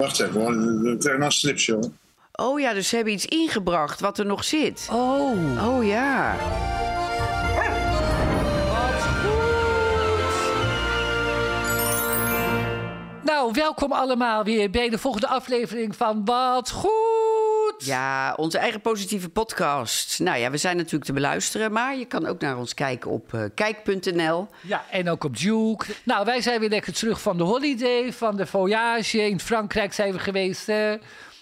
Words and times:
Wacht 0.00 0.20
even 0.20 0.40
hoor, 0.40 0.82
we 0.82 0.96
krijgen 0.98 1.22
een 1.22 1.32
stripshow. 1.32 1.84
Oh 2.32 2.60
ja, 2.60 2.72
dus 2.72 2.88
ze 2.88 2.94
hebben 2.96 3.12
iets 3.12 3.26
ingebracht 3.26 4.00
wat 4.00 4.18
er 4.18 4.26
nog 4.26 4.44
zit. 4.44 4.88
Oh. 4.92 5.68
Oh 5.68 5.84
ja. 5.84 6.36
Nou, 13.24 13.52
welkom 13.52 13.92
allemaal 13.92 14.44
weer 14.44 14.70
bij 14.70 14.88
de 14.88 14.98
volgende 14.98 15.28
aflevering 15.28 15.96
van 15.96 16.24
Wat 16.24 16.70
Goed. 16.70 17.09
Ja, 17.84 18.34
onze 18.36 18.58
eigen 18.58 18.80
positieve 18.80 19.28
podcast. 19.28 20.18
Nou 20.18 20.38
ja, 20.38 20.50
we 20.50 20.56
zijn 20.56 20.76
natuurlijk 20.76 21.04
te 21.04 21.12
beluisteren, 21.12 21.72
maar 21.72 21.96
je 21.96 22.04
kan 22.04 22.26
ook 22.26 22.40
naar 22.40 22.58
ons 22.58 22.74
kijken 22.74 23.10
op 23.10 23.34
eh, 23.34 23.44
kijk.nl. 23.54 24.48
Ja, 24.60 24.84
en 24.90 25.10
ook 25.10 25.24
op 25.24 25.36
Duke. 25.36 25.86
Nou, 26.04 26.24
wij 26.24 26.40
zijn 26.40 26.60
weer 26.60 26.68
lekker 26.68 26.92
terug 26.92 27.20
van 27.20 27.36
de 27.36 27.42
holiday, 27.42 28.12
van 28.12 28.36
de 28.36 28.46
voyage. 28.46 29.22
In 29.28 29.40
Frankrijk 29.40 29.92
zijn 29.92 30.12
we 30.12 30.18
geweest. 30.18 30.66
hè. 30.66 30.96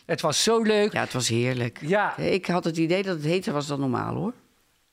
Het 0.06 0.20
was 0.20 0.42
zo 0.42 0.62
leuk. 0.62 0.92
Ja, 0.92 1.00
het 1.00 1.12
was 1.12 1.28
heerlijk. 1.28 1.78
Ja. 1.80 2.16
Ik 2.16 2.46
had 2.46 2.64
het 2.64 2.76
idee 2.76 3.02
dat 3.02 3.16
het 3.16 3.24
heter 3.24 3.52
was 3.52 3.66
dan 3.66 3.80
normaal 3.80 4.14
hoor. 4.14 4.32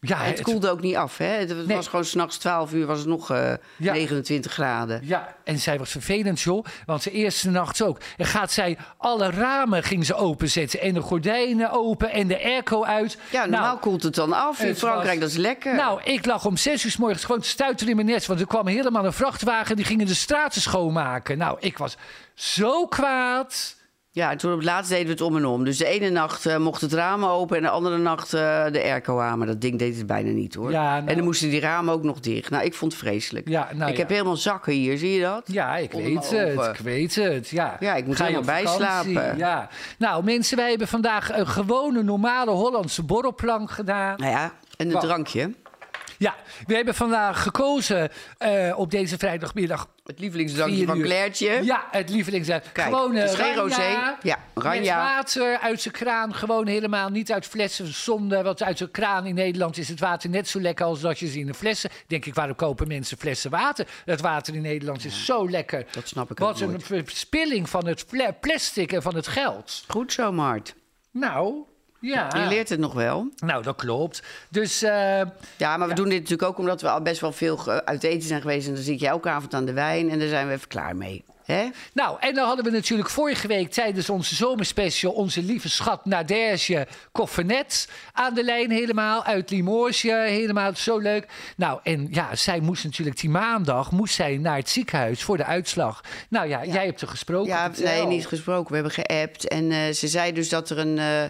Ja, 0.08 0.18
het 0.18 0.41
koelde 0.41 0.70
ook 0.70 0.82
niet 0.82 0.95
af, 0.95 1.18
hè? 1.18 1.26
Het 1.26 1.66
Nee. 1.68 1.76
was 1.76 1.88
gewoon 1.88 2.05
s'nachts 2.05 2.38
12 2.38 2.73
uur, 2.73 2.86
was 2.86 2.98
het 3.00 3.08
nog 3.08 3.32
eh, 3.32 3.54
Ja. 3.77 3.94
29 3.94 4.52
graden. 4.52 5.00
Ja, 5.04 5.36
en 5.44 5.59
zij 5.59 5.78
was 5.78 5.91
vervelend, 5.91 6.41
joh. 6.41 6.66
Want 6.86 7.04
de 7.04 7.12
eerste 7.12 7.50
nacht 7.50 7.81
ook. 7.81 7.98
En 8.18 8.26
gaat 8.26 8.52
zij 8.52 8.78
alle 8.98 9.30
ramen 9.30 9.84
ging 9.84 10.05
ze 10.05 10.16
openzetten. 10.16 10.81
En 10.81 10.94
de 10.94 11.02
gordijnen 11.02 11.72
open 11.72 12.12
en 12.12 12.28
de 12.28 12.44
airco 12.44 12.84
uit. 12.84 13.18
Ja, 13.31 13.41
normaal 13.45 13.62
Nou, 13.68 13.80
koelt 13.80 14.04
het 14.04 14.16
dan 14.16 14.34
af. 14.34 14.59
In 14.59 14.76
Frankrijk, 14.76 15.08
was- 15.09 15.20
dat 15.20 15.30
is 15.30 15.36
lekker. 15.38 15.76
Nou, 15.76 16.02
ik 16.04 16.26
lag 16.26 16.45
om 16.45 16.58
zes 16.58 16.84
uur 16.86 16.92
's 16.92 16.98
morgens 16.98 17.23
gewoon 17.26 17.42
te 17.42 17.48
stuiteren 17.48 17.90
in 17.90 17.95
mijn 17.95 18.08
nest. 18.08 18.28
Want 18.28 18.40
er 18.40 18.48
kwam 18.48 18.67
helemaal 18.67 19.06
een 19.06 19.14
vrachtwagen. 19.14 19.76
Die 19.76 19.86
gingen 19.86 20.06
de 20.06 20.14
straten 20.14 20.62
schoonmaken. 20.62 21.38
Nou, 21.38 21.58
ik 21.59 21.78
was 21.78 21.98
zo 22.34 22.86
kwaad. 22.88 23.76
Ja, 24.16 24.32
en 24.32 24.38
toen 24.38 24.52
op 24.52 24.58
het 24.58 24.66
laatst 24.68 24.90
deden 24.90 25.05
we 25.05 25.12
het 25.12 25.22
om 25.22 25.36
en 25.36 25.46
om. 25.46 25.64
Dus 25.64 25.78
de 25.78 25.86
ene 25.86 26.10
nacht 26.10 26.46
eh, 26.46 26.58
mocht 26.58 26.82
het 26.82 26.94
raam 26.94 27.26
open 27.26 27.58
en 27.58 27.64
de 27.64 27.70
andere 27.70 27.98
nacht 27.98 28.34
eh, 28.34 28.66
de 28.72 28.81
airco 28.84 29.20
aan. 29.20 29.38
Maar 29.38 29.48
dat 29.48 29.62
ding 29.62 29.80
deed 29.80 29.98
het 29.98 30.06
bijna 30.08 30.30
niet 30.31 30.53
hoor. 30.56 30.72
Ja, 30.72 30.95
nou- 30.95 31.08
En 31.08 31.16
dan 31.16 31.23
moesten 31.23 31.50
die 31.50 31.59
ramen 31.59 31.94
ook 31.94 32.03
nog 32.03 32.20
dicht. 32.20 32.50
Nou, 32.50 32.64
ik 32.64 32.73
vond 32.73 32.92
het 32.92 33.02
vreselijk. 33.02 33.48
Ja, 33.50 33.70
nou 33.73 33.89
ik 33.89 33.95
ja. 33.95 34.02
heb 34.02 34.09
helemaal 34.09 34.36
zakken 34.36 34.73
hier, 34.73 34.98
zie 34.98 35.12
je 35.12 35.22
dat? 35.22 35.44
Ja, 35.45 35.78
ik 35.78 35.94
Onder 35.94 36.09
weet 36.12 36.30
het. 36.30 36.78
Ik 36.78 36.84
weet 36.84 37.16
het. 37.16 37.50
Ja, 37.50 37.78
Ja, 37.80 37.95
ik 37.95 38.06
moet 38.06 38.16
Ga 38.16 38.23
helemaal 38.23 38.45
bijslapen. 38.45 39.38
Ja. 39.38 39.70
Nou, 39.98 40.23
mensen, 40.23 40.58
wij 40.58 40.70
hebben 40.70 40.88
vandaag 40.88 41.38
een 41.38 41.48
gewone, 41.48 42.04
normale 42.04 42.52
Hollandse 42.52 43.04
borrelplank 43.04 43.72
gedaan. 43.72 44.17
Nou 44.17 44.32
ja, 44.32 44.52
en 44.78 44.92
een 44.94 45.00
drankje. 45.00 45.52
Ja, 46.17 46.35
we 46.67 46.75
hebben 46.75 46.95
vandaag 46.95 47.44
gekozen 47.44 48.09
eh, 48.38 48.73
op 48.77 48.91
deze 48.91 49.17
vrijdagmiddag. 49.17 49.88
Het 50.05 50.19
lievelingsdrankje 50.19 50.85
van. 50.85 51.02
Clairtje. 51.02 51.59
Ja, 51.63 51.88
het 51.91 52.09
lievelingsdrankje. 52.09 52.69
Gewoon 52.73 53.16
eh, 53.16 53.30
geen 53.33 53.55
rosé. 53.55 54.16
Ja, 54.21 54.39
Met 54.53 54.63
Ranja. 54.63 54.97
water 54.97 55.59
uit 55.59 55.81
zijn 55.81 55.93
kraan. 55.93 56.33
Gewoon 56.36 56.67
helemaal 56.67 57.09
niet 57.09 57.31
uit 57.31 57.45
flessen 57.45 57.93
zonde. 57.93 58.41
Want 58.43 58.63
uit 58.63 58.77
zijn 58.77 58.91
kraan 58.91 59.25
in 59.25 59.36
Nederland 59.36 59.77
is 59.77 59.89
het 59.89 59.99
water 59.99 60.30
net 60.30 60.47
zo 60.47 60.61
lekker 60.61 60.86
als 60.86 60.99
dat 60.99 61.19
je 61.19 61.27
ze 61.27 61.39
in 61.39 61.45
de 61.45 61.53
flessen. 61.53 61.89
Denk 62.08 62.25
ik, 62.25 62.33
waarom 62.36 62.55
kopen 62.55 62.88
mensen 62.88 63.17
flessen 63.17 63.52
water? 63.52 63.88
Het 64.05 64.21
water 64.21 64.55
in 64.55 64.61
Nederland 64.61 65.05
is 65.05 65.25
zo 65.25 65.49
lekker. 65.49 65.86
Dat 65.91 66.08
snap 66.08 66.31
ik 66.31 66.38
Wat 66.39 66.59
een 66.59 66.69
nooit. 66.69 66.83
verspilling 66.86 67.69
van 67.69 67.88
het 67.88 68.05
pla- 68.09 68.31
plastic 68.31 68.91
en 68.91 69.02
van 69.02 69.16
het 69.16 69.27
geld. 69.27 69.83
Goed 69.88 70.13
zo, 70.13 70.31
Mart. 70.31 70.75
Nou, 71.11 71.55
ja. 72.06 72.30
Je 72.34 72.48
leert 72.48 72.70
het 72.70 72.80
nog 72.80 72.94
wel. 72.94 73.30
Nou, 73.36 73.64
dat 73.64 73.75
klopt. 73.75 74.23
Dus 74.50 74.81
eh, 74.81 75.22
Ja, 75.58 75.78
maar 75.78 75.88
we 75.88 75.94
doen 75.94 76.09
dit 76.09 76.20
natuurlijk 76.20 76.50
ook 76.50 76.58
omdat 76.58 76.81
we 76.81 76.89
al 76.89 77.02
best 77.02 77.22
wel 77.22 77.31
veel 77.31 77.70
uit 77.70 78.03
eten 78.03 78.28
zijn 78.28 78.42
geweest. 78.42 78.67
En 78.67 78.73
dan 78.73 78.84
zit 78.84 79.00
je 79.00 79.08
elke 79.08 79.30
avond 79.30 79.53
aan 79.53 79.66
de 79.66 79.73
wijn 79.73 80.09
en 80.09 80.20
daar 80.20 80.28
zijn 80.28 80.48
we 80.48 80.53
even 80.53 80.67
klaar 80.67 80.95
mee. 80.95 81.23
Hè? 81.45 81.70
Nou, 81.94 82.17
en 82.20 82.36
dan 82.36 82.48
hadden 82.48 82.66
we 82.66 82.72
natuurlijk 82.72 83.09
vorige 83.09 83.48
week 83.48 83.72
tijdens 83.72 84.09
onze 84.09 84.36
zomerspecial 84.36 85.11
onze 85.11 85.44
lieve 85.44 85.70
schat 85.70 86.06
Naderge 86.06 86.88
Koffernet 87.11 87.89
aan 88.14 88.33
de 88.33 88.44
lijn 88.44 88.72
helemaal 88.72 89.23
uit 89.23 89.50
Limoges. 89.50 90.02
Helemaal 90.02 90.76
zo 90.76 90.98
leuk. 90.98 91.27
Nou, 91.58 91.80
en 91.83 92.08
ja, 92.11 92.36
zij 92.36 92.60
moest 92.60 92.83
natuurlijk 92.83 93.20
die 93.20 93.30
maandag 93.30 93.92
moest 93.92 94.16
zij 94.16 94.37
naar 94.37 94.58
het 94.58 94.70
ziekenhuis 94.70 95.23
voor 95.23 95.37
de 95.37 95.45
uitslag. 95.45 96.04
Nou 96.30 96.48
ja, 96.48 96.66
jij 96.66 96.86
hebt 96.86 97.02
er 97.02 97.08
gesproken. 97.08 97.52
Ja, 97.52 97.72
nee, 97.77 98.05
niet 98.05 98.27
gesproken. 98.27 98.67
We 98.67 98.73
hebben 98.73 99.05
geappt. 99.05 99.48
En 99.48 99.72
eh, 99.72 99.93
ze 99.93 100.08
zei 100.08 100.32
dus 100.32 100.49
dat 100.49 100.70
er 100.70 100.77
een, 100.77 100.98
eh, 100.98 101.23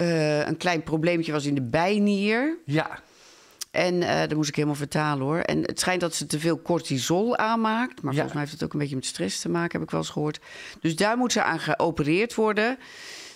eh, 0.00 0.46
een 0.46 0.56
klein 0.56 0.82
probleempje 0.82 1.32
was 1.32 1.44
in 1.44 1.54
de 1.54 1.62
bijnier. 1.62 2.56
Ja, 2.64 2.98
En 3.70 4.02
eh 4.02 4.20
dat 4.20 4.34
moest 4.34 4.48
ik 4.48 4.54
helemaal 4.54 4.76
vertalen 4.76 5.24
hoor. 5.26 5.38
En 5.38 5.62
het 5.62 5.80
schijnt 5.80 6.00
dat 6.00 6.14
ze 6.14 6.26
te 6.26 6.40
veel 6.40 6.62
cortisol 6.62 7.36
aanmaakt. 7.36 8.02
Maar 8.02 8.12
Ja. 8.12 8.18
volgens 8.18 8.32
mij 8.32 8.40
heeft 8.42 8.52
het 8.54 8.62
ook 8.64 8.72
een 8.72 8.78
beetje 8.78 8.94
met 8.94 9.04
stress 9.06 9.40
te 9.40 9.48
maken, 9.48 9.72
heb 9.72 9.82
ik 9.82 9.90
wel 9.90 10.00
eens 10.00 10.08
gehoord. 10.10 10.40
Dus 10.80 10.96
daar 10.96 11.16
moet 11.16 11.32
ze 11.32 11.42
aan 11.42 11.60
geopereerd 11.60 12.34
worden. 12.34 12.78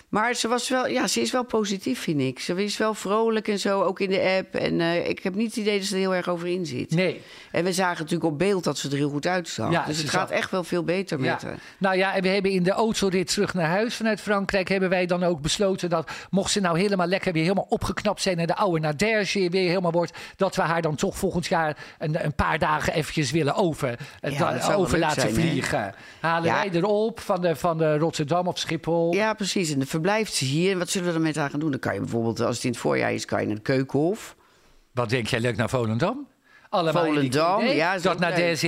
Maar 0.08 0.34
ze, 0.34 0.48
was 0.48 0.68
wel, 0.68 0.86
ja, 0.88 1.06
ze 1.06 1.20
is 1.20 1.30
wel 1.32 1.44
positief, 1.44 2.00
vind 2.00 2.20
ik. 2.20 2.38
Ze 2.40 2.64
is 2.64 2.76
wel 2.76 2.94
vrolijk 2.94 3.48
en 3.48 3.58
zo, 3.58 3.82
ook 3.82 4.00
in 4.00 4.08
de 4.10 4.36
app. 4.38 4.54
En 4.54 4.80
eh, 4.80 5.08
ik 5.08 5.22
heb 5.22 5.34
niet 5.34 5.46
het 5.46 5.56
idee 5.56 5.78
dat 5.78 5.86
ze 5.86 5.94
er 5.94 6.00
heel 6.00 6.14
erg 6.14 6.28
over 6.28 6.46
in 6.48 6.66
zit. 6.66 6.90
nee. 6.90 7.22
En 7.50 7.64
we 7.64 7.72
zagen 7.72 7.98
natuurlijk 8.02 8.32
op 8.32 8.38
beeld 8.38 8.64
dat 8.64 8.78
ze 8.78 8.88
er 8.90 8.96
heel 8.96 9.10
goed 9.10 9.26
uitzag. 9.26 9.70
Ja, 9.70 9.84
dus 9.86 9.96
het 9.98 10.06
zag- 10.10 10.20
gaat 10.20 10.30
echt 10.30 10.50
wel 10.50 10.64
veel 10.64 10.82
beter 10.84 11.22
Ja. 11.22 11.32
met 11.32 11.42
haar. 11.42 11.58
Nou 11.78 11.96
ja, 11.96 12.14
en 12.14 12.22
we 12.22 12.28
hebben 12.28 12.50
in 12.50 12.62
de 12.62 12.70
autorit 12.70 13.26
terug 13.32 13.54
naar 13.54 13.66
huis 13.68 13.94
vanuit 13.94 14.20
Frankrijk... 14.20 14.68
hebben 14.68 14.88
wij 14.88 15.06
dan 15.06 15.22
ook 15.22 15.40
besloten 15.40 15.90
dat 15.90 16.10
mocht 16.30 16.50
ze 16.50 16.60
nou 16.60 16.78
helemaal 16.78 17.06
lekker 17.06 17.32
weer 17.32 17.42
helemaal 17.42 17.66
opgeknapt 17.68 18.22
zijn... 18.22 18.38
en 18.38 18.46
de 18.46 18.54
oude 18.56 18.80
Naderge 18.80 19.48
weer 19.50 19.68
helemaal 19.68 19.92
wordt... 19.92 20.12
dat 20.36 20.56
we 20.56 20.62
haar 20.62 20.82
dan 20.82 20.94
toch 20.94 21.16
volgend 21.16 21.46
jaar 21.46 21.76
een, 21.98 22.24
een 22.24 22.34
paar 22.34 22.58
dagen 22.58 22.92
eventjes 22.92 23.30
willen 23.30 23.54
over, 23.54 23.98
eh, 24.20 24.38
Ja, 24.38 24.74
over 24.74 24.98
laten 24.98 25.20
zijn, 25.20 25.34
vliegen. 25.34 25.94
Halen 26.20 26.52
wij 26.52 26.70
erop 26.72 27.20
van 27.20 27.40
de, 27.40 27.56
van 27.56 27.78
de 27.78 27.98
Rotterdam 27.98 28.46
of 28.46 28.58
Schiphol. 28.58 29.14
Ja, 29.14 29.34
precies. 29.34 29.70
En 29.72 29.78
dan 29.78 29.86
verblijft 30.04 30.34
ze 30.34 30.44
hier. 30.44 30.70
En 30.70 30.78
wat 30.78 30.88
zullen 30.88 31.08
we 31.08 31.14
er 31.14 31.20
met 31.20 31.36
haar 31.36 31.50
gaan 31.50 31.60
doen? 31.60 31.70
Dan 31.70 31.80
kan 31.80 31.94
je 31.94 32.00
bijvoorbeeld, 32.00 32.40
als 32.40 32.56
het 32.56 32.64
in 32.64 32.70
het 32.70 32.80
voorjaar 32.80 33.12
is, 33.12 33.24
kan 33.24 33.40
je 33.40 33.46
naar 33.46 33.56
de 33.56 33.62
Keukenhof. 33.62 34.36
Wat 34.92 35.08
denk 35.08 35.26
jij 35.26 35.40
leuk 35.40 35.56
naar 35.56 35.68
Volendam? 35.68 36.26
Allemaal 36.74 37.04
Volendam, 37.04 37.60
idee 37.60 37.74
ja, 37.76 37.98
Dat 37.98 38.20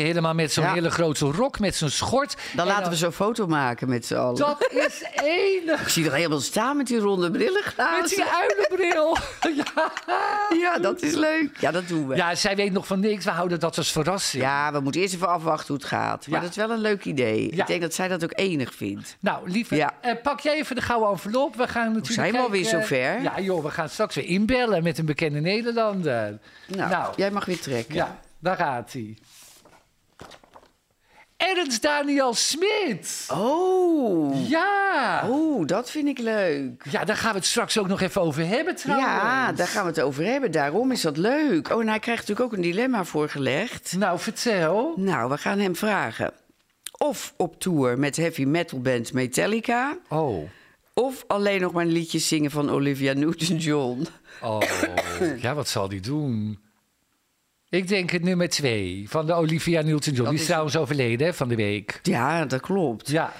helemaal 0.03 0.35
met 0.35 0.53
zo'n 0.53 0.65
Ja. 0.65 0.73
hele 0.73 0.91
grote 0.91 1.25
rok, 1.25 1.59
met 1.59 1.75
zo'n 1.77 1.89
schort. 1.91 2.37
Dan 2.55 2.67
En 2.69 2.73
laten 2.75 2.91
we 2.91 2.97
zo'n 2.97 3.13
foto 3.13 3.47
maken 3.47 3.89
met 3.89 4.07
z'n 4.07 4.15
allen. 4.15 4.37
Dat 4.37 4.69
is 4.71 5.03
enig. 5.23 5.81
Ik 5.81 5.89
zie 5.89 6.07
er 6.07 6.13
helemaal 6.13 6.41
staan 6.41 6.77
met 6.77 6.87
die 6.87 6.99
ronde 6.99 7.31
Met 7.31 7.39
brillenglazen. 7.39 8.17
die 8.17 8.25
uilenbril. 8.25 9.17
ja. 9.65 9.93
Ja, 10.61 10.79
dat 10.79 11.03
is 11.03 11.15
leuk. 11.15 11.57
Ja, 11.61 11.71
dat 11.71 11.89
doen 11.89 12.09
we. 12.09 12.17
Ja. 12.17 12.29
ja, 12.31 12.35
zij 12.37 12.57
weet 12.57 12.73
nog 12.73 12.87
van 12.87 13.01
niks. 13.01 13.25
We 13.25 13.31
houden 13.31 13.61
dat 13.61 13.77
als 13.77 13.93
verrassing. 13.93 14.43
we 14.73 14.81
moeten 14.81 15.01
eerst 15.01 15.15
even 15.15 15.29
afwachten 15.29 15.67
hoe 15.67 15.77
het 15.77 15.85
gaat. 15.85 16.27
Maar 16.27 16.39
Ja. 16.39 16.41
dat 16.47 16.51
is 16.51 16.57
wel 16.67 16.71
een 16.71 16.79
leuk 16.81 17.05
idee. 17.05 17.55
Ja. 17.55 17.61
Ik 17.63 17.67
denk 17.67 17.81
dat 17.81 17.95
zij 17.95 18.09
dat 18.09 18.25
ook 18.25 18.33
enig 18.35 18.75
vindt. 18.75 19.17
Nou, 19.21 19.51
lieve, 19.51 19.77
Ja. 19.77 19.93
eh, 20.01 20.13
pak 20.23 20.41
jij 20.41 20.55
even 20.55 20.77
de 20.77 20.83
gouden 20.83 21.09
envelop. 21.11 21.57
We 21.57 21.69
gaan 21.69 21.87
natuurlijk 21.87 22.13
zijn 22.13 22.33
we 22.33 22.39
alweer 22.39 22.65
zover? 22.65 23.23
Ja, 23.23 23.41
joh, 23.41 23.65
we 23.65 23.71
gaan 23.71 23.89
straks 23.89 24.15
weer 24.15 24.25
inbellen 24.25 24.83
met 24.83 24.99
een 24.99 25.05
bekende 25.05 25.41
Nederlander. 25.41 26.39
Nou, 26.67 27.13
jij 27.17 27.31
mag 27.31 27.45
weer 27.45 27.61
trekken. 27.61 27.95
Ja, 27.97 28.21
daar 28.39 28.57
gaat 28.57 28.93
hij. 28.93 29.17
Ernst 31.37 31.83
Daniel 31.83 32.35
Smit. 32.35 33.27
Oh. 33.33 34.49
Ja. 34.49 35.25
Oh, 35.29 35.67
dat 35.67 35.91
vind 35.91 36.09
ik 36.09 36.19
leuk. 36.19 36.85
Ja, 36.91 37.05
daar 37.05 37.17
gaan 37.17 37.31
we 37.31 37.37
het 37.37 37.47
straks 37.47 37.79
ook 37.79 37.87
nog 37.89 38.01
even 38.01 38.21
over 38.21 38.47
hebben 38.47 38.77
trouwens. 38.77 39.11
Ja, 39.11 39.53
daar 39.53 39.67
gaan 39.67 39.83
we 39.83 39.89
het 39.89 40.01
over 40.01 40.25
hebben. 40.25 40.51
Daarom 40.51 40.93
is 40.93 41.01
dat 41.01 41.17
leuk. 41.17 41.71
Oh, 41.71 41.81
en 41.81 41.89
hij 41.89 41.99
krijgt 41.99 42.21
natuurlijk 42.21 42.53
ook 42.53 42.57
een 42.57 42.71
dilemma 42.71 43.05
voorgelegd. 43.05 43.95
Nou, 43.99 44.19
vertel. 44.19 44.93
Nou, 44.97 45.31
we 45.31 45.39
gaan 45.39 45.59
hem 45.59 45.77
vragen. 45.77 46.33
Of 46.99 47.35
op 47.37 47.61
tour 47.61 47.99
met 47.99 48.17
heavy 48.17 48.45
metal 48.45 48.81
band 48.81 49.13
Metallica. 49.13 49.97
Oh. 50.09 50.49
Of 50.95 51.25
alleen 51.27 51.61
nog 51.61 51.73
maar 51.73 51.85
een 51.85 51.93
liedje 51.93 52.19
zingen 52.19 52.51
van 52.51 52.71
Olivia 52.71 53.13
Newton-John. 53.13 54.07
Oh, 54.43 54.61
ja, 55.39 55.55
wat 55.55 55.69
zal 55.69 55.89
die 55.89 56.01
doen? 56.01 56.65
Ik 57.71 57.89
denk 57.89 58.11
het 58.11 58.23
nummer 58.23 58.49
twee 58.49 59.05
van 59.09 59.27
de 59.27 59.33
Olivia 59.33 59.83
Newton-John. 59.83 60.31
Die 60.31 60.39
is 60.39 60.45
trouwens 60.45 60.77
overleden 60.77 61.27
hè, 61.27 61.35
van 61.35 61.49
de 61.49 61.55
week. 61.55 62.01
Ja, 62.03 62.45
dat 62.45 62.61
klopt. 62.61 63.11
Ja, 63.11 63.33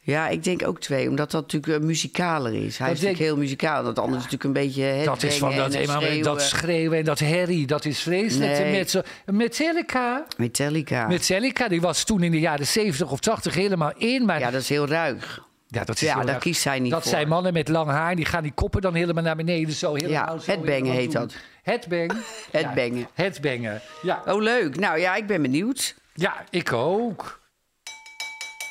Ja, 0.00 0.28
ik 0.28 0.44
denk 0.44 0.66
ook 0.66 0.80
twee, 0.80 1.08
omdat 1.08 1.30
dat 1.30 1.40
natuurlijk 1.40 1.82
eh, 1.82 1.86
muzikaler 1.86 2.54
is. 2.54 2.78
Hij 2.78 2.86
Dat 2.88 2.96
is 2.96 3.02
natuurlijk 3.02 3.18
heel 3.18 3.36
muzikaal. 3.36 3.84
Dat 3.84 3.98
andere 3.98 4.16
is 4.16 4.30
natuurlijk 4.30 4.44
een 4.44 4.64
beetje 4.64 4.82
het 4.82 5.04
dat 5.04 5.22
is 5.22 5.38
van 5.38 5.56
dat, 5.56 5.74
eenmaal 5.74 6.00
met 6.00 6.24
dat 6.24 6.42
schreeuwen 6.42 6.98
en 6.98 7.04
dat 7.04 7.18
herrie. 7.18 7.66
Dat 7.66 7.84
is 7.84 8.00
vreselijk. 8.00 8.58
Nee. 8.58 8.78
Met 8.78 8.90
zo, 8.90 9.00
Metallica. 9.26 10.26
Metallica. 10.36 11.06
Metallica, 11.06 11.68
die 11.68 11.80
was 11.80 12.04
toen 12.04 12.22
in 12.22 12.30
de 12.30 12.40
jaren 12.40 12.66
70 12.66 13.10
of 13.10 13.20
80 13.20 13.54
helemaal 13.54 13.92
in. 13.96 14.24
Maar 14.24 14.40
Ja, 14.40 14.50
dat 14.50 14.60
is 14.60 14.68
heel 14.68 14.86
ruig. 14.86 15.48
Ja, 15.70 15.84
dat 15.84 15.94
is 15.94 16.00
Ja, 16.00 16.24
daar 16.24 16.38
kiest 16.38 16.60
zij 16.62 16.78
niet 16.78 16.90
Dat 16.92 17.02
voor. 17.02 17.10
zijn 17.10 17.28
mannen 17.28 17.52
met 17.52 17.68
lang 17.68 17.90
haar. 17.90 18.16
Die 18.16 18.24
gaan 18.24 18.42
die 18.42 18.52
koppen 18.52 18.80
dan 18.80 18.94
helemaal 18.94 19.22
naar 19.22 19.36
beneden. 19.36 19.74
Zo 19.74 19.94
helemaal 19.94 20.36
Ja, 20.38 20.44
headbangen 20.44 20.72
helemaal 20.72 20.92
heet 20.96 21.12
doen. 21.12 21.20
dat. 21.22 21.34
Headbang. 21.62 22.12
Headbangen. 22.50 22.98
Ja, 22.98 23.06
headbangen. 23.14 23.80
Ja. 24.02 24.22
Oh, 24.26 24.42
leuk. 24.42 24.76
Nou 24.76 24.98
ja, 24.98 25.14
ik 25.14 25.26
ben 25.26 25.42
benieuwd. 25.42 25.94
Ja, 26.14 26.44
ik 26.50 26.72
ook. 26.72 27.40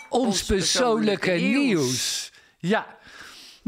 Ons, 0.10 0.26
Ons 0.26 0.44
persoonlijke 0.44 1.20
persoonlijke 1.30 1.32
nieuws. 1.60 1.74
nieuws. 1.82 2.32
Ja. 2.58 2.86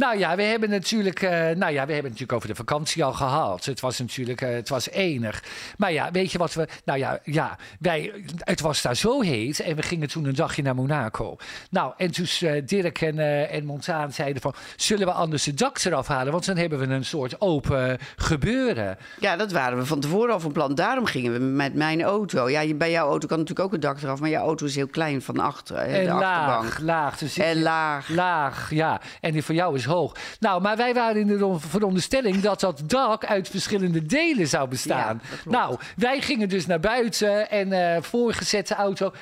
Nou 0.02 0.18
ja, 0.18 0.36
we 0.36 0.44
hebben 0.44 0.70
natuurlijk, 0.70 1.22
eh, 1.22 1.32
nou 1.32 1.72
ja, 1.72 1.86
we 1.86 1.94
hebben 1.94 1.96
het 1.96 2.04
natuurlijk 2.04 2.32
over 2.32 2.48
de 2.48 2.56
vakantie 2.56 3.04
al 3.04 3.14
gehad. 3.14 3.66
Het 3.66 3.80
was 3.80 4.00
natuurlijk, 4.00 4.42
eh, 4.42 4.50
het 4.50 4.70
was 4.70 4.90
enig. 4.90 5.44
Maar 5.78 5.92
ja, 5.92 6.12
weet 6.12 6.32
je 6.32 6.38
wat 6.38 6.54
we, 6.54 6.68
nou 6.86 7.00
ja, 7.00 7.20
ja, 7.24 7.58
wij, 7.80 8.14
het 8.38 8.62
was 8.62 8.82
daar 8.82 8.96
zo 8.96 9.22
heet 9.22 9.60
en 9.60 9.76
we 9.76 9.82
gingen 9.82 10.08
toen 10.08 10.26
een 10.26 10.36
dagje 10.36 10.62
naar 10.62 10.76
Monaco. 10.76 11.38
Nou, 11.70 11.94
en 11.98 12.12
toen 12.12 12.26
eh, 12.40 12.62
Dirk 12.66 13.02
en, 13.02 13.50
en 13.50 13.66
Montaan 13.66 14.14
zeiden 14.14 14.42
van, 14.42 14.54
zullen 14.76 15.08
we 15.08 15.14
anders 15.14 15.46
het 15.46 15.58
dak 15.58 15.84
eraf 15.84 16.08
halen? 16.08 16.32
Want 16.32 16.46
dan 16.46 16.58
hebben 16.58 16.80
we 16.80 16.86
een 16.86 17.06
soort 17.06 17.42
open 17.42 17.98
gebeuren. 18.16 18.98
Ja, 19.20 19.36
dat 19.36 19.52
waren 19.52 19.78
we 19.78 19.86
van 19.86 20.00
tevoren 20.00 20.34
al 20.34 20.40
van 20.40 20.52
plan. 20.52 20.76
Daarom 20.76 21.06
gingen 21.06 21.34
we 21.34 21.40
met 21.40 21.74
mijn 21.74 22.02
auto. 22.02 22.50
Ja, 22.50 22.74
bij 22.74 22.92
jouw 22.92 23.08
auto 23.08 23.28
kan 23.28 23.38
natuurlijk 23.38 23.66
ook 23.66 23.72
het 23.72 23.82
dak 23.82 24.02
eraf, 24.02 24.20
maar 24.20 24.30
jouw 24.30 24.46
auto 24.46 24.66
is 24.66 24.76
heel 24.76 24.88
klein 24.88 25.22
van 25.22 25.40
achter, 25.40 25.76
En 25.76 26.06
de 26.06 26.12
achterbank. 26.12 26.64
laag, 26.64 26.80
laag. 26.80 27.18
Dus 27.18 27.38
En 27.38 27.62
laag. 27.62 28.10
Laag, 28.10 28.70
ja. 28.70 29.02
En 29.20 29.32
die 29.32 29.44
voor 29.44 29.56
jou 29.56 29.76
is 29.76 29.90
hoog. 29.92 30.16
Nou, 30.40 30.62
maar 30.62 30.78
wij 30.78 30.94
waren 30.94 31.22
in 31.22 31.28
de 31.28 31.38
ron- 31.38 31.60
veronderstelling 31.62 32.40
dat 32.42 32.60
dat 32.60 32.82
dak 32.86 33.26
uit 33.26 33.50
verschillende 33.50 34.06
delen 34.06 34.48
zou 34.48 34.70
bestaan. 34.70 35.22
Ja, 35.24 35.52
nou, 35.52 35.78
wij 35.96 36.22
gingen 36.22 36.50
dus 36.50 36.66
naar 36.66 36.80
buiten 36.80 37.50
en 37.50 37.72
eh 37.96 38.02
voorgezette 38.02 38.76
auto. 38.76 39.14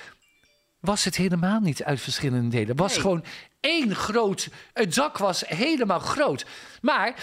Was 0.79 1.05
het 1.05 1.15
helemaal 1.15 1.59
niet 1.59 1.83
uit 1.83 2.01
verschillende 2.01 2.49
delen. 2.49 2.67
Het 2.67 2.79
was 2.79 2.91
Nee. 2.93 3.01
gewoon 3.01 3.23
één 3.59 3.95
groot. 3.95 4.47
Het 4.73 4.95
dak 4.95 5.17
was 5.17 5.43
helemaal 5.47 5.99
groot. 5.99 6.45
Maar. 6.81 7.13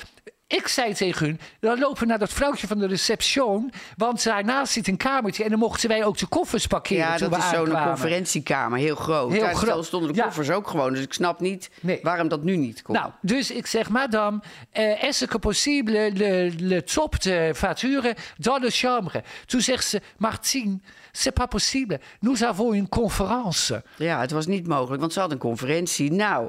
Ik 0.48 0.69
zei 0.69 0.94
tegen 0.94 1.26
hun, 1.26 1.40
dan 1.60 1.78
lopen 1.78 2.00
we 2.00 2.06
naar 2.06 2.19
dat 2.19 2.32
vrouwtje 2.32 2.66
van 2.66 2.78
de 2.78 2.87
reception. 2.87 3.72
Want 3.96 4.25
daarnaast 4.25 4.72
zit 4.72 4.88
een 4.88 4.96
kamertje. 4.96 5.44
En 5.44 5.50
dan 5.50 5.58
mochten 5.58 5.88
wij 5.88 6.04
ook 6.04 6.19
de 6.19 6.26
koffers 6.26 6.66
parkeren. 6.66 7.06
Ja, 7.06 7.16
toen 7.16 7.31
dat 7.31 7.38
is 7.38 7.48
zo'n 7.48 7.70
conferentiekamer, 7.84 8.78
heel 8.78 8.94
groot. 8.96 9.32
Heel 9.32 9.40
Daar 9.40 9.54
groot. 9.54 9.84
stonden 9.84 10.12
de 10.12 10.16
Ja. 10.19 10.25
koffers 10.25 10.50
ook 10.50 10.69
gewoon. 10.69 10.93
Dus 10.93 11.02
ik 11.02 11.12
snap 11.12 11.40
niet 11.40 11.70
Nee. 11.81 11.98
waarom 12.02 12.28
dat 12.28 12.43
nu 12.43 12.56
niet 12.56 12.82
komt. 12.82 12.98
Nou, 12.98 13.10
dus 13.20 13.50
ik 13.50 13.66
zeg, 13.66 13.88
madame, 13.88 14.40
euh, 14.72 15.02
est-ce 15.04 15.26
que 15.26 15.38
possible 15.38 16.10
le, 16.14 16.52
le 16.58 16.84
top 16.84 17.20
de 17.22 17.50
voiture 17.54 18.16
dans 18.38 18.58
le 18.62 18.70
chambre? 18.70 19.22
Toen 19.46 19.60
zegt 19.60 19.87
ze, 19.87 20.00
Martine, 20.16 20.78
c'est 21.12 21.34
pas 21.34 21.46
possible. 21.48 22.00
Nous 22.20 22.43
avons 22.44 22.75
une 22.75 22.88
conférence. 22.88 23.82
Ja, 23.96 24.20
het 24.20 24.31
was 24.31 24.46
niet 24.46 24.66
mogelijk, 24.66 25.00
want 25.00 25.12
ze 25.12 25.20
had 25.20 25.31
een 25.31 25.38
conferentie. 25.38 26.12
Nou, 26.12 26.48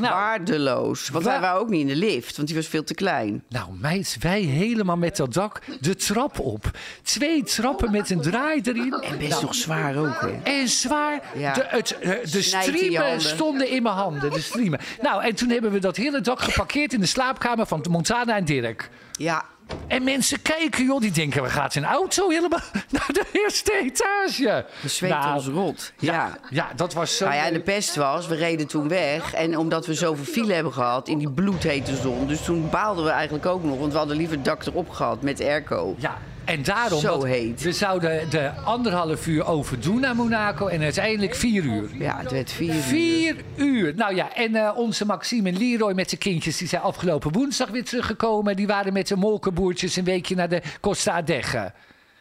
Nou. 0.00 0.14
waardeloos. 0.14 1.08
Want 1.08 1.24
Wa- 1.24 1.40
waren 1.40 1.60
ook 1.60 1.68
niet 1.68 1.80
in 1.80 1.86
de 1.86 1.96
lift, 1.96 2.36
want 2.36 2.48
die 2.48 2.56
was 2.56 2.66
veel 2.66 2.84
te 2.84 2.94
klein. 2.94 3.42
Nou, 3.48 3.68
meid, 3.80 4.16
wij 4.20 4.40
helemaal 4.40 4.96
met 4.96 5.16
dat 5.16 5.32
dak 5.34 5.60
de 5.80 5.94
trap 5.96 6.38
op. 6.40 6.70
Twee 7.02 7.42
trappen 7.42 7.90
met 7.90 8.10
een 8.10 8.20
draai 8.20 8.60
erin. 8.64 8.92
En 8.92 9.18
best 9.18 9.42
nog 9.42 9.54
zwaar 9.54 9.96
ook, 9.96 10.20
hè? 10.20 10.50
En 10.60 10.68
zwaar, 10.68 11.20
Ja. 11.36 11.52
de, 11.52 11.64
het, 11.68 11.98
eh, 11.98 12.10
de 12.32 12.42
striemen 12.42 13.20
stonden 13.20 13.68
in 13.70 13.82
mijn 13.82 13.94
handen. 13.94 14.30
De 14.32 14.40
striemen. 14.40 14.80
Nou, 15.02 15.22
en 15.24 15.34
toen 15.34 15.50
hebben 15.50 15.72
we 15.72 15.78
dat 15.78 15.96
hele 15.96 16.20
dak 16.20 16.40
geparkeerd 16.40 16.92
in 16.92 17.00
de 17.00 17.06
slaapkamer 17.06 17.66
van 17.66 17.84
Montana 17.90 18.36
en 18.36 18.44
Dirk. 18.44 18.90
Ja, 19.12 19.44
En 19.86 20.04
mensen 20.04 20.42
kijken, 20.42 20.84
joh, 20.84 21.00
die 21.00 21.10
denken, 21.10 21.42
we 21.42 21.48
gaan 21.48 21.68
in 21.72 21.82
een 21.82 21.88
auto 21.88 22.28
helemaal 22.28 22.60
naar 22.90 23.08
de 23.12 23.24
eerste 23.32 23.72
etage. 23.72 24.64
we 24.82 24.88
zweten 24.88 25.18
Nou, 25.18 25.34
ons 25.34 25.46
rot. 25.46 25.92
Ja. 25.98 26.12
Ja, 26.12 26.38
ja, 26.50 26.68
dat 26.76 26.92
was 26.94 27.16
zo. 27.16 27.24
Nou 27.24 27.36
ja, 27.36 27.46
en 27.46 27.52
de 27.52 27.60
pest 27.60 27.96
was, 27.96 28.26
we 28.26 28.34
reden 28.34 28.66
toen 28.66 28.88
weg. 28.88 29.34
En 29.34 29.58
omdat 29.58 29.86
we 29.86 29.94
zoveel 29.94 30.24
file 30.24 30.52
hebben 30.52 30.72
gehad 30.72 31.08
in 31.08 31.18
die 31.18 31.30
bloedhete 31.30 31.96
zon. 31.96 32.26
Dus 32.26 32.44
toen 32.44 32.70
baalden 32.70 33.04
we 33.04 33.10
eigenlijk 33.10 33.46
ook 33.46 33.62
nog. 33.62 33.78
Want 33.78 33.92
we 33.92 33.98
hadden 33.98 34.16
liever 34.16 34.36
het 34.36 34.44
dak 34.44 34.66
erop 34.66 34.90
gehad 34.90 35.22
met 35.22 35.40
airco. 35.40 35.94
Ja, 35.98 36.18
en 36.46 36.62
daarom. 36.62 37.00
Zo 37.00 37.24
heet. 37.24 37.62
We 37.62 37.72
zouden 37.72 38.30
de 38.30 38.50
anderhalf 38.64 39.26
uur 39.26 39.46
overdoen 39.46 40.00
naar 40.00 40.16
Monaco 40.16 40.66
en 40.66 40.82
uiteindelijk 40.82 41.34
vier 41.34 41.64
uur. 41.64 41.88
Ja, 41.98 42.18
het 42.18 42.30
werd 42.30 42.52
vier 42.52 42.74
uur. 42.74 42.80
Vier 42.82 43.36
uur. 43.56 43.94
Nou 43.94 44.14
ja, 44.14 44.34
en 44.34 44.54
eh, 44.54 44.72
onze 44.76 45.04
Maxime 45.06 45.48
en 45.48 45.58
Leroy 45.58 45.92
met 45.92 46.10
de 46.10 46.16
kindjes... 46.16 46.56
die 46.56 46.68
zijn 46.68 46.82
afgelopen 46.82 47.32
woensdag 47.32 47.68
weer 47.68 47.84
teruggekomen. 47.84 48.56
Die 48.56 48.66
waren 48.66 48.92
met 48.92 49.08
de 49.08 49.16
molkenboertjes 49.16 49.96
een 49.96 50.04
weekje 50.04 50.34
naar 50.34 50.48
de 50.48 50.62
Costa 50.80 51.12
Adegge. 51.12 51.72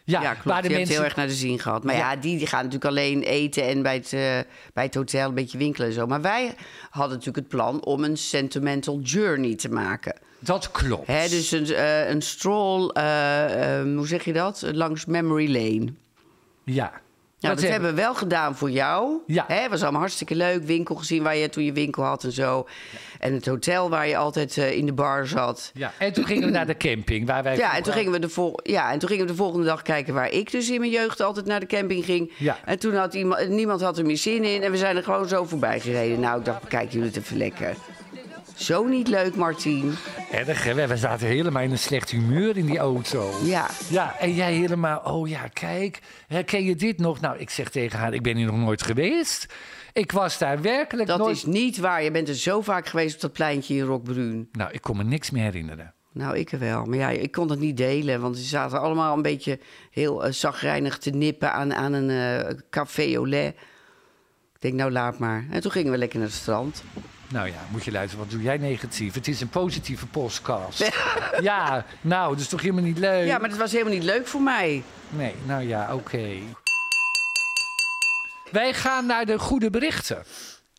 Ja, 0.04 0.22
Ja, 0.22 0.32
klopt. 0.32 0.44
waar 0.46 0.62
de 0.62 0.68
heeft 0.68 0.78
mensen... 0.80 0.96
heel 0.96 1.04
erg 1.04 1.16
naar 1.16 1.28
de 1.28 1.34
zin 1.34 1.60
gehad. 1.60 1.84
Maar 1.84 1.96
ja, 1.96 2.12
Ja. 2.12 2.18
die, 2.20 2.38
die 2.38 2.48
gaan 2.48 2.64
natuurlijk 2.64 2.86
alleen 2.92 3.22
eten 3.22 3.64
en 3.64 3.82
bij 3.82 3.96
het, 3.96 4.14
eh, 4.14 4.20
bij 4.74 4.84
het 4.84 4.96
hotel 4.96 5.28
een 5.28 5.34
beetje 5.36 5.58
winkelen 5.58 5.88
en 5.88 5.94
zo. 5.94 6.08
Maar 6.08 6.22
wij 6.22 6.54
hadden 6.90 7.18
natuurlijk 7.18 7.38
het 7.38 7.48
plan 7.48 7.84
om 7.84 8.04
een 8.04 8.18
sentimental 8.18 9.00
journey 9.00 9.56
te 9.56 9.70
maken. 9.70 10.16
Dat 10.46 10.72
klopt. 10.72 11.08
Hè, 11.08 11.28
dus 11.28 11.52
een, 11.52 11.74
eh, 11.74 12.10
een 12.10 12.22
stroll, 12.22 12.90
eh, 12.90 13.80
eh, 13.80 13.96
hoe 13.96 14.08
zeg 14.08 14.26
je 14.26 14.34
dat? 14.34 14.64
Langs 14.72 15.06
memory 15.06 15.52
lane. 15.52 15.94
Ja. 16.64 17.02
Nou, 17.46 17.56
dat, 17.56 17.70
hebben 17.70 17.90
we 17.90 17.96
wel 17.96 18.16
gedaan 18.16 18.56
voor 18.56 18.72
jou. 18.72 19.18
Ja. 19.28 19.46
Hè, 19.48 19.70
was 19.70 19.82
allemaal 19.82 20.00
hartstikke 20.00 20.36
leuk. 20.36 20.64
Winkel 20.64 20.96
gezien 20.96 21.24
waar 21.24 21.36
je 21.36 21.50
toen 21.50 21.64
je 21.64 21.74
winkel 21.74 22.04
had 22.04 22.24
en 22.24 22.32
zo. 22.32 22.68
En 23.20 23.34
het 23.34 23.46
hotel 23.46 23.90
waar 23.90 24.08
je 24.08 24.18
altijd 24.18 24.58
eh, 24.58 24.72
in 24.72 24.86
de 24.86 24.94
bar 24.94 25.28
zat. 25.28 25.72
Ja, 25.74 25.94
en 26.00 26.14
toen 26.14 26.26
gingen 26.26 26.46
we 26.46 26.52
naar 26.52 26.66
de 26.66 26.78
camping. 26.78 27.28
Waar 27.28 27.44
wij 27.44 27.58
Ja 27.58 27.78
en, 27.78 27.84
toen 27.84 27.94
gingen 27.94 28.12
we 28.12 28.20
de 28.20 28.30
vol 28.30 28.60
ja, 28.64 28.92
en 28.92 29.00
toen 29.00 29.10
gingen 29.10 29.26
we 29.26 29.32
de 29.32 29.38
volgende 29.38 29.66
dag 29.66 29.82
kijken 29.82 30.14
waar 30.14 30.32
ik 30.32 30.52
dus 30.52 30.70
in 30.70 30.80
mijn 30.80 30.92
jeugd 30.92 31.22
altijd 31.22 31.46
naar 31.46 31.60
de 31.60 31.66
camping 31.66 32.06
ging. 32.06 32.32
Ja. 32.38 32.58
En 32.66 32.80
toen 32.80 32.96
had 32.96 33.14
iemand, 33.14 33.50
niemand 33.50 33.82
had 33.82 33.98
er 33.98 34.06
meer 34.06 34.18
zin 34.18 34.44
in 34.44 34.64
en 34.64 34.72
we 34.72 34.78
zijn 34.78 34.96
er 34.96 35.04
gewoon 35.04 35.28
zo 35.28 35.44
voorbij 35.44 35.80
gereden. 35.80 36.20
Nou, 36.20 36.40
ik 36.40 36.46
dacht, 36.46 36.68
kijk 36.68 36.92
jullie 36.92 37.08
het 37.08 37.18
even 37.18 37.38
lekker. 37.38 37.76
Zo 38.56 38.84
niet 38.84 39.08
leuk, 39.08 39.36
Martien. 39.36 39.94
Erg, 40.32 40.64
hè? 40.64 40.88
We 40.88 40.98
zaten 40.98 41.28
helemaal 41.28 41.64
in 41.64 41.72
een 41.72 41.78
slecht 41.78 42.10
humeur 42.10 42.58
in 42.58 42.66
die 42.66 42.78
auto. 42.78 43.32
Ja. 43.44 43.70
Ja, 43.90 44.20
en 44.20 44.34
jij 44.34 44.54
helemaal, 44.54 45.00
oh 45.00 45.28
ja, 45.28 45.48
kijk, 45.48 46.00
herken 46.28 46.64
je 46.64 46.76
dit 46.76 46.98
nog? 46.98 47.22
Nou, 47.22 47.38
ik 47.38 47.50
zeg 47.50 47.70
tegen 47.70 48.00
haar, 48.00 48.14
ik 48.14 48.24
ben 48.24 48.36
hier 48.38 48.46
nog 48.46 48.58
nooit 48.58 48.82
geweest. 48.82 49.54
Ik 49.94 50.12
was 50.12 50.38
daar 50.38 50.62
werkelijk 50.62 51.08
Dat 51.08 51.20
nooit... 51.20 51.36
is 51.36 51.46
niet 51.46 51.78
waar. 51.78 52.04
Je 52.04 52.12
bent 52.12 52.28
er 52.28 52.36
zo 52.36 52.62
vaak 52.62 52.88
geweest 52.88 53.16
op 53.16 53.22
dat 53.22 53.32
pleintje 53.32 53.76
in 53.76 53.84
Rockbruun. 53.84 54.50
Nou, 54.52 54.72
ik 54.72 54.82
kon 54.82 54.98
me 54.98 55.04
niks 55.04 55.32
meer 55.32 55.44
herinneren. 55.44 55.94
Nou, 56.12 56.38
ik 56.38 56.52
er 56.52 56.60
wel. 56.60 56.86
Maar 56.86 56.98
ja, 56.98 57.10
ik 57.10 57.32
kon 57.32 57.50
het 57.50 57.60
niet 57.60 57.78
delen. 57.78 58.22
Want 58.22 58.38
ze 58.38 58.44
zaten 58.44 58.82
allemaal 58.82 59.16
een 59.16 59.22
beetje 59.22 59.60
heel 59.92 60.26
eh, 60.26 60.32
zagrijnig 60.32 60.98
te 60.98 61.10
nippen 61.10 61.54
aan, 61.54 61.74
aan 61.74 61.94
een 61.94 62.10
eh, 62.10 62.56
café 62.70 63.16
au 63.16 63.30
lait. 63.30 63.56
Ik 64.54 64.62
denk, 64.62 64.74
nou 64.74 64.92
laat 64.92 65.20
maar. 65.20 65.46
En 65.52 65.62
toen 65.62 65.72
gingen 65.72 65.92
we 65.92 65.98
lekker 65.98 66.20
naar 66.20 66.28
het 66.28 66.38
strand. 66.38 66.84
Nou 67.28 67.48
ja, 67.48 67.60
moet 67.70 67.86
je 67.86 67.92
luisteren, 67.92 68.26
wat 68.26 68.34
doe 68.34 68.42
jij 68.44 68.58
negatief? 68.58 69.14
Het 69.14 69.28
is 69.28 69.42
een 69.42 69.50
positieve 69.50 70.08
podcast. 70.08 70.92
ja, 71.42 71.86
nou, 72.02 72.32
dat 72.32 72.40
is 72.40 72.48
toch 72.48 72.62
helemaal 72.62 72.84
niet 72.84 72.98
leuk? 72.98 73.26
Ja, 73.28 73.38
maar 73.38 73.50
dat 73.50 73.58
was 73.58 73.72
helemaal 73.72 73.94
niet 73.94 74.04
leuk 74.04 74.28
voor 74.28 74.42
mij. 74.42 74.84
Nee, 75.10 75.34
nou 75.46 75.64
ja, 75.68 75.94
oké. 75.96 76.30
Wij 78.52 78.74
gaan 78.74 79.06
naar 79.06 79.26
de 79.26 79.40
goede 79.40 79.70
berichten. 79.70 80.24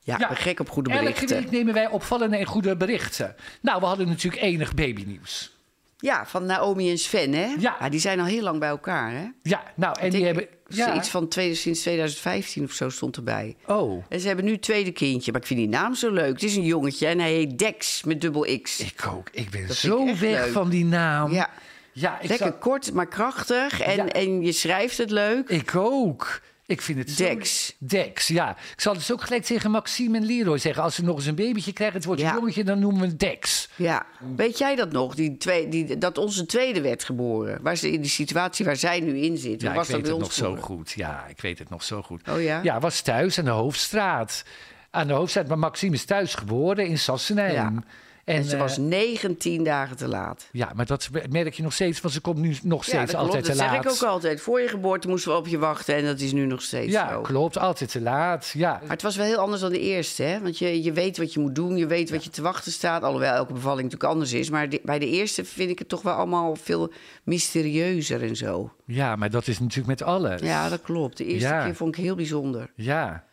Ja, 0.02 0.14
ik 0.14 0.20
Ja. 0.20 0.28
ben 0.28 0.36
gek 0.36 0.60
op 0.60 0.70
goede 0.70 0.90
Elke 0.90 1.02
berichten. 1.04 1.36
week 1.36 1.50
nemen 1.50 1.74
wij 1.74 1.88
opvallende 1.88 2.36
en 2.36 2.44
goede 2.46 2.76
berichten. 2.76 3.34
Nou, 3.60 3.80
we 3.80 3.86
hadden 3.86 4.08
natuurlijk 4.08 4.42
enig 4.42 4.74
babynieuws. 4.74 5.55
Ja, 5.98 6.26
van 6.26 6.46
Naomi 6.46 6.90
en 6.90 6.98
Sven, 6.98 7.32
hè? 7.32 7.54
Ja. 7.58 7.88
die 7.88 8.00
zijn 8.00 8.20
al 8.20 8.26
heel 8.26 8.42
lang 8.42 8.58
bij 8.58 8.68
elkaar, 8.68 9.10
hè? 9.12 9.24
Ja, 9.42 9.62
nou, 9.76 9.98
en 10.00 10.06
Ik 10.06 10.12
die 10.12 10.24
hebben... 10.24 10.48
Iets 10.96 11.08
van 11.08 11.26
sinds 11.52 11.80
2015 11.80 12.64
of 12.64 12.72
zo 12.72 12.88
stond 12.88 13.16
erbij. 13.16 13.56
Oh, 13.66 14.04
En 14.08 14.20
ze 14.20 14.26
hebben 14.26 14.44
nu 14.44 14.52
een 14.52 14.60
tweede 14.60 14.92
kindje. 14.92 15.32
Maar 15.32 15.40
ik 15.40 15.46
vind 15.46 15.58
die 15.60 15.68
naam 15.68 15.94
zo 15.94 16.10
leuk. 16.10 16.32
Het 16.32 16.42
is 16.42 16.56
een 16.56 16.64
jongetje 16.64 17.06
en 17.06 17.18
hij 17.18 17.32
heet 17.32 17.58
Dex 17.58 18.02
met 18.04 18.20
dubbel 18.20 18.58
X. 18.62 18.80
ik 18.80 19.06
ook. 19.10 19.28
Ik 19.32 19.50
ben 19.50 19.66
Dat 19.66 19.76
zo 19.76 20.06
ik 20.06 20.16
weg 20.16 20.44
leuk. 20.44 20.52
van 20.52 20.68
die 20.68 20.84
naam. 20.84 21.32
Ja, 21.32 21.50
ja 21.92 22.20
ik, 22.20 22.28
lekker 22.28 22.52
kort, 22.52 22.92
maar 22.92 23.06
krachtig. 23.08 23.80
En, 23.80 23.96
Ja. 23.96 24.06
en 24.08 24.40
je 24.42 24.52
schrijft 24.52 24.98
het 24.98 25.10
leuk. 25.10 25.48
ik 25.48 25.74
ook. 25.76 26.40
Ik 26.66 26.82
vind 26.82 26.98
het 26.98 27.10
zo- 27.10 27.24
Dex. 27.24 27.74
Dex, 27.78 28.28
ja. 28.28 28.50
Ik 28.50 28.80
zal 28.80 28.94
dus 28.94 29.12
ook 29.12 29.22
gelijk 29.22 29.44
tegen 29.44 29.70
Maxime 29.70 30.16
en 30.16 30.24
Leroy 30.24 30.58
zeggen... 30.58 30.82
als 30.82 30.94
ze 30.94 31.04
nog 31.04 31.16
eens 31.16 31.26
een 31.26 31.34
babytje 31.34 31.72
krijgen, 31.72 31.96
het 31.96 32.04
wordt 32.04 32.20
Ja. 32.20 32.28
een 32.28 32.34
jongetje... 32.34 32.64
dan 32.64 32.78
noemen 32.78 33.00
we 33.00 33.06
het 33.06 33.18
Dex. 33.18 33.68
Ja, 33.76 34.06
weet 34.36 34.58
jij 34.58 34.74
dat 34.76 34.92
nog? 34.92 35.14
Die 35.14 35.36
twee, 35.36 35.68
die, 35.68 35.98
dat 35.98 36.18
onze 36.18 36.46
tweede 36.46 36.80
werd 36.80 37.04
geboren. 37.04 37.58
Waar 37.62 37.76
ze 37.76 37.92
in 37.92 38.00
die 38.00 38.10
situatie 38.10 38.64
waar 38.64 38.76
zij 38.76 39.00
nu 39.00 39.18
in 39.18 39.36
zit. 39.36 39.60
Ja, 39.60 39.74
was 39.74 39.88
ik 39.88 39.94
weet 39.96 40.06
het 40.06 40.18
nog 40.18 40.32
zo 40.32 40.56
goed. 40.56 40.90
Ja, 40.90 41.26
ik 41.26 41.40
weet 41.40 41.58
het 41.58 41.68
nog 41.70 41.82
zo 41.82 42.02
goed. 42.02 42.28
Oh 42.28 42.42
ja? 42.42 42.60
Ja, 42.62 42.80
was 42.80 43.00
thuis 43.00 43.38
aan 43.38 43.44
de 43.44 43.50
Hoofdstraat. 43.50 44.44
Aan 44.90 45.06
de 45.06 45.12
Hoofdstraat, 45.12 45.48
maar 45.48 45.58
Maxime 45.58 45.94
is 45.94 46.04
thuis 46.04 46.34
geboren 46.34 46.86
in 46.86 46.98
Sassenheim. 46.98 47.54
Ja. 47.74 47.82
En 48.26 48.44
ze 48.44 48.54
eh, 48.54 48.60
was 48.60 48.76
19 48.76 49.64
dagen 49.64 49.96
te 49.96 50.08
laat. 50.08 50.48
Ja, 50.52 50.72
maar 50.74 50.86
dat 50.86 51.08
merk 51.30 51.54
je 51.54 51.62
nog 51.62 51.72
steeds, 51.72 52.00
want 52.00 52.14
ze 52.14 52.20
komt 52.20 52.38
nu 52.38 52.56
nog 52.62 52.84
steeds 52.84 53.12
dat 53.12 53.20
altijd 53.20 53.30
klopt. 53.30 53.44
te 53.44 53.50
Dat 53.50 53.58
laat. 53.72 53.84
zeg 53.84 53.92
ik 53.94 54.02
ook 54.02 54.08
altijd. 54.10 54.40
Voor 54.40 54.60
je 54.60 54.68
geboorte 54.68 55.08
moesten 55.08 55.30
we 55.32 55.38
op 55.38 55.46
je 55.46 55.58
wachten 55.58 55.94
en 55.94 56.04
dat 56.04 56.20
is 56.20 56.32
nu 56.32 56.46
nog 56.46 56.62
steeds 56.62 56.92
Ja, 56.92 57.08
zo. 57.12 57.20
klopt, 57.20 57.58
altijd 57.58 57.90
te 57.90 58.00
laat. 58.00 58.50
Ja, 58.54 58.78
Maar 58.82 58.90
het 58.90 59.02
was 59.02 59.16
wel 59.16 59.26
heel 59.26 59.38
anders 59.38 59.60
dan 59.60 59.70
de 59.72 59.80
eerste, 59.80 60.22
hè? 60.22 60.40
Want 60.40 60.58
je, 60.58 60.82
je 60.82 60.92
weet 60.92 61.18
wat 61.18 61.32
je 61.32 61.40
moet 61.40 61.54
doen, 61.54 61.76
je 61.76 61.86
weet 61.86 62.10
wat 62.10 62.24
je 62.24 62.30
te 62.30 62.42
wachten 62.42 62.72
staat. 62.72 63.02
Alhoewel 63.02 63.34
elke 63.34 63.52
bevalling 63.52 63.82
natuurlijk 63.82 64.12
anders 64.12 64.32
is. 64.32 64.50
Maar 64.50 64.68
de- 64.68 64.80
bij 64.84 64.98
de 64.98 65.08
eerste 65.10 65.44
vind 65.44 65.70
ik 65.70 65.78
het 65.78 65.88
toch 65.88 66.02
wel 66.02 66.14
allemaal 66.14 66.56
veel 66.56 66.92
mysterieuzer 67.24 68.22
en 68.22 68.36
zo. 68.36 68.72
ja, 68.86 69.16
maar 69.16 69.30
dat 69.30 69.46
is 69.46 69.58
natuurlijk 69.58 69.88
met 69.88 70.02
alles. 70.02 70.40
Ja, 70.40 70.68
dat 70.68 70.82
klopt. 70.82 71.16
De 71.16 71.24
eerste 71.24 71.60
keer 71.64 71.74
vond 71.74 71.96
ik 71.96 72.04
heel 72.04 72.14
bijzonder. 72.14 72.70
Ja, 72.74 73.24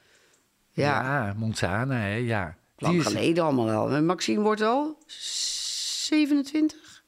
Ja, 0.71 0.83
ja, 1.01 1.33
Montana, 1.37 1.95
hè, 1.95 2.15
ja. 2.15 2.55
Lang 2.77 2.99
is- 2.99 3.05
geleden 3.05 3.43
allemaal 3.43 3.65
wel. 3.65 3.89
En 3.89 4.05
Maxime 4.05 4.41
wordt 4.43 4.61
al 4.61 4.97
27? 5.07 7.01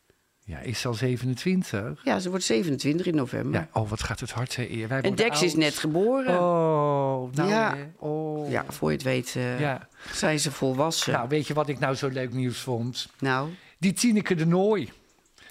Ja, 0.48 0.60
is 0.60 0.86
al 0.86 0.94
27? 0.94 2.02
Ja, 2.04 2.20
ze 2.20 2.30
wordt 2.30 2.44
27 2.44 3.06
in 3.06 3.16
november. 3.16 3.60
Ja, 3.62 3.70
oh, 3.82 3.90
wat 3.90 4.04
gaat 4.04 4.20
het 4.20 4.32
hard, 4.32 4.56
hè, 4.56 4.68
eer. 4.70 4.88
Wij 4.88 5.02
en 5.02 5.16
Dex 5.16 5.42
is 5.42 5.56
net 5.56 5.78
geboren. 5.78 6.40
Oh, 6.40 7.32
nou, 7.34 7.50
Ja. 7.50 7.76
Oh. 7.98 8.50
Ja, 8.52 8.66
voor 8.70 8.90
je 8.90 8.96
het 8.96 9.06
weet 9.06 9.30
Ja. 9.60 9.88
zijn 10.12 10.40
ze 10.40 10.52
volwassen. 10.52 11.14
Nou, 11.14 11.28
weet 11.30 11.48
je 11.48 11.54
wat 11.54 11.70
ik 11.70 11.80
nou 11.80 11.96
zo 11.96 12.08
leuk 12.08 12.34
nieuws 12.34 12.58
vond? 12.60 13.08
Nou. 13.20 13.50
Die 13.78 13.94
Tineke 13.94 14.36
de 14.36 14.46
Nooi. 14.46 14.92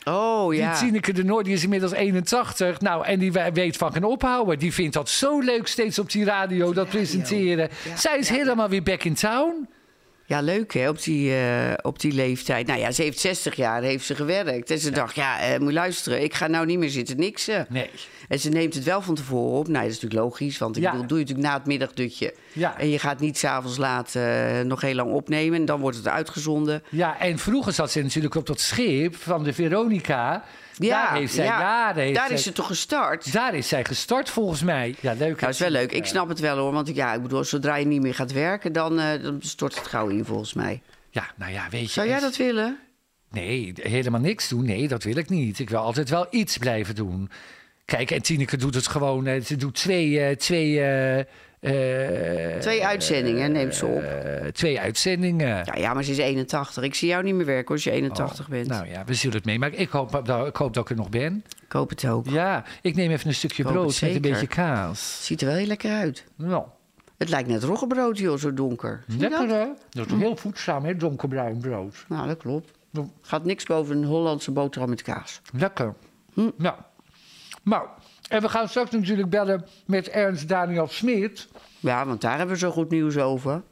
Oh 0.04 0.54
ja. 0.54 0.70
Die 0.70 0.78
Tineke 0.86 1.12
de 1.12 1.24
Nooi, 1.24 1.44
die 1.44 1.52
is 1.52 1.62
inmiddels 1.62 1.92
81. 1.92 2.80
Nou, 2.80 3.04
en 3.04 3.18
die 3.18 3.32
we- 3.32 3.50
weet 3.52 3.76
van 3.76 3.92
geen 3.92 4.04
ophouden. 4.04 4.58
Die 4.58 4.72
vindt 4.72 4.94
dat 4.94 5.08
zo 5.08 5.38
leuk 5.40 5.66
steeds 5.66 5.98
op 5.98 6.10
die 6.10 6.24
radio, 6.24 6.72
dat 6.72 6.88
presenteren. 6.88 7.68
Ja, 7.84 7.96
Zij 7.96 8.18
is 8.18 8.28
helemaal 8.28 8.68
weer 8.68 8.82
back 8.82 9.04
in 9.04 9.14
town. 9.14 9.68
Ja, 10.26 10.40
leuk 10.40 10.72
hè, 10.74 10.88
op 10.88 11.02
die, 11.02 11.34
eh, 11.36 11.72
op 11.82 12.00
die 12.00 12.12
leeftijd. 12.12 12.66
Nou 12.66 12.78
ja, 12.80 12.90
ze 12.90 13.02
heeft 13.02 13.18
60 13.18 13.54
jaar 13.56 13.82
heeft 13.82 14.04
ze 14.04 14.14
gewerkt. 14.14 14.70
En 14.70 14.78
ze 14.78 14.90
dacht, 14.90 15.14
ja, 15.14 15.40
eh, 15.40 15.58
moet 15.58 15.68
je 15.68 15.74
luisteren, 15.74 16.22
ik 16.22 16.34
ga 16.34 16.46
nou 16.46 16.66
niet 16.66 16.78
meer 16.78 16.90
zitten 16.90 17.16
niksen. 17.16 17.66
Nee. 17.68 17.90
En 18.28 18.38
ze 18.38 18.48
neemt 18.48 18.74
het 18.74 18.84
wel 18.84 19.02
van 19.02 19.14
tevoren 19.14 19.58
op. 19.58 19.68
Nou, 19.68 19.82
dat 19.84 19.92
is 19.94 20.00
natuurlijk 20.00 20.20
logisch, 20.22 20.58
want 20.58 20.76
ik 20.76 20.82
Ja. 20.82 20.90
bedoel, 20.90 21.06
doe 21.06 21.18
je 21.18 21.24
natuurlijk 21.24 21.48
na 21.52 21.58
het 21.58 21.66
middagdutje. 21.66 22.34
Ja. 22.52 22.78
En 22.78 22.88
je 22.90 22.98
gaat 22.98 23.20
niet 23.20 23.38
s'avonds 23.38 23.76
laat 23.76 24.14
eh, 24.14 24.60
nog 24.60 24.80
heel 24.80 24.94
lang 24.94 25.12
opnemen. 25.12 25.58
En 25.58 25.64
dan 25.64 25.80
wordt 25.80 25.96
het 25.96 26.08
uitgezonden. 26.08 26.82
Ja, 26.88 27.20
en 27.20 27.38
vroeger 27.38 27.72
zat 27.72 27.90
ze 27.90 28.02
natuurlijk 28.02 28.34
op 28.34 28.46
dat 28.46 28.60
schip 28.60 29.16
van 29.16 29.44
de 29.44 29.52
Veronica. 29.52 30.44
Ja, 30.78 31.04
daar 31.06 31.16
heeft 31.16 31.32
zij 31.34 31.44
ja, 31.44 31.92
heeft 31.94 32.14
daar 32.14 32.26
zij- 32.26 32.36
is 32.36 32.42
ze 32.42 32.52
toch 32.52 32.66
gestart? 32.66 33.32
Daar 33.32 33.54
is 33.54 33.68
zij 33.68 33.84
gestart 33.84 34.30
volgens 34.30 34.62
mij. 34.62 34.94
Ja, 35.00 35.10
leuk. 35.12 35.20
Nou, 35.20 35.40
dat 35.40 35.50
is 35.50 35.58
wel 35.58 35.70
leuk. 35.70 35.92
Ik 35.92 36.04
snap 36.06 36.28
het 36.28 36.40
wel 36.40 36.56
hoor. 36.58 36.72
Want 36.72 36.94
ja, 36.94 37.14
ik 37.14 37.22
bedoel, 37.22 37.44
zodra 37.44 37.76
je 37.76 37.86
niet 37.86 38.02
meer 38.02 38.14
gaat 38.14 38.32
werken, 38.32 38.72
dan, 38.72 39.00
eh, 39.00 39.22
dan 39.22 39.38
stort 39.42 39.74
het 39.78 39.86
gauw 39.86 40.08
in 40.08 40.24
volgens 40.24 40.52
mij. 40.54 40.82
Ja, 41.10 41.26
nou 41.36 41.52
ja, 41.52 41.66
weet 41.70 41.80
je... 41.84 41.88
Zou 41.88 42.08
jij 42.08 42.20
dat 42.20 42.36
willen? 42.36 42.78
Nee, 43.30 43.72
helemaal 43.80 44.20
niks 44.20 44.48
doen. 44.48 44.64
Nee, 44.64 44.88
dat 44.88 45.02
wil 45.02 45.16
ik 45.16 45.28
niet. 45.28 45.58
Ik 45.58 45.70
wil 45.70 45.78
altijd 45.80 46.08
wel 46.08 46.26
iets 46.30 46.58
blijven 46.58 46.94
doen. 46.94 47.30
Kijk, 47.84 48.10
en 48.10 48.22
Tineke 48.22 48.56
doet 48.56 48.74
het 48.74 48.86
gewoon. 48.86 49.26
eh, 49.26 49.40
Ze 49.42 49.56
doet 49.56 49.74
twee... 49.74 50.20
eh, 50.20 50.36
twee 50.36 50.80
Twee 52.60 52.86
uitzendingen 52.86 53.52
neemt 53.52 53.74
ze 53.74 53.86
op. 53.86 54.02
eh, 54.02 54.46
twee 54.46 54.80
uitzendingen. 54.80 55.48
Ja, 55.64 55.74
ja, 55.76 55.94
maar 55.94 56.02
ze 56.04 56.10
is 56.10 56.18
81. 56.18 56.82
Ik 56.84 56.94
zie 56.94 57.08
jou 57.08 57.22
niet 57.22 57.34
meer 57.34 57.46
werken 57.46 57.74
als 57.74 57.84
je 57.84 57.90
81 57.90 58.48
bent. 58.48 58.66
Nou 58.66 58.88
ja, 58.88 59.04
we 59.04 59.14
zullen 59.14 59.36
het 59.36 59.44
meemaken. 59.44 59.78
Ik 59.78 59.88
hoop, 59.90 60.24
dat- 60.24 60.46
ik 60.46 60.56
hoop 60.56 60.74
dat 60.74 60.82
ik 60.84 60.90
er 60.90 60.96
nog 60.96 61.08
ben. 61.08 61.44
Ik 61.66 61.72
hoop 61.72 61.90
het 61.90 62.06
ook. 62.06 62.28
Ja, 62.28 62.64
ik 62.82 62.94
neem 62.96 63.10
even 63.10 63.28
een 63.28 63.34
stukje 63.34 63.62
brood 63.62 64.00
met 64.00 64.14
een 64.14 64.20
beetje 64.20 64.46
kaas. 64.46 65.18
Ziet 65.26 65.40
er 65.40 65.46
wel 65.46 65.56
heel 65.56 65.66
lekker 65.66 65.90
uit. 65.90 66.24
Nou, 66.36 66.64
Het 67.18 67.28
lijkt 67.28 67.48
net 67.48 67.62
roggebrood, 67.62 68.18
joh, 68.18 68.38
zo 68.38 68.54
donker. 68.54 69.04
Lekker 69.18 69.48
dat? 69.48 69.58
hè? 69.58 69.66
Dat 69.90 70.06
is 70.06 70.12
heel 70.18 70.36
voedzaam, 70.36 70.84
hè? 70.84 70.96
Donkerbruin 70.96 71.58
brood. 71.58 72.04
Nou, 72.08 72.26
dat 72.28 72.36
klopt. 72.38 72.70
Gaat 73.22 73.44
niks 73.44 73.64
boven 73.64 73.96
een 73.96 74.04
Hollandse 74.04 74.50
boterham 74.50 74.90
met 74.90 75.02
kaas. 75.02 75.40
Lekker. 75.56 75.94
Hm. 76.34 76.50
Nou, 76.56 76.74
nou, 77.62 77.86
en 78.28 78.40
we 78.40 78.48
gaan 78.48 78.68
straks 78.68 78.90
natuurlijk 78.90 79.30
bellen 79.30 79.66
met 79.86 80.08
Ernst 80.08 80.48
Daniel 80.48 80.88
Smit. 80.88 81.48
Ja, 81.80 82.06
want 82.06 82.20
daar 82.20 82.36
hebben 82.36 82.54
we 82.54 82.60
zo 82.60 82.70
goed 82.70 82.90
nieuws 82.90 83.16
over. 83.18 83.62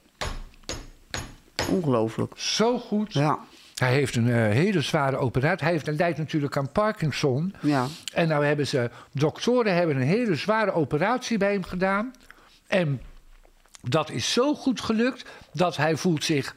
Ongelooflijk. 1.71 2.33
Zo 2.37 2.79
goed. 2.79 3.13
Ja, 3.13 3.39
Hij 3.75 3.93
heeft 3.93 4.17
een 4.17 4.29
eh, 4.31 4.35
hele 4.35 4.81
zware 4.81 5.17
operatie. 5.17 5.65
Hij 5.65 5.73
heeft, 5.73 5.87
hij 5.87 5.95
lijdt 5.95 6.19
natuurlijk 6.19 6.57
aan 6.57 6.73
Parkinson. 6.73 7.55
ja. 7.61 7.87
En 8.13 8.29
nou 8.29 8.45
hebben 8.45 8.67
ze, 8.67 8.91
doktoren 9.13 9.75
hebben 9.75 9.97
een 9.97 10.03
hele 10.03 10.35
zware 10.35 10.73
operatie 10.73 11.39
bij 11.39 11.53
hem 11.53 11.65
gedaan. 11.65 12.13
En 12.67 13.01
dat 13.81 14.11
is 14.11 14.33
zo 14.33 14.55
goed 14.55 14.81
gelukt 14.81 15.25
dat 15.53 15.77
hij 15.77 15.97
voelt 15.97 16.25
zich 16.25 16.55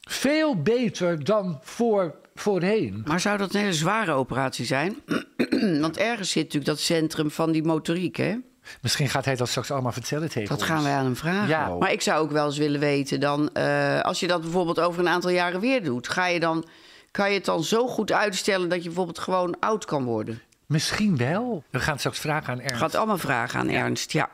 veel 0.00 0.62
beter 0.62 1.24
dan 1.24 1.58
voor, 1.62 2.14
voorheen. 2.34 3.02
Maar 3.06 3.20
zou 3.20 3.38
dat 3.38 3.54
een 3.54 3.60
hele 3.60 3.72
zware 3.72 4.12
operatie 4.12 4.64
zijn? 4.64 4.96
want 5.80 5.96
ergens 5.96 6.30
zit 6.30 6.42
natuurlijk 6.42 6.70
dat 6.70 6.80
centrum 6.80 7.30
van 7.30 7.52
die 7.52 7.62
motoriek, 7.64 8.16
hè? 8.16 8.36
Misschien 8.80 9.08
gaat 9.08 9.24
hij 9.24 9.36
dat 9.36 9.48
straks 9.48 9.70
allemaal 9.70 9.92
vertellen 9.92 10.28
tegen 10.28 10.48
Dat 10.48 10.58
ons. 10.58 10.66
gaan 10.68 10.82
wij 10.82 10.92
aan 10.94 11.04
hem 11.04 11.16
vragen. 11.16 11.48
Ja. 11.48 11.68
Maar 11.78 11.92
ik 11.92 12.00
zou 12.02 12.22
ook 12.22 12.30
wel 12.30 12.46
eens 12.46 12.58
willen 12.58 12.80
weten 12.80 13.20
dan... 13.20 13.50
eh, 13.52 14.00
als 14.00 14.20
je 14.20 14.26
dat 14.26 14.40
bijvoorbeeld 14.40 14.80
over 14.80 15.00
een 15.00 15.08
aantal 15.08 15.30
jaren 15.30 15.60
weer 15.60 15.84
doet... 15.84 16.08
Ga 16.08 16.26
je 16.26 16.40
dan, 16.40 16.64
kan 17.10 17.28
je 17.30 17.34
het 17.36 17.44
dan 17.44 17.64
zo 17.64 17.86
goed 17.88 18.12
uitstellen 18.12 18.68
dat 18.68 18.78
je 18.78 18.84
bijvoorbeeld 18.84 19.18
gewoon 19.18 19.56
oud 19.60 19.84
kan 19.84 20.04
worden? 20.04 20.42
Misschien 20.66 21.16
wel. 21.16 21.64
We 21.70 21.80
gaan 21.80 21.98
straks 21.98 22.18
vragen 22.18 22.52
aan 22.52 22.60
Ernst. 22.60 22.76
ga 22.76 22.84
het 22.86 22.94
allemaal 22.94 23.18
vragen 23.18 23.60
aan 23.60 23.68
Ernst, 23.68 24.12
ja. 24.12 24.28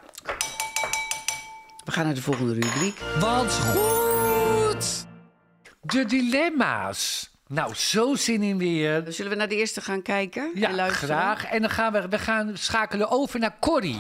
We 1.85 1.93
gaan 1.93 2.05
naar 2.05 2.15
de 2.15 2.23
volgende 2.23 2.53
rubriek. 2.53 3.01
Wat 3.19 3.53
goed! 3.53 5.07
De 5.81 6.05
dilemma's. 6.05 7.31
Nou, 7.53 7.75
zo 7.75 8.15
zin 8.15 8.43
in 8.43 8.59
weer. 8.59 9.03
Zullen 9.09 9.31
we 9.31 9.37
naar 9.37 9.49
de 9.49 9.57
eerste 9.57 9.81
gaan 9.81 10.03
kijken 10.03 10.43
en 10.55 10.61
Ja, 10.61 10.73
luisteren? 10.75 11.17
graag. 11.17 11.45
En 11.45 11.61
dan 11.61 11.71
gaan 11.71 11.93
we, 11.93 12.09
we 12.09 12.19
gaan 12.19 12.51
schakelen 12.55 13.11
over 13.11 13.39
naar 13.41 13.57
Corrie. 13.61 13.99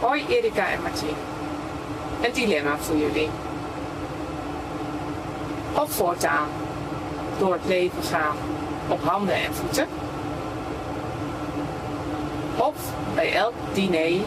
Hoi 0.00 0.24
Erika 0.28 0.70
en 0.70 0.82
Martien. 0.82 1.14
Een 2.22 2.32
dilemma 2.32 2.76
voor 2.78 2.96
jullie. 2.96 3.28
Of 5.72 5.90
voortaan 5.92 6.48
door 7.38 7.52
het 7.52 7.64
leven 7.66 8.02
gaan 8.02 8.36
op 8.88 9.02
handen 9.02 9.34
en 9.34 9.54
voeten. 9.54 9.86
Of 12.56 12.92
bij 13.14 13.32
elk 13.34 13.54
diner 13.72 14.20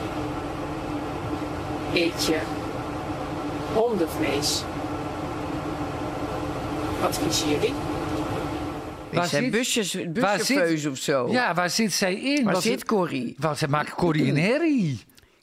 eet 1.93 2.25
je 2.25 2.39
hondenvlees. 3.73 4.63
Wat 7.01 7.19
kiezen 7.23 7.49
jullie? 7.49 7.73
Waar 9.13 9.27
zijn 9.27 9.43
zit- 9.43 9.51
busjes, 9.51 9.91
zit- 9.91 10.87
of 10.87 10.97
zo. 10.97 11.27
Ja, 11.31 11.53
waar 11.53 11.69
zit 11.69 11.93
zij 11.93 12.15
in? 12.15 12.43
Waar 12.43 12.61
zit 12.61 12.85
Corrie? 12.85 13.35
Wat, 13.37 13.57
ze 13.57 13.67
maken 13.67 13.95
Corrie 13.95 14.29
een 14.29 14.37
herrie. 14.37 14.99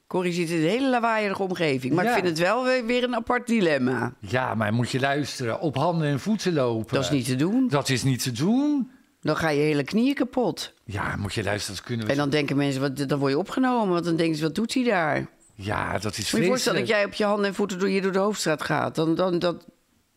Corrie 0.07 0.33
zit 0.33 0.49
in 0.49 0.55
een 0.55 0.69
hele 0.69 0.89
lawaaierige 0.89 1.43
omgeving. 1.43 1.93
Maar 1.93 2.03
Ja. 2.03 2.09
ik 2.09 2.15
vind 2.15 2.27
het 2.27 2.39
wel 2.39 2.63
weer, 2.63 2.85
weer 2.85 3.03
een 3.03 3.15
apart 3.15 3.47
dilemma. 3.47 4.13
Ja, 4.19 4.55
maar 4.55 4.73
moet 4.73 4.89
je 4.91 4.99
luisteren. 4.99 5.59
Op 5.59 5.75
handen 5.75 6.07
en 6.07 6.19
voeten 6.19 6.53
lopen. 6.53 6.93
Dat 6.95 7.03
is 7.03 7.09
niet 7.09 7.25
te 7.25 7.35
doen. 7.35 7.67
Dat 7.67 7.89
is 7.89 8.03
niet 8.03 8.23
te 8.23 8.31
doen. 8.31 8.91
Dan 9.21 9.37
ga 9.37 9.49
je 9.49 9.61
hele 9.61 9.83
knieën 9.83 10.13
kapot. 10.15 10.73
Ja, 10.85 11.15
moet 11.17 11.33
je 11.33 11.43
luisteren. 11.43 11.75
Dat 11.75 11.85
kunnen 11.85 12.05
we... 12.05 12.11
En 12.11 12.17
dan 12.17 12.29
denken 12.29 12.57
mensen, 12.57 12.81
wat, 12.81 13.09
dan 13.09 13.19
word 13.19 13.31
je 13.31 13.37
opgenomen. 13.37 13.93
Want 13.93 14.05
dan 14.05 14.15
denken 14.15 14.37
ze, 14.37 14.43
wat 14.43 14.55
doet 14.55 14.73
hij 14.73 14.83
daar? 14.83 15.27
Ja, 15.55 15.97
dat 15.97 15.97
is 15.97 16.01
Moet 16.01 16.05
je 16.05 16.13
je 16.15 16.23
vreselijk. 16.23 16.47
voorstellen 16.47 16.79
dat 16.79 16.87
jij 16.89 17.05
op 17.05 17.13
je 17.13 17.23
handen 17.25 17.45
en 17.45 17.55
voeten 17.55 17.79
door, 17.79 17.87
hier 17.87 18.01
door 18.01 18.11
de 18.11 18.19
hoofdstraat 18.19 18.61
gaat? 18.63 18.95
Dan, 18.95 19.15
dan, 19.15 19.39
dat, 19.39 19.65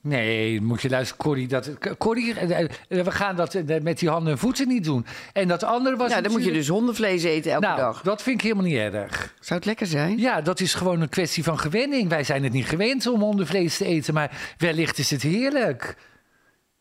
Nee, 0.02 0.60
moet 0.60 0.82
je 0.82 0.88
luisteren, 0.90 1.22
Corrie. 1.22 1.48
Dat, 1.48 1.70
Corrie, 1.98 2.34
eh, 2.34 2.60
eh, 2.60 2.68
we 2.88 3.10
gaan 3.10 3.36
dat 3.36 3.54
eh, 3.54 3.80
met 3.82 3.98
die 3.98 4.08
handen 4.08 4.32
en 4.32 4.38
voeten 4.38 4.68
niet 4.68 4.84
doen. 4.84 5.06
En 5.32 5.48
dat 5.48 5.62
andere 5.62 5.96
was 5.96 6.10
ja, 6.10 6.20
dan 6.20 6.32
moet 6.32 6.44
je 6.44 6.52
dus 6.52 6.68
hondenvlees 6.68 7.22
eten 7.22 7.52
elke 7.52 7.66
Nou, 7.66 7.78
dag. 7.78 8.02
dat 8.02 8.22
vind 8.22 8.36
ik 8.36 8.42
helemaal 8.42 8.64
niet 8.64 8.76
erg. 8.76 9.34
Zou 9.40 9.58
het 9.58 9.64
lekker 9.68 9.86
zijn? 9.86 10.18
Ja, 10.18 10.40
dat 10.40 10.60
is 10.60 10.74
gewoon 10.74 11.00
een 11.00 11.08
kwestie 11.08 11.42
van 11.44 11.58
gewenning. 11.58 12.08
Wij 12.08 12.24
zijn 12.24 12.42
het 12.42 12.52
niet 12.52 12.66
gewend 12.66 13.06
om 13.06 13.20
hondenvlees 13.20 13.76
te 13.76 13.84
eten, 13.84 14.14
maar 14.14 14.54
wellicht 14.58 14.98
is 14.98 15.10
het 15.10 15.22
heerlijk. 15.22 15.96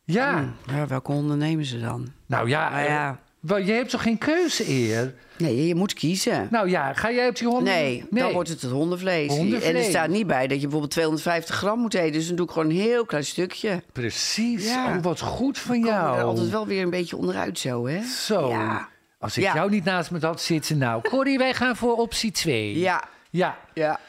Ja, 0.04 0.52
Hm, 0.66 0.74
Ja, 0.74 0.86
welke 0.86 1.12
honden 1.12 1.38
nemen 1.38 1.64
ze 1.64 1.80
dan? 1.80 2.12
nou 2.26 2.48
ja, 2.48 2.70
Nou 2.70 2.84
ja. 2.84 3.20
Wel, 3.42 3.58
je 3.58 3.72
hebt 3.72 3.90
toch 3.90 4.02
geen 4.02 4.18
keuze 4.18 4.68
eer? 4.70 5.14
Nee, 5.38 5.66
je 5.66 5.74
moet 5.74 5.94
kiezen. 5.94 6.48
Nou 6.50 6.68
ja, 6.70 6.92
ga 6.92 7.10
jij 7.12 7.28
op 7.28 7.36
die 7.36 7.46
honden? 7.46 7.64
Nee, 7.64 8.04
dan 8.10 8.32
wordt 8.32 8.48
het 8.48 8.62
het 8.62 8.70
hondenvlees. 8.70 9.28
Hondenvlees. 9.28 9.62
En 9.70 9.76
er 9.76 9.84
staat 9.84 10.08
niet 10.08 10.26
bij 10.26 10.46
dat 10.46 10.56
je 10.56 10.62
bijvoorbeeld 10.62 10.90
250 10.90 11.54
gram 11.54 11.78
moet 11.78 11.94
eten. 11.94 12.12
Dus 12.12 12.26
dan 12.26 12.36
doe 12.36 12.46
ik 12.46 12.52
gewoon 12.52 12.70
een 12.70 12.76
heel 12.76 13.04
klein 13.04 13.24
stukje. 13.24 13.82
Precies. 13.92 14.64
Ja. 14.64 14.96
Oh, 14.96 15.02
wat 15.02 15.20
goed 15.20 15.58
van 15.58 15.74
Komen 15.74 15.88
we 15.90 15.94
jou. 15.94 16.18
er 16.18 16.24
altijd 16.24 16.50
wel 16.50 16.66
weer 16.66 16.82
een 16.82 16.90
beetje 16.90 17.16
onderuit 17.16 17.58
zo, 17.58 17.86
hè? 17.86 18.02
Zo. 18.02 18.48
Ja. 18.48 18.88
Als 19.18 19.36
ik 19.36 19.42
Ja. 19.42 19.54
jou 19.54 19.70
niet 19.70 19.84
naast 19.84 20.10
me 20.10 20.18
had 20.20 20.40
zitten, 20.42 20.78
nou, 20.78 21.02
Corrie, 21.08 21.38
wij 21.38 21.54
gaan 21.54 21.76
voor 21.76 21.96
optie 21.96 22.30
2. 22.30 22.78
Ja, 22.78 23.04
Ja. 23.30 23.56
ja. 23.74 24.00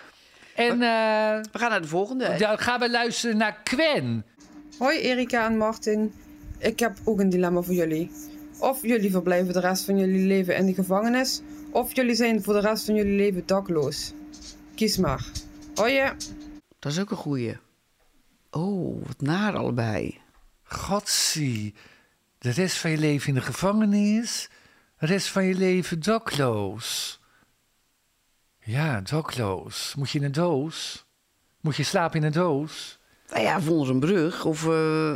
En 0.55 0.71
eh, 0.71 1.41
We 1.51 1.59
gaan 1.59 1.69
naar 1.69 1.81
de 1.81 1.87
volgende. 1.87 2.35
dan 2.37 2.57
gaan 2.57 2.79
we 2.79 2.89
luisteren 2.91 3.37
naar 3.37 3.57
Quen. 3.63 4.25
Hoi 4.77 4.97
Erika 4.99 5.45
en 5.45 5.57
Martin. 5.57 6.13
Ik 6.57 6.79
heb 6.79 6.97
ook 7.03 7.19
een 7.19 7.29
dilemma 7.29 7.61
voor 7.61 7.73
jullie. 7.73 8.11
Of 8.59 8.81
jullie 8.81 9.11
verblijven 9.11 9.53
de 9.53 9.59
rest 9.59 9.83
van 9.83 9.97
jullie 9.97 10.27
leven 10.27 10.55
in 10.55 10.65
de 10.65 10.73
gevangenis, 10.73 11.41
of 11.71 11.95
jullie 11.95 12.15
zijn 12.15 12.43
voor 12.43 12.53
de 12.53 12.59
rest 12.59 12.85
van 12.85 12.95
jullie 12.95 13.15
leven 13.15 13.45
dakloos. 13.45 14.13
Kies 14.75 14.97
maar. 14.97 15.25
Hoi. 15.75 16.11
Dat 16.79 16.91
is 16.91 16.99
ook 16.99 17.11
een 17.11 17.17
goeie. 17.17 17.57
Oh, 18.51 19.05
wat 19.05 19.21
naar 19.21 19.55
allebei. 19.55 20.21
Godsie, 20.63 21.73
de 22.37 22.49
rest 22.49 22.77
van 22.77 22.91
je 22.91 22.97
leven 22.97 23.27
in 23.27 23.33
de 23.33 23.41
gevangenis, 23.41 24.49
de 24.99 25.05
rest 25.05 25.27
van 25.27 25.43
je 25.43 25.55
leven 25.55 25.99
dakloos. 25.99 27.19
Ja, 28.59 29.01
dakloos. 29.01 29.93
Moet 29.97 30.09
je 30.09 30.19
in 30.19 30.25
een 30.25 30.31
doos? 30.31 31.05
Moet 31.61 31.75
je 31.75 31.83
slapen 31.83 32.19
in 32.19 32.25
een 32.25 32.31
doos? 32.31 32.99
Nou 33.29 33.41
ja, 33.41 33.61
volgens 33.61 33.89
een 33.89 33.99
brug. 33.99 34.45
Of 34.45 34.67
eh, 34.67 35.13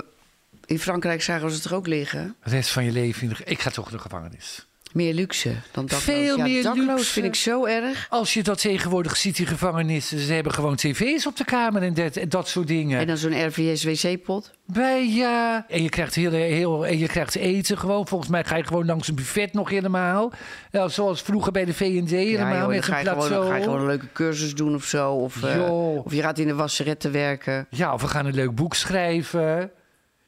in 0.67 0.79
Frankrijk 0.79 1.21
zagen 1.21 1.51
ze 1.51 1.59
toch 1.59 1.73
ook 1.73 1.87
liggen? 1.87 2.35
De 2.43 2.49
rest 2.49 2.69
van 2.69 2.83
je 2.83 2.91
leven 2.91 3.21
in 3.21 3.29
de... 3.29 3.35
Ik 3.43 3.59
ga 3.59 3.69
toch 3.69 3.89
de 3.89 3.99
gevangenis. 3.99 4.67
Meer 4.91 5.13
luxe 5.13 5.55
dan 5.71 5.85
dakloos. 5.85 6.03
Veel 6.03 6.37
ja, 6.37 6.43
meer 6.43 6.63
dakloos 6.63 6.87
luxe. 6.87 7.11
vind 7.11 7.25
ik 7.25 7.35
zo 7.35 7.65
erg. 7.65 8.07
Als 8.09 8.33
je 8.33 8.43
dat 8.43 8.61
tegenwoordig 8.61 9.17
ziet, 9.17 9.35
die 9.35 9.45
gevangenissen, 9.45 10.19
ze 10.19 10.33
hebben 10.33 10.53
gewoon 10.53 10.75
tv's 10.75 11.25
op 11.25 11.37
de 11.37 11.45
kamer 11.45 11.81
en 11.81 11.93
dat, 11.93 12.15
en 12.15 12.29
dat 12.29 12.47
soort 12.47 12.67
dingen. 12.67 12.99
En 12.99 13.07
dan 13.07 13.17
zo'n 13.17 13.47
RVS 13.47 13.83
wc-pot. 13.83 14.51
Bij 14.65 15.07
ja. 15.07 15.65
En 15.67 15.83
je 15.83 15.89
krijgt, 15.89 16.15
heel, 16.15 16.31
heel, 16.31 16.85
en 16.85 16.97
je 16.97 17.07
krijgt 17.07 17.35
eten 17.35 17.77
gewoon. 17.77 18.07
Volgens 18.07 18.29
mij 18.29 18.43
ga 18.43 18.55
je 18.55 18.63
gewoon 18.63 18.85
langs 18.85 19.07
een 19.07 19.15
buffet 19.15 19.53
nog 19.53 19.69
helemaal. 19.69 20.31
Ja, 20.71 20.87
zoals 20.87 21.21
vroeger 21.21 21.51
bij 21.51 21.65
de 21.65 21.73
V&D 21.73 22.09
helemaal 22.09 22.51
joh, 22.51 22.59
dan, 22.59 22.69
met 22.69 22.83
ga 22.85 22.99
een 22.99 23.21
gewoon, 23.21 23.47
ga 23.47 23.55
je 23.55 23.63
gewoon 23.63 23.79
een 23.79 23.85
leuke 23.85 24.11
cursus 24.13 24.55
doen 24.55 24.75
of 24.75 24.85
zo. 24.85 25.11
Of, 25.11 25.43
eh, 25.43 25.71
of 26.03 26.13
je 26.13 26.21
gaat 26.21 26.39
in 26.39 26.47
de 26.47 26.55
wasseretten 26.55 27.11
werken. 27.11 27.67
Ja, 27.69 27.93
of 27.93 28.01
we 28.01 28.07
gaan 28.07 28.25
een 28.25 28.35
leuk 28.35 28.55
boek 28.55 28.73
schrijven. 28.73 29.71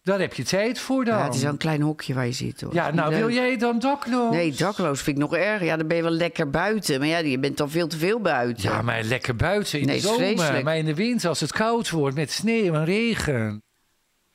Daar 0.04 0.20
heb 0.20 0.34
je 0.34 0.44
tijd 0.44 0.80
voor 0.80 1.06
dan. 1.06 1.18
Ja, 1.18 1.24
het 1.24 1.36
is 1.36 1.42
wel 1.42 1.52
een 1.52 1.58
klein 1.58 1.82
hokje 1.82 2.14
waar 2.14 2.26
je 2.26 2.32
zit. 2.32 2.62
Hoor. 2.62 2.74
Ja, 2.74 2.92
nou 2.92 3.16
wil 3.16 3.30
jij 3.30 3.58
dan 3.58 3.80
dakloos? 3.80 4.32
Nee, 4.34 4.52
dakloos 4.52 5.02
vind 5.02 5.18
ik 5.18 5.22
nog 5.24 5.36
erg. 5.36 5.64
Ja, 5.64 5.78
dan 5.78 5.88
ben 5.88 5.98
je 5.98 6.04
wel 6.04 6.12
lekker 6.12 6.50
buiten. 6.50 7.00
Maar 7.00 7.08
ja, 7.08 7.18
je 7.18 7.40
bent 7.40 7.58
dan 7.58 7.70
veel 7.70 7.88
te 7.88 7.98
veel 7.98 8.20
buiten. 8.20 8.64
Ja, 8.70 8.82
maar 8.82 9.04
lekker 9.04 9.36
buiten 9.36 9.80
in 9.80 9.86
Nee, 9.86 10.02
de 10.02 10.08
zomer. 10.08 10.64
Maar 10.64 10.78
in 10.78 10.86
de 10.86 10.96
winter 10.96 11.30
als 11.30 11.40
het 11.40 11.52
koud 11.52 11.90
wordt 11.90 12.16
met 12.16 12.32
sneeuw 12.32 12.74
en 12.74 12.86
regen. 12.86 13.64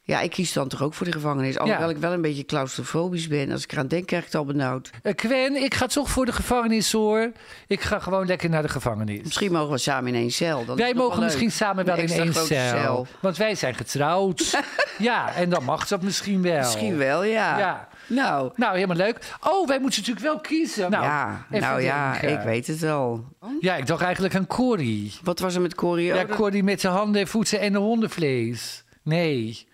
Ja, 0.06 0.20
ik 0.20 0.30
kies 0.30 0.52
dan 0.52 0.68
toch 0.68 0.82
ook 0.82 0.94
voor 0.94 1.06
de 1.06 1.12
gevangenis. 1.12 1.58
Alhoewel 1.58 1.90
ik 1.90 1.96
wel 1.96 2.12
een 2.12 2.20
beetje 2.20 2.44
claustrofobisch 2.44 3.28
ben. 3.28 3.50
Als 3.52 3.62
ik 3.62 3.72
eraan 3.72 3.86
denk, 3.86 4.06
krijg 4.06 4.22
ik 4.22 4.28
het 4.32 4.38
al 4.40 4.44
benauwd. 4.46 4.90
Eh, 5.02 5.12
Gwen, 5.16 5.56
ik 5.62 5.74
ga 5.74 5.86
toch 5.86 6.10
voor 6.10 6.24
de 6.26 6.32
gevangenis 6.32 6.92
hoor. 6.92 7.32
Ik 7.66 7.80
ga 7.80 7.98
gewoon 7.98 8.26
lekker 8.26 8.50
naar 8.50 8.62
de 8.62 8.68
gevangenis. 8.68 9.22
Misschien 9.22 9.52
mogen 9.52 9.70
we 9.72 9.78
samen 9.78 10.14
in 10.14 10.20
één 10.20 10.30
cel. 10.30 10.60
Is 10.60 10.74
Wij 10.74 10.94
mogen 10.94 11.22
misschien 11.22 11.42
leuk. 11.46 11.52
samen 11.54 11.84
wel 11.84 11.98
Een 11.98 12.02
in 12.08 12.20
één 12.20 12.34
cel. 12.34 13.06
Want 13.20 13.36
wij 13.36 13.54
zijn 13.54 13.74
getrouwd. 13.74 14.60
ja, 14.98 15.34
en 15.34 15.50
dan 15.50 15.64
mag 15.64 15.86
dat 15.88 16.02
misschien 16.02 16.42
wel. 16.42 16.58
Misschien 16.58 16.96
wel, 16.96 17.24
ja. 17.24 17.58
Ja. 17.58 17.88
Nou, 18.06 18.52
Nou, 18.56 18.74
helemaal 18.74 18.96
leuk. 18.96 19.18
Oh, 19.40 19.68
wij 19.68 19.78
moeten 19.80 20.00
natuurlijk 20.00 20.26
wel 20.26 20.40
kiezen. 20.40 20.90
Nou, 20.90 21.04
ja, 21.04 21.46
nou 21.50 21.80
ja, 21.82 22.10
denken. 22.12 22.32
ik 22.38 22.40
weet 22.44 22.66
het 22.66 22.78
wel. 22.78 23.24
Ja, 23.60 23.76
ik 23.76 23.86
dacht 23.86 24.02
eigenlijk 24.02 24.34
aan 24.34 24.46
Corrie. 24.46 25.12
Wat 25.22 25.38
was 25.38 25.54
er 25.54 25.60
met 25.60 25.74
Corrie? 25.74 26.10
Oh, 26.12 26.16
Ja, 26.16 26.24
dat- 26.24 26.36
Corrie 26.36 26.62
met 26.62 26.80
de 26.80 26.88
handen 26.88 27.20
en 27.20 27.28
voeten 27.28 27.60
en 27.60 27.72
de 27.72 27.78
hondenvlees. 27.78 28.84
Nee. 29.02 29.66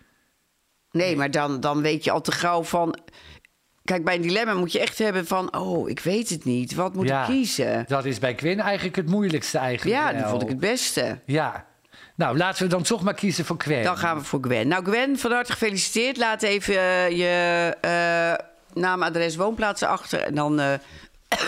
Nee, 0.91 1.17
maar 1.17 1.31
dan, 1.31 1.61
dan 1.61 1.83
weet 1.83 2.05
je 2.05 2.11
al 2.11 2.21
te 2.21 2.33
gauw 2.33 2.63
van... 2.63 2.99
Kijk, 3.85 4.05
bij 4.05 4.15
een 4.15 4.21
dilemma 4.23 4.55
moet 4.55 4.73
je 4.73 4.81
echt 4.81 4.99
hebben 4.99 5.27
van... 5.27 5.57
Oh, 5.57 5.89
ik 5.89 6.01
weet 6.01 6.29
het 6.29 6.45
niet. 6.45 6.75
Wat 6.75 6.95
moet 6.95 7.09
Ja. 7.09 7.21
ik 7.21 7.27
kiezen? 7.27 7.85
Dat 7.89 8.05
is 8.05 8.19
bij 8.19 8.35
Gwen 8.37 8.59
eigenlijk 8.59 8.97
het 8.97 9.09
moeilijkste 9.09 9.59
eigenlijk 9.59 9.97
Ja, 9.97 10.13
die 10.13 10.25
vond 10.25 10.43
ik 10.43 10.49
het 10.49 10.61
beste. 10.61 11.19
Ja. 11.27 11.67
Nou, 12.15 12.37
laten 12.37 12.63
we 12.63 12.69
dan 12.69 12.83
toch 12.83 13.03
maar 13.03 13.15
kiezen 13.15 13.45
voor 13.45 13.57
Gwen. 13.59 13.83
Dan 13.83 13.97
gaan 13.97 14.19
we 14.19 14.25
voor 14.25 14.39
Gwen. 14.43 14.69
Nou, 14.69 14.85
Gwen, 14.85 15.19
van 15.19 15.33
harte 15.33 15.53
gefeliciteerd. 15.53 16.17
Laat 16.17 16.43
even 16.43 16.75
eh, 16.79 17.11
je 17.11 17.77
eh, 17.81 18.47
naam, 18.83 19.03
adres, 19.03 19.37
woonplaats 19.37 19.83
achter. 19.83 20.21
En 20.21 20.35
dan 20.35 20.61
eh, 20.61 20.73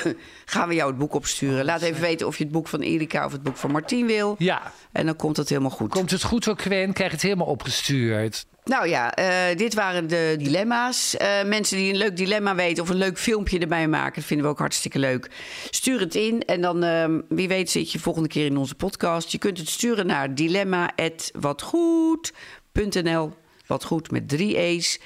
gaan 0.44 0.68
we 0.68 0.74
jou 0.74 0.90
het 0.90 0.98
boek 0.98 1.14
opsturen. 1.14 1.64
Laat 1.64 1.82
even 1.82 2.00
weten 2.00 2.26
of 2.26 2.38
je 2.38 2.44
het 2.44 2.52
boek 2.52 2.68
van 2.68 2.80
Erika 2.80 3.24
of 3.24 3.32
het 3.32 3.42
boek 3.42 3.56
van 3.56 3.70
Martien 3.70 4.06
wil. 4.06 4.34
Ja. 4.38 4.72
En 4.92 5.06
dan 5.06 5.16
komt 5.16 5.36
het 5.36 5.48
helemaal 5.48 5.70
goed. 5.70 5.90
Komt 5.90 6.10
het 6.10 6.22
goed 6.22 6.44
voor 6.44 6.56
Gwen? 6.56 6.92
Krijg 6.92 7.12
het 7.12 7.22
helemaal 7.22 7.46
opgestuurd. 7.46 8.46
Nou 8.64 8.88
ja, 8.88 9.14
eh, 9.14 9.56
dit 9.56 9.74
waren 9.74 10.08
de 10.08 10.34
dilemma's. 10.38 11.16
Eh, 11.16 11.44
mensen 11.44 11.76
die 11.76 11.92
een 11.92 11.98
leuk 11.98 12.16
dilemma 12.16 12.54
weten 12.54 12.82
of 12.82 12.88
een 12.88 12.96
leuk 12.96 13.18
filmpje 13.18 13.58
erbij 13.58 13.88
maken, 13.88 14.14
dat 14.14 14.24
vinden 14.24 14.46
we 14.46 14.52
ook 14.52 14.58
hartstikke 14.58 14.98
leuk. 14.98 15.30
Stuur 15.70 16.00
het 16.00 16.14
in 16.14 16.42
en 16.42 16.60
dan, 16.60 16.82
ehm, 16.82 17.20
wie 17.28 17.48
weet, 17.48 17.70
zit 17.70 17.92
je 17.92 17.98
volgende 17.98 18.28
keer 18.28 18.46
in 18.46 18.56
onze 18.56 18.74
podcast. 18.74 19.32
Je 19.32 19.38
kunt 19.38 19.58
het 19.58 19.68
sturen 19.68 20.06
naar 20.06 20.34
dilemma.watgoed.nl. 20.34 23.32
Wat 23.66 23.84
goed 23.84 24.10
met 24.10 24.28
drie 24.28 24.58
E's. 24.58 25.00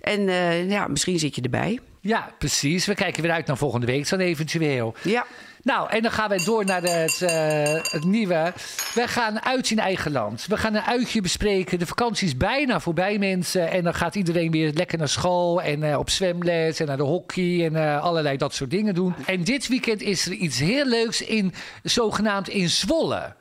En 0.00 0.28
eh, 0.28 0.70
ja, 0.70 0.86
misschien 0.86 1.18
zit 1.18 1.34
je 1.34 1.42
erbij. 1.42 1.80
Ja, 2.00 2.30
precies. 2.38 2.86
We 2.86 2.94
kijken 2.94 3.22
weer 3.22 3.32
uit 3.32 3.46
naar 3.46 3.56
volgende 3.56 3.86
week 3.86 4.08
dan 4.08 4.18
eventueel. 4.18 4.94
Ja. 5.02 5.26
Nou, 5.62 5.90
en 5.90 6.02
dan 6.02 6.10
gaan 6.12 6.28
wij 6.28 6.44
door 6.44 6.64
naar 6.64 6.82
het, 6.82 7.22
eh, 7.22 7.92
het 7.92 8.04
nieuwe. 8.04 8.52
We 8.94 9.08
gaan 9.08 9.44
uit 9.44 9.70
in 9.70 9.78
eigen 9.78 10.12
land. 10.12 10.46
We 10.46 10.56
gaan 10.56 10.74
een 10.74 10.82
uitje 10.82 11.20
bespreken. 11.20 11.78
De 11.78 11.86
vakantie 11.86 12.26
is 12.26 12.36
bijna 12.36 12.80
voorbij, 12.80 13.18
mensen. 13.18 13.70
En 13.70 13.84
dan 13.84 13.94
gaat 13.94 14.14
iedereen 14.14 14.50
weer 14.50 14.72
lekker 14.72 14.98
naar 14.98 15.08
school 15.08 15.62
en 15.62 15.82
eh, 15.82 15.98
op 15.98 16.10
zwemles 16.10 16.80
en 16.80 16.86
naar 16.86 16.96
de 16.96 17.02
hockey 17.02 17.64
en 17.66 17.76
eh, 17.76 18.02
allerlei 18.02 18.36
dat 18.36 18.54
soort 18.54 18.70
dingen 18.70 18.94
doen. 18.94 19.14
En 19.26 19.44
dit 19.44 19.68
weekend 19.68 20.02
is 20.02 20.26
er 20.26 20.32
iets 20.32 20.58
heel 20.58 20.84
leuks 20.84 21.22
in, 21.22 21.54
zogenaamd 21.82 22.48
in 22.48 22.68
Zwolle. 22.68 23.34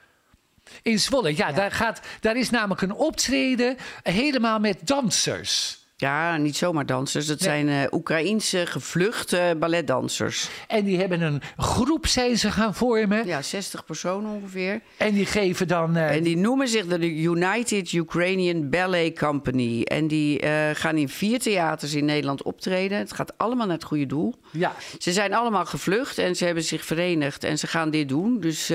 In 0.81 0.99
Zwolle, 0.99 1.35
ja, 1.35 1.51
Daar, 1.51 1.71
gaat, 1.71 2.01
daar 2.19 2.37
is 2.37 2.49
namelijk 2.49 2.81
een 2.81 2.93
optreden 2.93 3.77
helemaal 4.03 4.59
met 4.59 4.87
dansers. 4.87 5.79
Ja, 6.01 6.37
niet 6.37 6.57
zomaar 6.57 6.85
dansers. 6.85 7.25
Dat 7.25 7.41
zijn 7.41 7.69
eh 7.69 7.81
Oekraïense 7.91 8.65
gevluchte 8.65 9.55
balletdansers. 9.59 10.49
En 10.67 10.83
die 10.83 10.97
hebben 10.99 11.21
een 11.21 11.41
groep, 11.57 12.07
zijn 12.07 12.37
ze 12.37 12.51
gaan 12.51 12.75
vormen. 12.75 13.27
Ja, 13.27 13.41
60 13.41 13.85
personen 13.85 14.31
ongeveer. 14.31 14.81
En 14.97 15.13
die 15.13 15.25
geven 15.25 15.67
dan. 15.67 15.95
eh, 15.95 16.15
En 16.15 16.23
die 16.23 16.37
noemen 16.37 16.67
zich 16.67 16.85
de 16.85 17.11
United 17.15 17.91
Ukrainian 17.91 18.69
Ballet 18.69 19.19
Company. 19.19 19.81
En 19.81 20.07
die 20.07 20.39
eh, 20.39 20.69
gaan 20.73 20.97
in 20.97 21.09
vier 21.09 21.39
theaters 21.39 21.93
in 21.93 22.05
Nederland 22.05 22.43
optreden. 22.43 22.97
Het 22.97 23.13
gaat 23.13 23.33
allemaal 23.37 23.65
naar 23.67 23.75
het 23.75 23.85
goede 23.85 24.05
doel. 24.05 24.35
ja, 24.51 24.75
Ze 24.97 25.11
zijn 25.11 25.33
allemaal 25.33 25.65
gevlucht 25.65 26.17
en 26.17 26.35
ze 26.35 26.45
hebben 26.45 26.63
zich 26.63 26.85
verenigd 26.85 27.43
en 27.43 27.57
ze 27.57 27.67
gaan 27.67 27.89
dit 27.89 28.09
doen. 28.09 28.39
Dus 28.39 28.69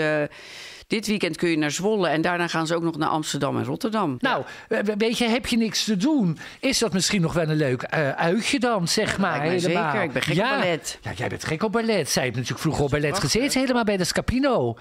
dit 0.87 1.07
weekend 1.07 1.37
kun 1.37 1.49
je 1.49 1.59
naar 1.59 1.71
Zwolle 1.71 2.09
en 2.09 2.21
daarna 2.21 2.49
gaan 2.49 2.67
ze 2.67 2.75
ook 2.75 2.83
nog 2.83 2.97
naar 2.97 3.09
Amsterdam 3.09 3.57
en 3.59 3.65
Rotterdam. 3.65 4.17
Nou, 4.19 4.45
weet 4.99 5.19
je, 5.19 5.29
heb 5.29 5.47
je 5.47 5.57
niks 5.57 5.85
te 5.85 5.97
doen? 5.97 6.39
Is 6.61 6.79
dat 6.79 6.93
misschien 6.93 7.21
nog 7.21 7.33
wel 7.33 7.49
een 7.49 7.57
leuk 7.57 7.83
eh, 7.83 8.11
uitje 8.11 8.59
dan, 8.59 8.89
zeg 8.89 9.19
maar? 9.19 9.43
helemaal. 9.43 9.91
zeker. 9.91 10.03
Ik 10.03 10.13
ben 10.13 10.23
gek 10.23 10.39
op 10.39 10.49
ballet. 10.49 10.99
Ja, 11.03 11.13
jij 11.13 11.29
bent 11.29 11.45
gek 11.45 11.63
op 11.63 11.73
ballet. 11.73 12.11
Zij 12.11 12.23
heeft 12.23 12.35
natuurlijk 12.35 12.63
vroeger 12.63 12.85
op 12.85 12.91
ballet 12.91 13.19
gezeten, 13.19 13.61
helemaal 13.61 13.85
bij 13.85 13.97
de 13.97 14.05
Scapino. 14.05 14.77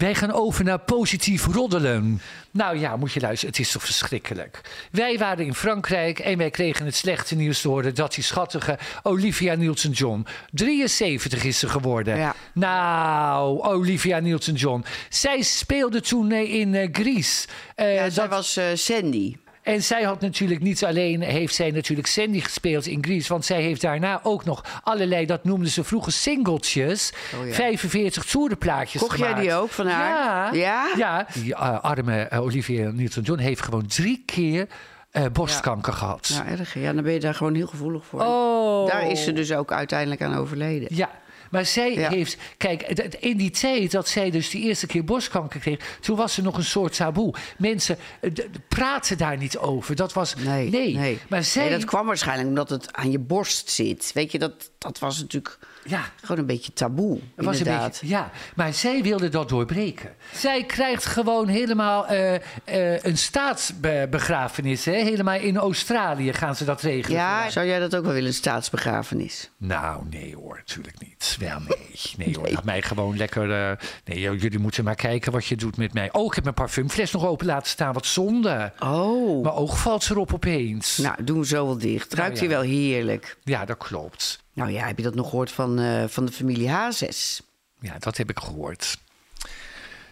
Wij 0.00 0.14
gaan 0.14 0.32
over 0.32 0.64
naar 0.64 0.78
positief 0.78 1.46
roddelen. 1.46 2.20
Nou 2.50 2.78
ja, 2.78 2.96
moet 2.96 3.12
je 3.12 3.20
luisteren, 3.20 3.54
het 3.54 3.64
is 3.64 3.72
toch 3.72 3.84
verschrikkelijk. 3.84 4.60
Wij 4.90 5.18
waren 5.18 5.44
in 5.44 5.54
Frankrijk 5.54 6.18
en 6.18 6.38
wij 6.38 6.50
kregen 6.50 6.84
het 6.86 6.94
slechte 6.94 7.34
nieuws 7.36 7.60
te 7.60 7.68
horen... 7.68 7.94
dat 7.94 8.14
die 8.14 8.24
schattige 8.24 8.78
Olivia 9.02 9.54
Nielsen-John, 9.54 10.26
73 10.52 11.44
is 11.44 11.58
ze 11.58 11.68
geworden. 11.68 12.16
Ja. 12.16 12.34
Nou, 12.54 13.60
Olivia 13.62 14.18
Nielsen-John. 14.18 14.84
Zij 15.08 15.42
speelde 15.42 16.00
toen 16.00 16.30
eh, 16.32 16.54
in 16.54 16.74
eh, 16.74 16.88
Grease. 16.92 17.46
Eh, 17.74 17.94
Ja, 17.94 18.08
dat- 18.10 18.28
was 18.28 18.56
eh, 18.56 18.64
Sandy. 18.74 19.36
En 19.62 19.82
zij 19.82 20.02
had 20.02 20.20
natuurlijk 20.20 20.60
niet 20.60 20.84
alleen, 20.84 21.20
heeft 21.20 21.54
zij 21.54 21.70
natuurlijk 21.70 22.08
Sandy 22.08 22.40
gespeeld 22.40 22.86
in 22.86 23.04
Grease, 23.04 23.28
want 23.32 23.44
zij 23.44 23.62
heeft 23.62 23.80
daarna 23.80 24.20
ook 24.22 24.44
nog 24.44 24.80
allerlei, 24.82 25.26
dat 25.26 25.44
noemden 25.44 25.68
ze 25.70 25.84
vroeger 25.84 26.12
singeltjes, 26.12 27.12
Oh 27.40 27.46
ja. 27.46 27.52
45 27.54 28.24
toerenplaatjes 28.24 29.02
Kocht 29.02 29.18
jij 29.18 29.26
gemaakt. 29.28 29.44
die 29.46 29.54
ook 29.54 29.70
van 29.70 29.86
haar? 29.86 30.56
Ja. 30.56 30.56
Ja? 30.56 30.92
Ja. 30.96 31.26
Die 31.34 31.54
eh, 31.54 31.80
arme 31.80 32.28
Olivia 32.32 32.90
Newton-John 32.90 33.40
heeft 33.40 33.62
gewoon 33.62 33.86
drie 33.86 34.22
keer 34.26 34.66
eh, 35.10 35.24
borstkanker 35.32 35.92
gehad. 35.92 36.26
Ja, 36.34 36.46
erg. 36.58 36.74
Ja, 36.74 36.92
dan 36.92 37.02
ben 37.02 37.12
je 37.12 37.20
daar 37.20 37.34
gewoon 37.34 37.54
heel 37.54 37.66
gevoelig 37.66 38.04
voor. 38.04 38.20
Oh. 38.20 38.86
Daar 38.90 39.10
is 39.10 39.24
ze 39.24 39.32
dus 39.32 39.52
ook 39.52 39.72
uiteindelijk 39.72 40.22
aan 40.22 40.34
overleden. 40.36 40.88
Ja, 40.92 41.10
maar 41.50 41.66
zij 41.66 41.94
Ja. 41.94 42.08
heeft... 42.10 42.36
Kijk, 42.56 42.82
het- 42.86 43.14
in 43.20 43.36
die 43.36 43.50
tijd 43.50 43.90
dat 43.90 44.08
zij 44.08 44.30
dus 44.30 44.50
die 44.50 44.62
eerste 44.62 44.86
keer 44.86 45.04
borstkanker 45.04 45.60
kreeg... 45.60 45.98
toen 46.00 46.16
was 46.16 46.36
er 46.36 46.42
nog 46.42 46.56
een 46.56 46.64
soort 46.64 46.96
taboe. 46.96 47.34
Mensen 47.58 47.98
eh, 48.20 48.30
praten 48.68 49.18
daar 49.18 49.36
niet 49.36 49.58
over. 49.58 49.96
Dat 49.96 50.12
was... 50.12 50.34
Nee, 50.34 50.70
nee. 50.70 51.18
Maar 51.28 51.44
zij... 51.44 51.62
Nee, 51.62 51.72
dat 51.78 51.84
kwam 51.84 52.06
waarschijnlijk 52.06 52.48
omdat 52.48 52.70
het 52.70 52.92
aan 52.92 53.10
je 53.10 53.18
borst 53.18 53.70
zit. 53.70 54.10
Weet 54.14 54.32
je, 54.32 54.38
dat, 54.38 54.70
dat 54.78 54.98
was 54.98 55.18
natuurlijk 55.20 55.58
Ja, 55.84 56.04
gewoon 56.22 56.38
een 56.38 56.46
beetje 56.46 56.72
taboe, 56.72 57.18
Het 57.36 57.44
was 57.44 57.60
een 57.60 57.66
inderdaad. 57.66 57.90
beetje, 57.90 58.06
ja, 58.06 58.30
maar 58.54 58.72
zij 58.74 59.02
wilde 59.02 59.28
dat 59.28 59.48
doorbreken. 59.48 60.10
Zij 60.32 60.64
krijgt 60.64 61.06
gewoon 61.06 61.48
helemaal 61.48 62.06
eh, 62.06 62.34
eh, 62.34 63.02
een 63.02 63.18
staatsbegrafenis. 63.18 64.84
Hè? 64.84 64.92
Helemaal 64.92 65.38
in 65.38 65.56
Australië 65.56 66.32
gaan 66.32 66.56
ze 66.56 66.64
dat 66.64 66.80
regelen. 66.82 67.16
Ja, 67.18 67.50
zou 67.50 67.66
jij 67.66 67.78
dat 67.78 67.96
ook 67.96 68.04
wel 68.04 68.12
willen, 68.12 68.28
een 68.28 68.34
staatsbegrafenis? 68.34 69.50
Nou, 69.56 70.02
nee 70.10 70.34
hoor, 70.34 70.56
natuurlijk 70.56 70.98
niet. 71.00 71.36
Wel 71.40 71.58
nee. 71.68 72.00
Nee 72.26 72.36
hoor, 72.36 72.50
laat 72.54 72.64
mij 72.64 72.82
gewoon 72.82 73.16
lekker... 73.16 73.50
eh, 73.70 73.76
nee, 74.04 74.20
joh, 74.20 74.40
jullie 74.40 74.58
moeten 74.58 74.84
maar 74.84 74.94
kijken 74.94 75.32
wat 75.32 75.46
je 75.46 75.56
doet 75.56 75.76
met 75.76 75.94
mij. 75.94 76.12
Oh, 76.12 76.26
ik 76.26 76.34
heb 76.34 76.42
mijn 76.44 76.56
parfumfles 76.56 77.12
nog 77.12 77.26
open 77.26 77.46
laten 77.46 77.68
staan. 77.68 77.92
Wat 77.92 78.06
zonde. 78.06 78.72
Oh, 78.78 79.42
Mijn 79.42 79.54
oog 79.54 79.78
valt 79.78 80.10
erop 80.10 80.34
opeens. 80.34 80.96
nou, 80.98 81.24
doen 81.24 81.38
we 81.38 81.46
zo 81.46 81.66
wel 81.66 81.78
dicht. 81.78 82.14
Ruikt 82.14 82.40
Nou 82.40 82.50
ja. 82.50 82.56
hier 82.60 82.68
wel 82.68 82.78
heerlijk. 82.78 83.36
Ja, 83.44 83.64
dat 83.64 83.76
klopt. 83.78 84.42
Nou 84.52 84.70
ja, 84.70 84.86
heb 84.86 84.96
je 84.96 85.02
dat 85.02 85.14
nog 85.14 85.28
gehoord 85.28 85.50
van, 85.52 85.78
eh, 85.78 86.04
van 86.08 86.24
de 86.26 86.32
familie 86.32 86.68
Hazes? 86.68 87.40
Ja, 87.80 87.98
dat 87.98 88.16
heb 88.16 88.30
ik 88.30 88.38
gehoord. 88.38 88.98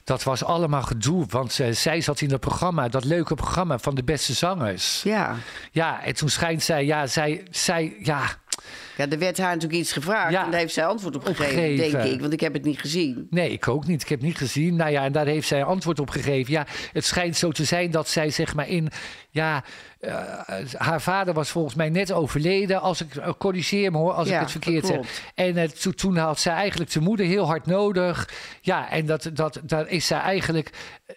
Dat 0.04 0.22
was 0.22 0.44
allemaal 0.44 0.82
gedoe, 0.82 1.26
want 1.28 1.60
eh, 1.60 1.72
zij 1.72 2.00
zat 2.00 2.20
in 2.20 2.28
dat 2.28 2.40
programma, 2.40 2.88
dat 2.88 3.04
leuke 3.04 3.34
programma 3.34 3.78
van 3.78 3.94
de 3.94 4.04
beste 4.04 4.32
zangers. 4.32 5.02
Ja. 5.02 5.36
Ja, 5.72 6.04
en 6.04 6.14
toen 6.14 6.28
schijnt 6.28 6.62
zij, 6.62 6.84
ja, 6.84 7.06
zij, 7.06 7.46
zij, 7.50 7.96
ja, 8.02 8.22
Ja, 8.96 9.08
er 9.08 9.18
werd 9.18 9.38
haar 9.38 9.54
natuurlijk 9.54 9.80
iets 9.80 9.92
gevraagd 9.92 10.32
Ja. 10.32 10.44
en 10.44 10.50
daar 10.50 10.60
heeft 10.60 10.74
zij 10.74 10.86
antwoord 10.86 11.16
op 11.16 11.24
gegeven, 11.24 11.44
Opgegeven. 11.46 11.90
denk 12.00 12.12
ik. 12.14 12.20
Want 12.20 12.32
ik 12.32 12.40
heb 12.40 12.52
het 12.52 12.64
niet 12.64 12.80
gezien. 12.80 13.26
nee, 13.30 13.50
ik 13.50 13.68
ook 13.68 13.86
niet. 13.86 14.02
Ik 14.02 14.08
heb 14.08 14.18
het 14.18 14.28
niet 14.28 14.36
gezien. 14.38 14.76
Nou 14.76 14.90
ja, 14.90 15.04
en 15.04 15.12
daar 15.12 15.26
heeft 15.26 15.48
zij 15.48 15.64
antwoord 15.64 15.98
op 16.00 16.10
gegeven. 16.10 16.52
Ja, 16.52 16.66
het 16.92 17.04
schijnt 17.04 17.36
zo 17.36 17.50
te 17.50 17.64
zijn 17.64 17.90
dat 17.90 18.08
zij, 18.08 18.30
zeg 18.30 18.54
maar, 18.54 18.68
in, 18.68 18.88
ja, 19.30 19.64
eh, 20.00 20.12
haar 20.76 21.00
vader 21.00 21.34
was 21.34 21.50
volgens 21.50 21.74
mij 21.74 21.88
net 21.88 22.12
overleden. 22.12 22.80
Als 22.80 23.00
ik 23.02 23.14
eh, 23.16 23.28
corrigeer 23.38 23.90
me 23.92 23.98
hoor, 23.98 24.12
als 24.12 24.28
Ja, 24.28 24.34
ik 24.34 24.40
het 24.40 24.50
verkeerd 24.50 24.82
heb. 24.88 24.92
klopt. 24.92 25.22
En 25.34 25.56
eh, 25.56 25.68
to- 25.68 25.90
toen 25.90 26.16
had 26.16 26.40
zij 26.40 26.52
eigenlijk 26.54 26.90
de 26.90 27.00
moeder 27.00 27.26
heel 27.26 27.46
hard 27.46 27.66
nodig. 27.66 28.28
Ja, 28.60 28.90
en 28.90 29.06
dat, 29.06 29.30
dat, 29.32 29.60
daar 29.62 29.88
is 29.88 30.06
zij 30.06 30.18
eigenlijk. 30.18 30.70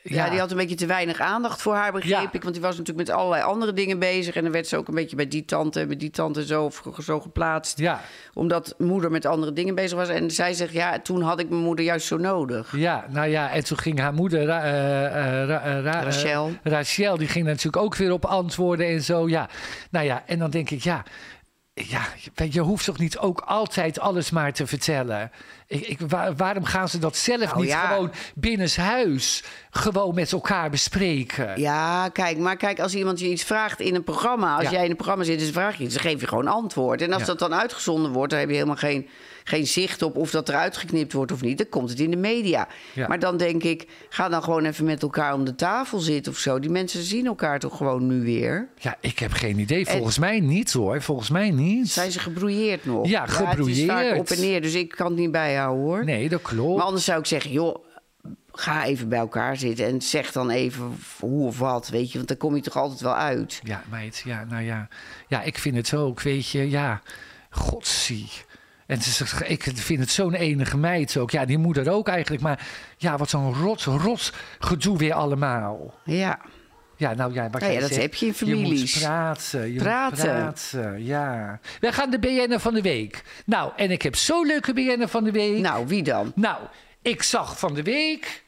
Ja, 0.03 0.29
die 0.29 0.39
had 0.39 0.51
een 0.51 0.57
beetje 0.57 0.75
te 0.75 0.85
weinig 0.85 1.19
aandacht 1.19 1.61
voor 1.61 1.73
haar, 1.73 1.91
begreep 1.91 2.11
Ja. 2.11 2.29
ik. 2.31 2.41
Want 2.43 2.53
die 2.53 2.63
was 2.63 2.77
natuurlijk 2.77 3.07
met 3.07 3.17
allerlei 3.17 3.43
andere 3.43 3.73
dingen 3.73 3.99
bezig. 3.99 4.35
En 4.35 4.43
dan 4.43 4.51
werd 4.51 4.67
ze 4.67 4.77
ook 4.77 4.87
een 4.87 4.95
beetje 4.95 5.15
bij 5.15 5.27
die 5.27 5.45
tante, 5.45 5.85
bij 5.85 5.97
die 5.97 6.09
tante 6.09 6.45
zo, 6.45 6.71
zo 7.03 7.19
geplaatst. 7.19 7.77
Ja, 7.79 8.01
Omdat 8.33 8.75
moeder 8.77 9.11
met 9.11 9.25
andere 9.25 9.53
dingen 9.53 9.75
bezig 9.75 9.97
was. 9.97 10.09
En 10.09 10.31
zij 10.31 10.53
zegt, 10.53 10.71
ja, 10.73 10.99
toen 10.99 11.21
had 11.21 11.39
ik 11.39 11.49
mijn 11.49 11.61
moeder 11.61 11.85
juist 11.85 12.07
zo 12.07 12.17
nodig. 12.17 12.73
ja, 12.77 13.05
nou 13.09 13.27
ja, 13.27 13.51
en 13.51 13.63
toen 13.63 13.77
ging 13.77 13.99
haar 13.99 14.13
moeder, 14.13 14.45
Ra- 14.45 15.45
Ra- 15.45 15.79
Ra- 15.81 16.03
Rachel. 16.03 16.51
Rachel, 16.63 17.17
die 17.17 17.27
ging 17.27 17.45
natuurlijk 17.45 17.83
ook 17.83 17.95
weer 17.95 18.11
op 18.11 18.25
antwoorden 18.25 18.69
en 18.79 19.01
zo. 19.01 19.29
Ja, 19.29 19.49
nou 19.89 20.05
ja, 20.05 20.23
en 20.25 20.39
dan 20.39 20.49
denk 20.49 20.69
ik, 20.69 20.83
ja, 20.83 21.03
ja, 21.73 22.01
je 22.49 22.59
hoeft 22.59 22.85
toch 22.85 22.97
niet 22.97 23.17
ook 23.17 23.39
altijd 23.39 23.99
alles 23.99 24.29
maar 24.29 24.53
te 24.53 24.67
vertellen. 24.67 25.31
Ik, 25.71 25.87
ik, 25.87 25.99
waar- 26.07 26.35
waarom 26.35 26.63
gaan 26.63 26.89
ze 26.89 26.99
dat 26.99 27.15
zelf 27.17 27.39
Nou 27.45 27.59
niet 27.59 27.69
ja. 27.69 27.87
gewoon 27.87 28.11
binnenshuis 28.35 29.43
gewoon 29.69 30.15
met 30.15 30.31
elkaar 30.31 30.69
bespreken? 30.69 31.59
Ja, 31.61 32.09
kijk, 32.09 32.37
maar 32.37 32.57
kijk, 32.57 32.79
als 32.79 32.95
iemand 32.95 33.19
je 33.19 33.29
iets 33.29 33.43
vraagt 33.43 33.79
in 33.79 33.95
een 33.95 34.03
programma, 34.03 34.55
als 34.55 34.63
Ja. 34.63 34.71
jij 34.71 34.83
in 34.83 34.89
een 34.89 34.95
programma 34.95 35.23
zit 35.23 35.39
en 35.39 35.45
ze 35.45 35.51
vraagt 35.51 35.77
je 35.77 35.83
iets, 35.83 35.93
dan 35.93 36.03
geef 36.03 36.21
je 36.21 36.27
gewoon 36.27 36.47
antwoord. 36.47 37.01
En 37.01 37.11
als 37.13 37.21
Ja. 37.21 37.27
dat 37.27 37.39
dan 37.39 37.53
uitgezonden 37.53 38.11
wordt, 38.11 38.29
dan 38.31 38.39
heb 38.39 38.49
je 38.49 38.55
helemaal 38.55 38.75
geen, 38.75 39.07
geen 39.43 39.67
zicht 39.67 40.01
op 40.01 40.17
of 40.17 40.31
dat 40.31 40.49
eruit 40.49 40.77
geknipt 40.77 41.13
wordt 41.13 41.31
of 41.31 41.41
niet. 41.41 41.57
Dan 41.57 41.69
komt 41.69 41.89
het 41.89 41.99
in 41.99 42.11
de 42.11 42.17
media. 42.17 42.67
Maar 43.07 43.19
dan 43.19 43.37
denk 43.37 43.63
ik, 43.63 43.87
ga 44.09 44.29
dan 44.29 44.43
gewoon 44.43 44.65
even 44.65 44.85
met 44.85 45.01
elkaar 45.01 45.33
om 45.33 45.45
de 45.45 45.55
tafel 45.55 45.99
zitten 45.99 46.31
of 46.31 46.37
zo. 46.37 46.59
Die 46.59 46.69
mensen 46.69 47.03
zien 47.03 47.25
elkaar 47.25 47.59
toch 47.59 47.77
gewoon 47.77 48.07
nu 48.07 48.23
weer. 48.23 48.67
Ja, 48.77 48.95
ik 48.99 49.19
heb 49.19 49.31
geen 49.31 49.59
idee. 49.59 49.85
Volgens 49.85 50.19
mij 50.19 50.39
niet 50.39 50.73
hoor. 50.73 51.01
Volgens 51.01 51.29
mij 51.29 51.49
niet. 51.51 51.89
Zijn 51.89 52.11
ze 52.11 52.19
gebrouilleerd 52.19 52.85
nog? 52.85 53.07
Ja, 53.07 53.21
Het 53.21 53.29
is 53.29 53.35
vaak 53.35 53.47
gebrouilleerd. 53.55 54.19
op 54.19 54.29
en 54.29 54.39
neer, 54.41 54.61
dus 54.61 54.73
ik 54.73 54.89
kan 54.89 55.05
het 55.07 55.15
niet 55.15 55.31
bijhouden 55.31 55.59
hoor. 55.67 56.05
Nee, 56.05 56.29
dat 56.29 56.41
klopt. 56.41 56.77
Maar 56.77 56.85
anders 56.85 57.05
zou 57.05 57.19
ik 57.19 57.25
zeggen, 57.25 57.51
joh, 57.51 57.85
ga 58.51 58.85
even 58.85 59.09
bij 59.09 59.19
elkaar 59.19 59.57
zitten 59.57 59.85
en 59.85 60.01
zeg 60.01 60.31
dan 60.31 60.49
even 60.49 60.97
hoe 61.19 61.47
of 61.47 61.59
wat, 61.59 61.89
weet 61.89 62.11
je. 62.11 62.15
Want 62.15 62.27
dan 62.27 62.37
kom 62.37 62.55
je 62.55 62.61
toch 62.61 62.77
altijd 62.77 63.01
wel 63.01 63.15
uit. 63.15 63.61
Ja, 63.63 63.83
meid, 63.89 64.21
ja, 64.25 64.43
nou 64.43 64.63
ja. 64.63 64.87
Ja, 65.27 65.41
ik 65.41 65.57
vind 65.57 65.75
het 65.75 65.93
ook, 65.93 66.21
weet 66.21 66.49
je, 66.49 66.69
ja. 66.69 67.01
Godzie. 67.49 68.29
En 68.85 68.97
het 68.97 69.05
is, 69.05 69.21
ik 69.47 69.63
vind 69.73 69.99
het 69.99 70.09
zo'n 70.09 70.33
enige 70.33 70.77
meid 70.77 71.17
ook. 71.17 71.31
Ja, 71.31 71.45
die 71.45 71.57
moeder 71.57 71.91
ook 71.91 72.07
eigenlijk. 72.07 72.41
Maar 72.41 72.67
ja, 72.97 73.17
wat 73.17 73.29
zo'n 73.29 73.53
rot, 73.53 73.83
rot 73.83 74.33
gedoe 74.59 74.97
weer 74.97 75.13
allemaal. 75.13 75.93
Ja. 76.03 76.39
Ja, 77.01 77.13
nou 77.13 77.33
ja, 77.33 77.49
wat 77.49 77.61
Nou 77.61 77.73
ja, 77.73 77.79
dat 77.79 77.89
zegt, 77.89 78.01
heb 78.01 78.13
je 78.15 78.25
in 78.25 78.33
Je 78.37 78.45
moet 78.55 78.63
families. 78.63 78.99
praten. 78.99 79.73
Je 79.73 79.79
Praten. 79.79 80.17
moet 80.43 80.43
praten, 80.71 81.03
ja. 81.05 81.59
We 81.79 81.91
gaan 81.91 82.09
de 82.09 82.19
BN'er 82.19 82.59
van 82.59 82.73
de 82.73 82.81
week. 82.81 83.23
Nou, 83.45 83.71
en 83.75 83.91
ik 83.91 84.01
heb 84.01 84.15
zo'n 84.15 84.45
leuke 84.45 84.73
BN'er 84.73 85.07
van 85.07 85.23
de 85.23 85.31
week. 85.31 85.57
Nou, 85.57 85.87
wie 85.87 86.03
dan? 86.03 86.31
Nou, 86.35 86.57
ik 87.01 87.23
zag 87.23 87.59
van 87.59 87.73
de 87.73 87.83
week... 87.83 88.43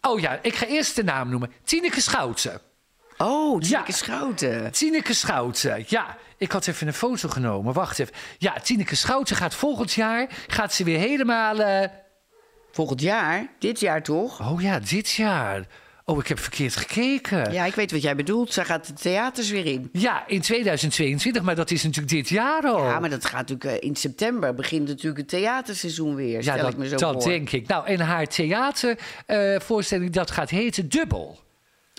Oh 0.00 0.20
ja, 0.20 0.38
ik 0.42 0.54
ga 0.54 0.66
eerst 0.66 0.96
de 0.96 1.04
naam 1.04 1.28
noemen. 1.28 1.50
Tineke 1.64 2.00
Schouten. 2.00 2.60
Oh, 3.18 3.60
Tineke 3.60 3.84
Ja. 3.90 3.92
Schouten. 3.96 4.72
Tineke 4.72 5.14
Schouten, 5.14 5.84
ja. 5.86 6.16
Ik 6.38 6.52
had 6.52 6.66
even 6.66 6.86
een 6.86 6.94
foto 6.94 7.28
genomen. 7.28 7.72
Wacht 7.74 7.98
even. 7.98 8.14
Ja, 8.38 8.52
Tineke 8.62 8.96
Schouten 8.96 9.36
gaat 9.36 9.54
volgend 9.54 9.92
jaar... 9.92 10.26
gaat 10.46 10.72
ze 10.74 10.84
weer 10.84 10.98
helemaal... 10.98 11.58
eh, 11.60 11.88
Volgend 12.72 13.00
jaar? 13.00 13.46
Dit 13.58 13.80
jaar 13.80 14.02
toch? 14.02 14.50
Oh 14.50 14.60
ja, 14.62 14.78
dit 14.80 15.10
jaar. 15.10 15.66
Oh, 16.04 16.18
ik 16.18 16.26
heb 16.26 16.38
verkeerd 16.38 16.76
gekeken. 16.76 17.52
Ja, 17.52 17.64
ik 17.64 17.74
weet 17.74 17.92
wat 17.92 18.02
jij 18.02 18.16
bedoelt. 18.16 18.52
Zij 18.52 18.64
gaat 18.64 18.86
de 18.86 18.92
theaters 18.92 19.50
weer 19.50 19.66
in. 19.66 19.88
Ja, 19.92 20.26
in 20.26 20.40
2022, 20.40 21.42
maar 21.42 21.54
dat 21.54 21.70
is 21.70 21.82
natuurlijk 21.82 22.12
dit 22.12 22.28
jaar 22.28 22.62
al. 22.62 22.84
Ja, 22.84 23.00
maar 23.00 23.10
dat 23.10 23.24
gaat 23.24 23.48
natuurlijk 23.48 23.82
eh, 23.82 23.88
in 23.88 23.96
september 23.96 24.54
begint 24.54 24.88
natuurlijk 24.88 25.16
het 25.16 25.28
theaterseizoen 25.28 26.14
weer. 26.14 26.42
Stel 26.42 26.56
Ja, 26.56 26.68
ik 26.68 26.76
me 26.76 26.88
zo 26.88 26.96
dat 26.96 27.22
voor. 27.22 27.32
denk 27.32 27.50
ik. 27.52 27.66
Nou, 27.68 27.86
en 27.86 28.00
haar 28.00 28.26
theatervoorstelling, 28.26 30.10
dat 30.12 30.30
gaat 30.30 30.50
heten 30.50 30.88
Dubbel. 30.88 31.38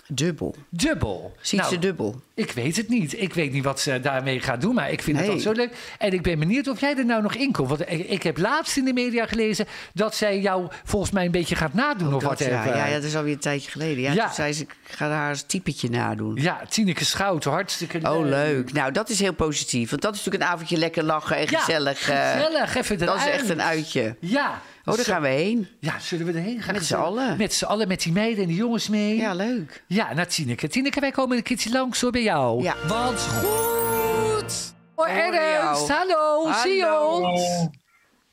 Dubbel. 0.08 0.54
Dubbel. 0.68 1.34
Ziet 1.40 1.60
Nou, 1.60 1.72
ze 1.72 1.78
dubbel? 1.78 2.20
Ik 2.34 2.52
weet 2.52 2.76
het 2.76 2.88
niet. 2.88 3.20
Ik 3.20 3.34
weet 3.34 3.52
niet 3.52 3.64
wat 3.64 3.80
ze 3.80 4.00
daarmee 4.00 4.40
gaat 4.40 4.60
doen, 4.60 4.74
maar 4.74 4.90
ik 4.90 5.02
vind 5.02 5.18
het 5.18 5.28
al 5.28 5.38
zo 5.38 5.52
leuk. 5.52 5.70
En 5.98 6.12
ik 6.12 6.22
ben 6.22 6.38
benieuwd 6.38 6.68
of 6.68 6.80
jij 6.80 6.96
er 6.96 7.04
nou 7.04 7.22
nog 7.22 7.34
in 7.34 7.52
komt. 7.52 7.68
Want 7.68 7.80
ik, 7.80 8.08
ik 8.08 8.22
heb 8.22 8.38
laatst 8.38 8.76
in 8.76 8.84
de 8.84 8.92
media 8.92 9.26
gelezen 9.26 9.66
dat 9.94 10.14
zij 10.14 10.40
jou 10.40 10.68
volgens 10.84 11.10
mij 11.10 11.24
een 11.24 11.30
beetje 11.30 11.56
gaat 11.56 11.74
nadoen 11.74 12.14
of 12.14 12.22
wat 12.22 12.38
ja, 12.38 12.64
ja, 12.64 12.86
ja, 12.86 12.92
dat 12.94 13.02
is 13.04 13.16
alweer 13.16 13.32
een 13.32 13.38
tijdje 13.38 13.70
geleden. 13.70 14.02
Ja, 14.02 14.12
Ja. 14.12 14.24
Toen 14.24 14.34
zei 14.34 14.52
ze, 14.52 14.62
ik 14.62 14.74
ga 14.84 15.08
haar 15.08 15.28
als 15.28 15.42
typetje 15.42 15.90
nadoen. 15.90 16.34
Ja, 16.40 16.60
Tineke 16.68 17.04
Schouten, 17.04 17.50
hartstikke 17.50 18.00
leuk. 18.00 18.12
Oh, 18.12 18.24
leuk. 18.24 18.72
Nou, 18.72 18.92
dat 18.92 19.08
is 19.08 19.20
heel 19.20 19.34
positief. 19.34 19.90
Want 19.90 20.02
dat 20.02 20.14
is 20.14 20.18
natuurlijk 20.18 20.44
een 20.44 20.50
avondje 20.50 20.76
lekker 20.76 21.02
lachen 21.04 21.36
en 21.36 21.46
Ja, 21.50 21.58
gezellig. 21.58 22.08
eh, 22.08 22.30
gezellig. 22.32 22.74
Even 22.76 22.98
dat 22.98 23.16
is 23.16 23.26
echt 23.26 23.48
een 23.48 23.62
uitje. 23.62 24.16
Ja. 24.20 24.60
Oh, 24.86 24.94
daar 24.94 25.04
Zo- 25.04 25.12
gaan 25.12 25.22
we 25.22 25.28
heen. 25.28 25.68
Ja, 25.80 25.98
zullen 25.98 26.26
we 26.26 26.32
erheen 26.32 26.62
gaan? 26.62 26.74
Met 26.74 26.84
z'n 26.86 26.94
allen. 26.94 27.36
Met 27.36 27.52
z'n 27.54 27.64
allen, 27.64 27.88
met 27.88 28.02
die 28.02 28.12
meiden 28.12 28.42
en 28.42 28.48
die 28.48 28.56
jongens 28.56 28.88
mee. 28.88 29.16
Ja, 29.16 29.34
leuk. 29.34 29.84
Ja, 29.88 30.14
naar 30.14 30.26
Tineke. 30.28 30.68
Tineke, 30.68 31.00
wij 31.00 31.10
komen 31.10 31.36
een 31.36 31.42
keertje 31.42 31.70
langs 31.70 32.00
hoor 32.00 32.10
bij 32.10 32.22
jou. 32.22 32.62
Ja. 32.62 32.74
Want 32.86 33.20
goed. 33.20 34.74
Oh, 34.94 35.08
Ernst, 35.08 35.88
hallo, 35.88 36.52
zie 36.62 36.72
je 36.74 37.00
ons? 37.10 37.68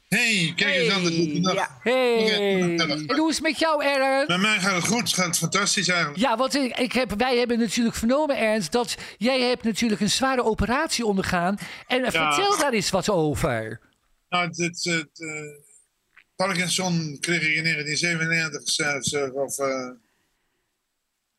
Hey, 0.07 0.53
kijk 0.55 0.75
eens 0.75 0.93
aan. 0.93 1.03
De 1.03 1.51
ja. 1.53 1.79
Hey. 1.83 2.77
En 3.07 3.17
hoe 3.17 3.29
is 3.29 3.35
het 3.35 3.43
met 3.43 3.59
jou, 3.59 3.83
Ernst? 3.83 4.27
Met 4.27 4.39
mij 4.41 4.59
gaat 4.59 4.75
het 4.75 4.83
goed. 4.87 4.99
Het 5.01 5.13
gaat 5.13 5.37
fantastisch 5.37 5.87
eigenlijk. 5.87 6.19
Ja, 6.19 6.37
want 6.37 6.55
ik, 6.55 6.77
ik 6.79 6.91
heb, 6.91 7.13
wij 7.17 7.37
hebben 7.37 7.59
natuurlijk 7.59 7.95
vernomen, 7.95 8.37
Ernst, 8.37 8.71
dat 8.71 8.95
jij 9.17 9.39
hebt 9.41 9.63
natuurlijk 9.63 10.01
een 10.01 10.09
zware 10.09 10.43
operatie 10.43 11.05
ondergaan. 11.05 11.57
En 11.87 11.99
Ja. 12.03 12.11
vertel 12.11 12.57
daar 12.57 12.73
eens 12.73 12.89
wat 12.89 13.09
over. 13.09 13.79
Nou, 14.29 14.47
het, 14.47 14.85
eh, 14.85 14.95
Parkinson 16.45 17.17
kreeg 17.19 17.41
ik 17.41 17.55
in 17.55 17.63
1997 17.63 18.69
zelfs, 18.69 19.13
eh, 19.13 19.33
of 19.33 19.57
eh, 19.59 19.89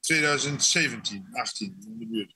2017, 0.01 1.27
18 1.33 1.77
in 1.87 1.99
de 1.99 2.07
buurt. 2.07 2.35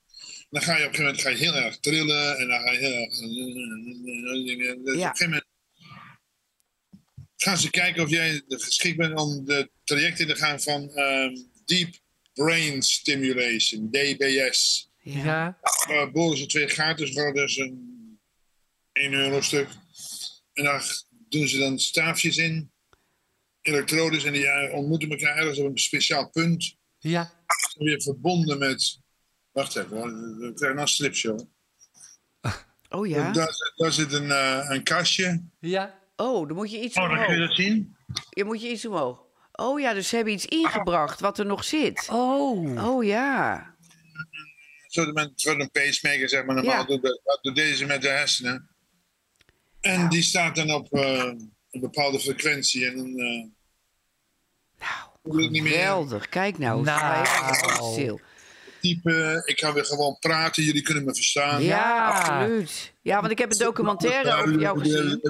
Dan 0.51 0.63
ga 0.63 0.77
je 0.77 0.85
op 0.87 0.89
een 0.89 0.95
gegeven 0.95 1.05
moment 1.05 1.21
ga 1.23 1.29
je 1.29 1.37
heel 1.37 1.55
erg 1.55 1.79
trillen 1.79 2.39
en 2.39 2.49
dan 2.49 2.61
ga 2.61 2.71
je 2.71 2.79
heel 2.79 2.93
erg. 2.93 3.09
Dus 3.09 3.21
Op 3.21 4.87
een 4.87 4.99
Ja. 4.99 5.09
gegeven 5.09 5.25
moment 5.25 5.45
gaan 7.37 7.59
ze 7.59 7.71
kijken 7.71 8.03
of 8.03 8.11
jij 8.11 8.43
geschikt 8.49 8.97
bent 8.97 9.19
om 9.21 9.45
de 9.45 9.71
traject 9.85 10.21
in 10.21 10.27
te 10.27 10.37
gaan 10.37 10.61
van 10.61 10.91
ehm, 10.91 11.37
Deep 11.65 11.95
Brain 12.35 12.83
Stimulation, 12.83 13.91
DBS. 13.91 14.91
Ja. 15.03 15.25
Ja. 15.25 15.59
Uh, 15.91 16.13
boren 16.13 16.39
ze 16.39 16.47
twee 16.47 16.69
gaten, 16.69 17.35
dus 17.35 17.57
een 17.57 18.19
1 18.93 19.13
euro 19.13 19.41
stuk. 19.41 19.69
En 20.53 20.65
daar 20.65 21.05
doen 21.39 21.49
ze 21.49 21.59
dan 21.59 21.79
staafjes 21.79 22.37
in, 22.37 22.71
elektrodes, 23.61 24.25
en 24.25 24.33
die 24.33 24.73
ontmoeten 24.73 25.11
elkaar 25.11 25.37
ergens 25.37 25.59
op 25.59 25.67
een 25.67 25.79
speciaal 25.79 26.31
punt. 26.31 26.77
Ja. 26.99 27.33
Weer 27.79 28.03
verbonden 28.03 28.59
met. 28.59 29.01
Wacht 29.53 29.77
even, 29.77 30.39
we 30.39 30.53
krijgen 30.55 30.79
een 30.81 30.89
stripshow. 30.89 31.41
Oh 32.89 33.07
ja? 33.07 33.33
Daar, 33.33 33.53
zit- 33.53 33.73
daar 33.77 33.93
zit 33.93 34.13
een, 34.13 34.31
eh, 34.31 34.67
een 34.69 34.83
kastje. 34.83 35.43
Ja. 35.61 35.99
Oh, 36.17 36.47
dan 36.49 36.57
moet 36.57 36.71
je 36.71 36.81
iets 36.81 36.97
Oh, 36.97 37.09
dan 37.17 37.25
kun 37.27 37.35
je 37.41 37.47
dat 37.47 37.57
zien. 37.57 37.97
Je 38.31 38.45
moet 38.45 38.63
je 38.63 38.71
iets 38.71 38.87
omhoog. 38.87 39.25
Oh 39.53 39.81
ja, 39.81 39.95
dus 39.95 40.09
ze 40.09 40.17
hebben 40.17 40.35
iets 40.35 40.47
ingebracht 40.47 41.21
wat 41.21 41.39
er 41.39 41.47
nog 41.47 41.65
zit. 41.65 42.09
Oh. 42.11 42.87
Oh 42.89 43.05
ja. 43.05 43.75
Zo 44.87 45.03
een 45.45 45.71
pacemaker, 45.71 46.29
zeg 46.29 46.45
maar. 46.45 46.55
Normaal 46.55 46.75
Ja. 46.81 46.85
doet, 46.85 47.21
doet 47.43 47.55
deze 47.57 47.85
met 47.85 48.03
de 48.03 48.09
hersenen. 48.09 48.69
En 49.87 50.09
die 50.09 50.23
staat 50.23 50.57
dan 50.57 50.71
op 50.71 50.93
eh, 50.93 51.23
een 51.71 51.81
bepaalde 51.81 52.21
frequentie. 52.21 52.87
En 52.87 52.97
dan. 52.97 53.19
eh 53.19 53.45
hoef 55.23 55.39
ik 55.39 55.51
niet 55.51 55.63
meer 55.63 55.73
Geweldig. 55.73 56.29
Kijk 56.29 56.59
nou. 56.59 56.83
Nou. 56.83 57.27
Stil. 57.93 58.21
typen. 58.81 59.43
Ik 59.47 59.57
kan 59.57 59.75
weer 59.75 59.85
gewoon 59.85 60.17
praten. 60.21 60.63
Jullie 60.63 60.83
kunnen 60.83 61.05
me 61.05 61.15
verstaan. 61.15 61.63
Ja, 61.63 61.77
Ja. 61.77 62.09
absoluut. 62.09 62.93
Ja, 63.03 63.21
want 63.21 63.31
ik 63.33 63.39
heb 63.39 63.53
een 63.53 63.59
documentaire 63.59 64.35
over 64.35 64.61
jou 64.61 64.79
gezien. 64.79 65.21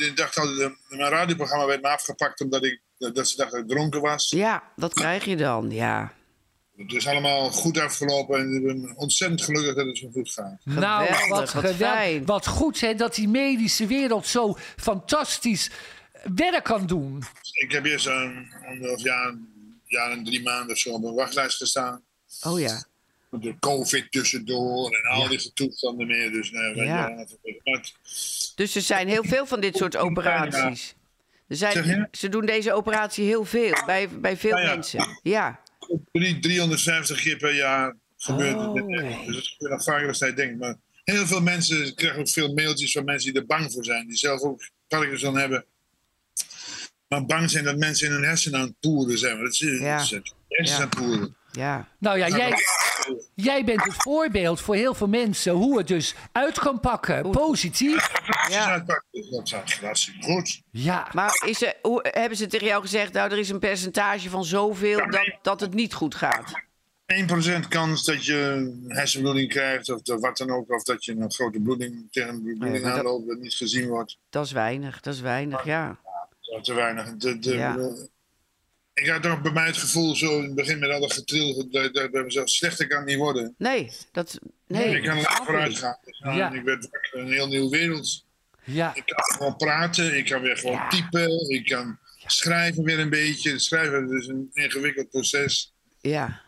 Ik 0.00 0.16
dacht 0.16 0.36
al, 0.38 0.46
mijn 0.88 1.10
radioprogramma 1.10 1.66
werd 1.66 1.82
me 1.82 1.88
afgepakt 1.88 2.40
omdat 2.40 2.64
ik, 2.64 2.80
dat 2.98 3.28
ze 3.28 3.36
dachten 3.36 3.50
dat 3.60 3.70
ik 3.70 3.76
dronken 3.76 4.00
was. 4.00 4.30
Ja, 4.30 4.62
dat 4.76 4.92
krijg 4.92 5.24
je 5.24 5.36
dan. 5.36 5.70
Ja. 5.70 6.12
Het 6.76 6.92
is 6.92 7.06
allemaal 7.06 7.50
goed 7.50 7.78
afgelopen 7.78 8.38
en 8.40 8.54
ik 8.54 8.62
ben 8.62 8.96
ontzettend 8.96 9.42
gelukkig 9.42 9.74
dat 9.74 9.86
het 9.86 9.98
zo 9.98 10.10
goed 10.12 10.30
gaat. 10.30 10.60
Nou, 10.64 11.04
Geweldig, 11.06 11.28
wat, 11.28 11.38
wat 11.38 11.48
geweldig. 11.50 11.76
fijn. 11.96 12.24
Wat 12.26 12.46
goed 12.46 12.80
hè, 12.80 12.94
dat 12.94 13.14
die 13.14 13.28
medische 13.28 13.86
wereld 13.86 14.26
zo 14.26 14.56
fantastisch 14.76 15.70
werk 16.34 16.64
kan 16.64 16.86
doen. 16.86 17.22
Ik 17.52 17.72
heb 17.72 17.84
eerst 17.84 18.06
een 18.06 18.52
anderhalf 18.66 19.02
jaar, 19.02 19.34
jaar 19.84 20.10
en 20.10 20.24
drie 20.24 20.42
maanden 20.42 20.70
of 20.70 20.78
zo 20.78 20.90
op 20.90 21.04
een 21.04 21.14
wachtlijst 21.14 21.56
gestaan. 21.56 22.02
Oh 22.42 22.60
ja. 22.60 22.84
Met 23.30 23.42
de 23.42 23.54
COVID 23.58 24.12
tussendoor 24.12 24.90
en 24.96 25.10
al 25.10 25.28
die 25.28 25.52
toestanden 25.52 26.06
meer. 26.06 26.30
Dus 26.30 26.50
nee, 26.50 26.74
weet 26.74 26.86
Ja. 26.86 27.26
het- 27.62 27.94
Dus 28.54 28.74
er 28.74 28.82
zijn 28.82 29.08
heel 29.08 29.24
veel 29.24 29.46
van 29.46 29.60
dit 29.60 29.76
soort 29.76 29.96
operaties. 29.96 30.94
Er 31.48 31.56
zijn, 31.56 32.08
ze 32.12 32.28
doen 32.28 32.46
deze 32.46 32.72
operatie 32.72 33.24
heel 33.24 33.44
veel, 33.44 33.82
bij, 33.86 34.08
bij 34.08 34.36
veel 34.36 34.56
Ja, 34.56 34.62
ja. 34.62 34.74
mensen. 34.74 35.18
Ja. 35.22 35.60
Drie- 36.12 36.38
350 36.38 37.20
keer 37.20 37.36
per 37.36 37.54
jaar 37.54 37.96
gebeurt 38.16 38.58
het 38.58 38.66
Oh. 38.68 39.26
Dus 39.26 39.36
het 39.36 39.46
gebeurt 39.46 39.72
nog 39.72 39.82
vaker 39.82 40.06
dan 40.06 40.14
hij 40.18 40.34
denkt. 40.34 40.58
Maar 40.60 40.76
heel 41.04 41.26
veel 41.26 41.40
mensen 41.40 41.94
krijgen 41.94 42.20
ook 42.20 42.28
veel 42.28 42.54
mailtjes 42.54 42.92
van 42.92 43.04
mensen 43.04 43.32
die 43.32 43.40
er 43.40 43.46
bang 43.46 43.72
voor 43.72 43.84
zijn. 43.84 44.06
Die 44.06 44.16
zelf 44.16 44.40
ook 44.40 44.62
Parkinson 44.88 45.36
hebben. 45.36 45.64
Maar 47.08 47.24
bang 47.26 47.50
zijn 47.50 47.64
dat 47.64 47.76
mensen 47.76 48.06
in 48.06 48.12
hun 48.12 48.24
hersenen 48.24 48.60
aan 48.60 48.66
het 48.66 48.80
poeren 48.80 49.18
zijn. 49.18 49.34
Maar 49.34 49.44
dat 49.44 49.52
is, 49.52 49.58
Ja. 49.58 49.96
dat 49.98 50.10
is 50.48 50.70
Ja. 50.70 50.74
aan 50.74 50.80
het 50.80 50.90
poeren. 50.94 51.36
Ja, 51.52 51.88
Nou 51.98 52.18
ja, 52.18 52.28
jij, 52.28 52.52
jij 53.34 53.64
bent 53.64 53.84
het 53.84 53.94
voorbeeld 53.96 54.60
voor 54.60 54.74
heel 54.74 54.94
veel 54.94 55.08
mensen 55.08 55.52
hoe 55.52 55.78
het 55.78 55.86
dus 55.88 56.14
uit 56.32 56.58
kan 56.58 56.80
pakken. 56.80 57.30
Positief. 57.30 58.10
Ja. 58.50 58.84
Ja. 59.30 59.36
Dat 59.36 59.62
is 59.68 59.78
hartstikke 59.80 60.22
goed. 60.22 60.62
Ja. 60.70 61.08
maar 61.12 61.42
is 61.46 61.62
er, 61.62 61.74
hoe, 61.82 62.06
hebben 62.10 62.38
ze 62.38 62.46
tegen 62.46 62.66
jou 62.66 62.82
gezegd... 62.82 63.12
nou, 63.12 63.30
er 63.32 63.38
is 63.38 63.48
een 63.48 63.58
percentage 63.58 64.30
van 64.30 64.44
zoveel 64.44 65.10
dat, 65.10 65.38
dat 65.42 65.60
het 65.60 65.74
niet 65.74 65.94
goed 65.94 66.14
gaat? 66.14 66.62
1% 67.64 67.68
kans 67.68 68.04
dat 68.04 68.24
je 68.24 68.36
een 68.36 68.84
hersenbloeding 68.88 69.48
krijgt, 69.48 69.88
of 69.90 70.00
wat 70.20 70.36
dan 70.36 70.50
ook, 70.50 70.70
of 70.70 70.82
dat 70.82 71.04
je 71.04 71.12
een 71.16 71.32
grote 71.32 71.60
bloeding 71.60 72.06
tegen 72.10 72.28
een 72.28 72.42
bloeding 72.42 72.72
Nee, 72.72 72.80
maar 72.80 72.90
dat- 72.90 72.98
aanloopt 72.98 73.28
dat 73.28 73.38
niet 73.38 73.54
gezien 73.54 73.88
wordt. 73.88 74.18
Dat 74.30 74.44
is 74.44 74.52
weinig, 74.52 75.00
dat 75.00 75.14
is 75.14 75.20
weinig, 75.20 75.64
ja. 75.64 75.98
Dat 76.40 76.60
is 76.60 76.66
te 76.66 76.74
weinig. 76.74 77.16
De, 77.16 77.38
de, 77.38 77.54
Ja. 77.54 77.76
ik 78.94 79.06
had 79.06 79.22
toch 79.22 79.42
bij 79.42 79.52
mij 79.52 79.66
het 79.66 79.76
gevoel, 79.76 80.16
zo 80.16 80.38
in 80.38 80.44
het 80.44 80.54
begin 80.54 80.78
met 80.78 80.90
al 80.90 81.00
dat 81.00 81.12
getril, 81.12 81.68
dat, 81.70 81.94
dat 81.94 82.10
bij 82.10 82.22
mezelf 82.22 82.48
slechter 82.48 82.86
kan 82.86 83.04
niet 83.04 83.16
worden. 83.16 83.54
Nee, 83.58 83.90
dat... 84.12 84.38
Nee, 84.66 84.96
ik 84.96 85.02
kan 85.02 85.16
er 85.16 85.40
vooruit 85.44 85.78
gaan. 85.78 85.98
Ja. 86.36 86.52
Ik 86.52 86.62
werd 86.62 86.88
wakker 86.90 87.18
in 87.20 87.26
een 87.26 87.32
heel 87.32 87.48
nieuwe 87.48 87.68
wereld. 87.68 88.23
Ja. 88.64 88.94
Ik 88.94 89.02
kan 89.06 89.24
gewoon 89.36 89.56
praten, 89.56 90.16
ik 90.16 90.24
kan 90.26 90.40
weer 90.40 90.56
gewoon 90.56 90.76
Ja. 90.76 90.88
typen, 90.88 91.48
ik 91.50 91.64
kan 91.66 91.98
schrijven 92.26 92.84
weer 92.84 92.98
een 92.98 93.10
beetje. 93.10 93.58
Schrijven 93.58 94.16
is 94.18 94.26
een 94.26 94.50
ingewikkeld 94.52 95.10
proces. 95.10 95.74
Ja. 96.00 96.40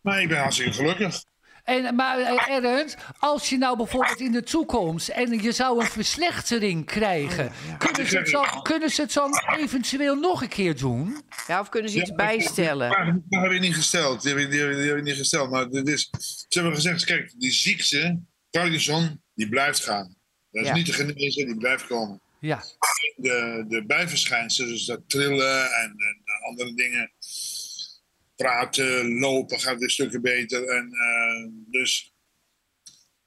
Maar 0.00 0.22
ik 0.22 0.28
ben 0.28 0.38
hartstikke 0.38 0.72
gelukkig. 0.72 1.24
En, 1.64 1.94
maar 1.94 2.18
eh, 2.18 2.64
Ernst, 2.64 2.96
als 3.18 3.48
je 3.48 3.58
nou 3.58 3.76
bijvoorbeeld 3.76 4.20
in 4.20 4.32
de 4.32 4.42
toekomst 4.42 5.08
en 5.08 5.42
je 5.42 5.52
zou 5.52 5.80
een 5.80 5.86
verslechtering 5.86 6.86
krijgen, 6.86 7.52
kunnen, 7.78 8.06
ze 8.06 8.18
het 8.18 8.30
dan, 8.30 8.62
kunnen 8.62 8.90
ze 8.90 9.02
het 9.02 9.12
dan 9.12 9.32
eventueel 9.58 10.14
nog 10.14 10.42
een 10.42 10.48
keer 10.48 10.76
doen? 10.76 11.22
ja, 11.46 11.60
of 11.60 11.68
kunnen 11.68 11.90
ze 11.90 11.98
iets 12.00 12.08
Ja, 12.08 12.14
bijstellen? 12.14 12.88
Die 12.88 12.96
vraag 12.96 13.14
die 13.28 13.38
heb 13.40 13.50
ik 13.50 13.60
niet 13.60 13.74
gesteld. 13.74 14.22
Die 14.22 14.30
heb 14.34 14.40
ik, 14.40 14.50
die 14.50 14.60
heb 14.60 14.70
ik, 14.70 14.76
die 14.76 14.86
heb 14.88 14.96
ik 14.96 15.02
niet 15.02 15.16
gesteld. 15.16 15.50
Maar 15.50 15.68
dit 15.68 15.88
is, 15.88 16.08
ze 16.48 16.58
hebben 16.58 16.74
gezegd, 16.74 17.04
kijk, 17.04 17.34
die 17.38 17.52
ziekte, 17.52 18.20
Parkinson, 18.50 19.22
die 19.34 19.48
blijft 19.48 19.84
gaan. 19.84 20.13
Dat 20.54 20.62
is 20.62 20.68
Ja. 20.68 20.74
niet 20.74 20.86
te 20.86 20.92
genezen, 20.92 21.46
die 21.46 21.56
blijft 21.56 21.86
komen. 21.86 22.20
Ja. 22.40 22.64
De, 23.16 23.64
de 23.68 23.84
bijverschijnselen, 23.86 24.70
dus 24.70 24.84
dat 24.84 25.00
trillen 25.06 25.72
en, 25.72 25.90
en 25.90 26.22
andere 26.48 26.74
dingen. 26.74 27.10
Praten, 28.36 29.18
lopen 29.18 29.60
gaat 29.60 29.78
weer 29.78 29.90
stukken 29.90 30.22
beter. 30.22 30.68
En, 30.68 30.92
eh, 30.92 31.50
dus 31.70 32.12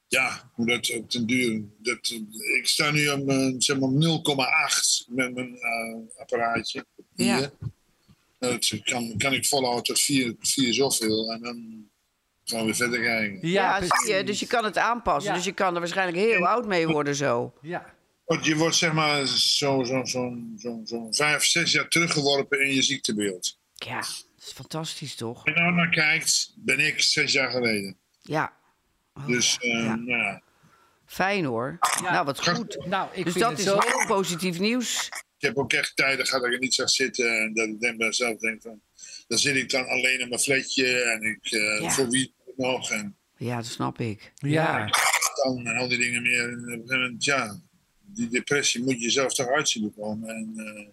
ja, 0.07 0.51
hoe 0.53 0.65
dat 0.65 0.95
op 0.95 1.11
den 1.11 1.25
duur. 1.25 1.63
Dat, 1.77 2.09
ik 2.57 2.67
sta 2.67 2.91
nu 2.91 3.09
op, 3.09 3.29
eh, 3.29 3.53
zeg 3.57 3.79
maar 3.79 3.89
0,8 3.89 5.05
met 5.07 5.33
mijn 5.33 5.57
eh, 5.57 6.19
apparaatje. 6.19 6.85
Ja. 7.15 7.37
Hier. 7.37 7.51
Dat 8.39 8.81
kan, 8.83 9.17
kan 9.17 9.33
ik 9.33 9.45
volhouden 9.45 9.83
tot 9.83 9.99
4, 9.99 10.35
4 10.39 10.73
zoveel. 10.73 11.31
En 11.31 11.41
dan 11.41 11.89
gaan 12.55 12.65
we 12.65 12.73
verder 12.73 13.01
kijken. 13.01 13.49
Ja, 13.49 13.81
zie 13.81 14.13
je, 14.15 14.23
dus 14.23 14.39
je 14.39 14.47
kan 14.47 14.63
het 14.63 14.77
aanpassen. 14.77 15.31
Ja. 15.31 15.37
Dus 15.37 15.45
je 15.45 15.53
kan 15.53 15.73
er 15.73 15.79
waarschijnlijk 15.79 16.17
heel 16.17 16.47
oud 16.47 16.65
mee 16.67 16.87
worden 16.87 17.15
zo. 17.15 17.53
Ja. 17.61 17.95
Want 18.25 18.45
je 18.45 18.55
wordt 18.55 18.75
zeg 18.75 18.93
maar 18.93 19.27
zo'n 19.27 19.85
zo, 19.85 20.03
zo, 20.05 20.33
zo, 20.57 20.81
zo 20.85 21.07
vijf, 21.11 21.43
zes 21.45 21.71
jaar 21.71 21.87
teruggeworpen 21.87 22.61
in 22.65 22.73
je 22.75 22.81
ziektebeeld. 22.81 23.57
Ja, 23.75 23.95
dat 23.95 24.25
is 24.45 24.51
fantastisch 24.51 25.15
toch? 25.15 25.45
Als 25.45 25.53
je 25.55 25.61
nou 25.61 25.73
naar 25.73 25.89
kijkt, 25.89 26.53
ben 26.55 26.79
ik 26.79 27.01
zes 27.01 27.31
jaar 27.31 27.51
geleden. 27.51 27.97
Ja, 28.21 28.55
Oh, 29.13 29.27
Dus 29.27 29.57
eh, 29.59 29.69
ja. 29.71 29.95
nou 29.95 30.07
ja, 30.21 30.41
fijn 31.05 31.45
hoor. 31.45 31.77
Nou, 32.01 32.25
wat 32.25 32.47
goed. 32.49 32.85
Nou, 32.85 33.09
ik 33.13 33.23
Dus 33.23 33.33
vind 33.33 33.43
dat 33.45 33.49
het 33.51 33.59
is 33.59 33.65
zo. 33.65 33.79
heel 33.79 34.05
positief 34.07 34.59
nieuws. 34.59 35.05
ik 35.37 35.47
heb 35.47 35.57
ook 35.57 35.73
echt 35.73 35.95
tijden 35.95 36.25
gehad 36.25 36.43
dat 36.43 36.53
ik 36.53 36.59
niet 36.59 36.73
zag 36.73 36.89
zitten. 36.89 37.39
En 37.41 37.53
dat 37.53 37.67
ik 37.67 37.81
dan 37.81 37.97
bij 37.97 38.07
mezelf 38.07 38.37
denk 38.37 38.61
van, 38.61 38.81
dan 39.27 39.37
zit 39.37 39.55
ik 39.55 39.69
dan 39.69 39.87
alleen 39.87 40.19
in 40.19 40.27
mijn 40.29 40.41
flatje. 40.41 41.01
En 41.01 41.21
ik, 41.21 41.51
eh, 41.51 41.81
Ja. 41.81 41.89
voor 41.89 42.09
wie 42.09 42.33
Ja, 43.37 43.55
dat 43.55 43.65
snap 43.65 43.99
ik. 43.99 44.31
Ja. 44.35 44.89
dan 45.43 45.65
en 45.67 45.77
al 45.77 45.87
die 45.87 45.97
dingen 45.97 46.21
meer. 46.21 46.49
En 46.49 46.53
op 46.59 46.63
een 46.63 46.69
gegeven 46.69 46.99
moment, 47.01 47.23
ja, 47.23 47.59
die 48.01 48.27
depressie 48.29 48.83
moet 48.83 49.01
je 49.01 49.09
zelf 49.09 49.33
toch 49.33 49.47
uit 49.47 49.69
zien 49.69 49.93
komen. 49.97 50.29
En 50.29 50.53
eh, 50.55 50.85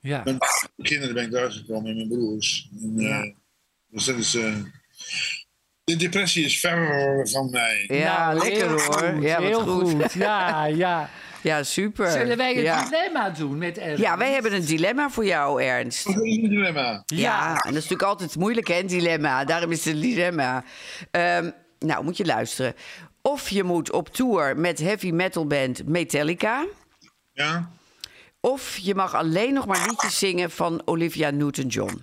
Ja. 0.00 0.16
met 0.24 0.38
mijn 0.38 0.88
kinderen 0.88 1.14
ben 1.14 1.24
ik 1.24 1.32
eruit 1.32 1.52
gekomen 1.54 1.90
en 1.90 1.96
mijn 1.96 2.08
broers. 2.08 2.68
En, 2.82 2.94
eh, 2.98 3.04
Ja. 3.04 3.32
Dus 3.90 4.04
dat 4.04 4.16
is... 4.16 4.34
eh, 4.34 4.56
de 5.84 5.96
depressie 5.96 6.44
is 6.44 6.60
ver 6.60 7.28
van 7.28 7.50
mij. 7.50 7.84
Ja, 7.88 8.32
Nou, 8.32 8.38
lekker 8.38 8.68
heel 8.68 8.70
hoor. 8.70 8.80
goed, 9.12 9.22
ja, 9.22 9.40
heel 9.40 9.60
goed. 9.66 10.12
Ja, 10.12 10.64
ja. 10.84 11.10
Ja, 11.42 11.62
super. 11.62 12.10
Zullen 12.10 12.36
wij 12.36 12.56
een 12.56 12.62
ja. 12.62 12.84
dilemma 12.84 13.30
doen 13.30 13.58
met 13.58 13.78
Ernst? 13.78 14.02
ja, 14.02 14.18
wij 14.18 14.32
hebben 14.32 14.52
een 14.52 14.64
dilemma 14.64 15.10
voor 15.10 15.24
jou, 15.24 15.62
Ernst. 15.62 16.06
Een 16.06 16.48
dilemma. 16.48 17.02
Ja. 17.06 17.48
en 17.48 17.54
dat 17.54 17.66
is 17.66 17.72
natuurlijk 17.72 18.02
altijd 18.02 18.36
moeilijk, 18.36 18.68
hè, 18.68 18.78
een 18.78 18.86
dilemma. 18.86 19.44
Daarom 19.44 19.70
is 19.70 19.84
het 19.84 19.94
een 19.94 20.00
dilemma. 20.00 20.64
Ehm, 21.10 21.50
nou, 21.78 22.04
moet 22.04 22.16
je 22.16 22.24
luisteren. 22.24 22.74
Of 23.22 23.48
je 23.48 23.62
moet 23.62 23.92
op 23.92 24.08
tour 24.08 24.56
met 24.56 24.78
heavy 24.78 25.10
metal 25.10 25.46
band 25.46 25.86
Metallica... 25.86 26.66
Ja? 27.32 27.70
of 28.40 28.76
je 28.76 28.94
mag 28.94 29.14
alleen 29.14 29.52
nog 29.52 29.66
maar 29.66 29.86
liedjes 29.88 30.18
zingen 30.18 30.50
van 30.50 30.82
Olivia 30.84 31.30
Newton-John. 31.30 32.02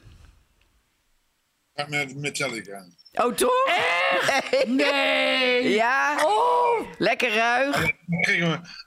Ga 1.74 1.86
met 1.90 2.16
Metallica. 2.16 2.86
Oh, 3.18 3.34
toch? 3.34 3.66
Echt? 4.28 4.68
Nee! 4.68 5.70
Ja? 5.70 6.18
Oh! 6.26 6.88
Lekker 6.98 7.34
ruig? 7.34 7.92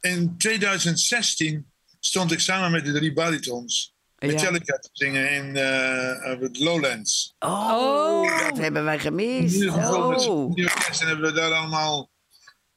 In 0.00 0.34
2016 0.38 1.70
stond 2.00 2.32
ik 2.32 2.40
samen 2.40 2.70
met 2.70 2.84
de 2.84 2.92
drie 2.92 3.12
baritons 3.12 3.94
Ja. 4.18 4.26
Metallica 4.26 4.78
te 4.78 4.88
zingen 4.92 5.30
in 5.30 5.56
eh, 5.56 6.32
op 6.32 6.40
het 6.40 6.58
Lowlands. 6.58 7.34
Oh, 7.38 8.48
dat 8.48 8.58
hebben 8.58 8.84
wij 8.84 8.98
gemist. 8.98 9.68
Oh, 9.68 10.52
en 11.00 11.06
hebben 11.06 11.20
we 11.20 11.32
daar 11.32 11.52
allemaal 11.52 12.10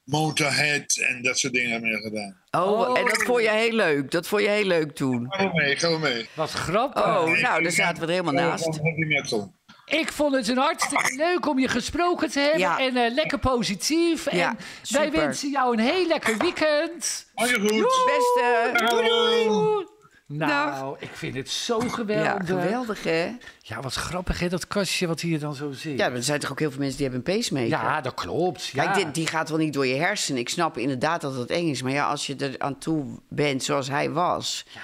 Motorhead 0.04 0.96
en 1.08 1.22
dat 1.22 1.38
soort 1.38 1.52
dingen 1.52 1.80
mee 1.80 1.96
gedaan. 1.96 2.36
oh, 2.50 2.98
en 2.98 3.04
dat 3.04 3.22
vond 3.22 3.42
je 3.42 3.50
heel 3.50 3.72
leuk. 3.72 4.10
Dat 4.10 4.26
vond 4.26 4.42
je 4.42 4.48
heel 4.48 4.64
leuk 4.64 4.94
toen. 4.94 5.26
Ga 5.28 5.52
mee, 5.52 5.76
ga 5.76 5.98
mee. 5.98 6.28
Wat 6.34 6.50
grappig. 6.50 7.02
Oh, 7.04 7.40
nou, 7.40 7.62
daar 7.62 7.72
zaten 7.72 8.00
we 8.00 8.06
er 8.06 8.12
helemaal 8.12 8.44
Oh, 8.44 8.50
naast. 8.50 8.64
van 8.64 8.78
heavy 8.82 9.04
metal. 9.04 9.54
Ik 9.84 10.12
vond 10.12 10.34
het 10.34 10.48
een 10.48 10.58
hartstikke 10.58 11.16
leuk 11.16 11.48
om 11.48 11.58
je 11.58 11.68
gesproken 11.68 12.30
te 12.30 12.40
hebben. 12.40 12.58
Ja. 12.58 12.78
En 12.78 12.96
eh, 12.96 13.14
lekker 13.14 13.38
positief. 13.38 14.30
Ja, 14.30 14.48
en 14.48 14.56
wij 14.88 15.10
wensen 15.10 15.50
jou 15.50 15.72
een 15.72 15.84
heel 15.84 16.06
lekker 16.06 16.36
weekend. 16.38 17.26
Al 17.34 17.46
je 17.46 17.60
goed. 17.60 18.04
Beste. 18.04 18.70
Hallo. 18.84 19.84
Nou, 20.26 20.96
ik 20.98 21.10
vind 21.12 21.34
het 21.34 21.48
zo 21.50 21.78
geweldig. 21.80 22.24
Ja, 22.24 22.44
geweldig, 22.44 23.02
hè? 23.02 23.36
Ja, 23.60 23.80
wat 23.80 23.94
grappig 23.94 24.40
hè, 24.40 24.48
dat 24.48 24.66
kastje 24.66 25.06
wat 25.06 25.20
hier 25.20 25.38
dan 25.38 25.54
zo 25.54 25.72
zit. 25.72 25.98
Ja, 25.98 26.10
er 26.10 26.22
zijn 26.22 26.40
toch 26.40 26.50
ook 26.50 26.58
heel 26.58 26.70
veel 26.70 26.80
mensen 26.80 26.98
die 26.98 27.08
hebben 27.08 27.26
een 27.26 27.36
pacemaker. 27.36 27.68
Ja, 27.68 28.00
dat 28.00 28.14
klopt. 28.14 28.66
Ja. 28.66 28.82
Kijk, 28.84 28.94
dit, 28.94 29.14
die 29.14 29.26
gaat 29.26 29.48
wel 29.48 29.58
niet 29.58 29.72
door 29.72 29.86
je 29.86 29.94
hersenen. 29.94 30.40
Ik 30.40 30.48
snap 30.48 30.78
inderdaad 30.78 31.20
dat 31.20 31.34
het 31.34 31.50
eng 31.50 31.68
is. 31.68 31.82
Maar 31.82 31.92
ja, 31.92 32.06
als 32.06 32.26
je 32.26 32.36
er 32.36 32.54
aan 32.58 32.78
toe 32.78 33.04
bent 33.28 33.62
zoals 33.62 33.88
hij 33.88 34.10
was... 34.10 34.64
Ja, 34.74 34.80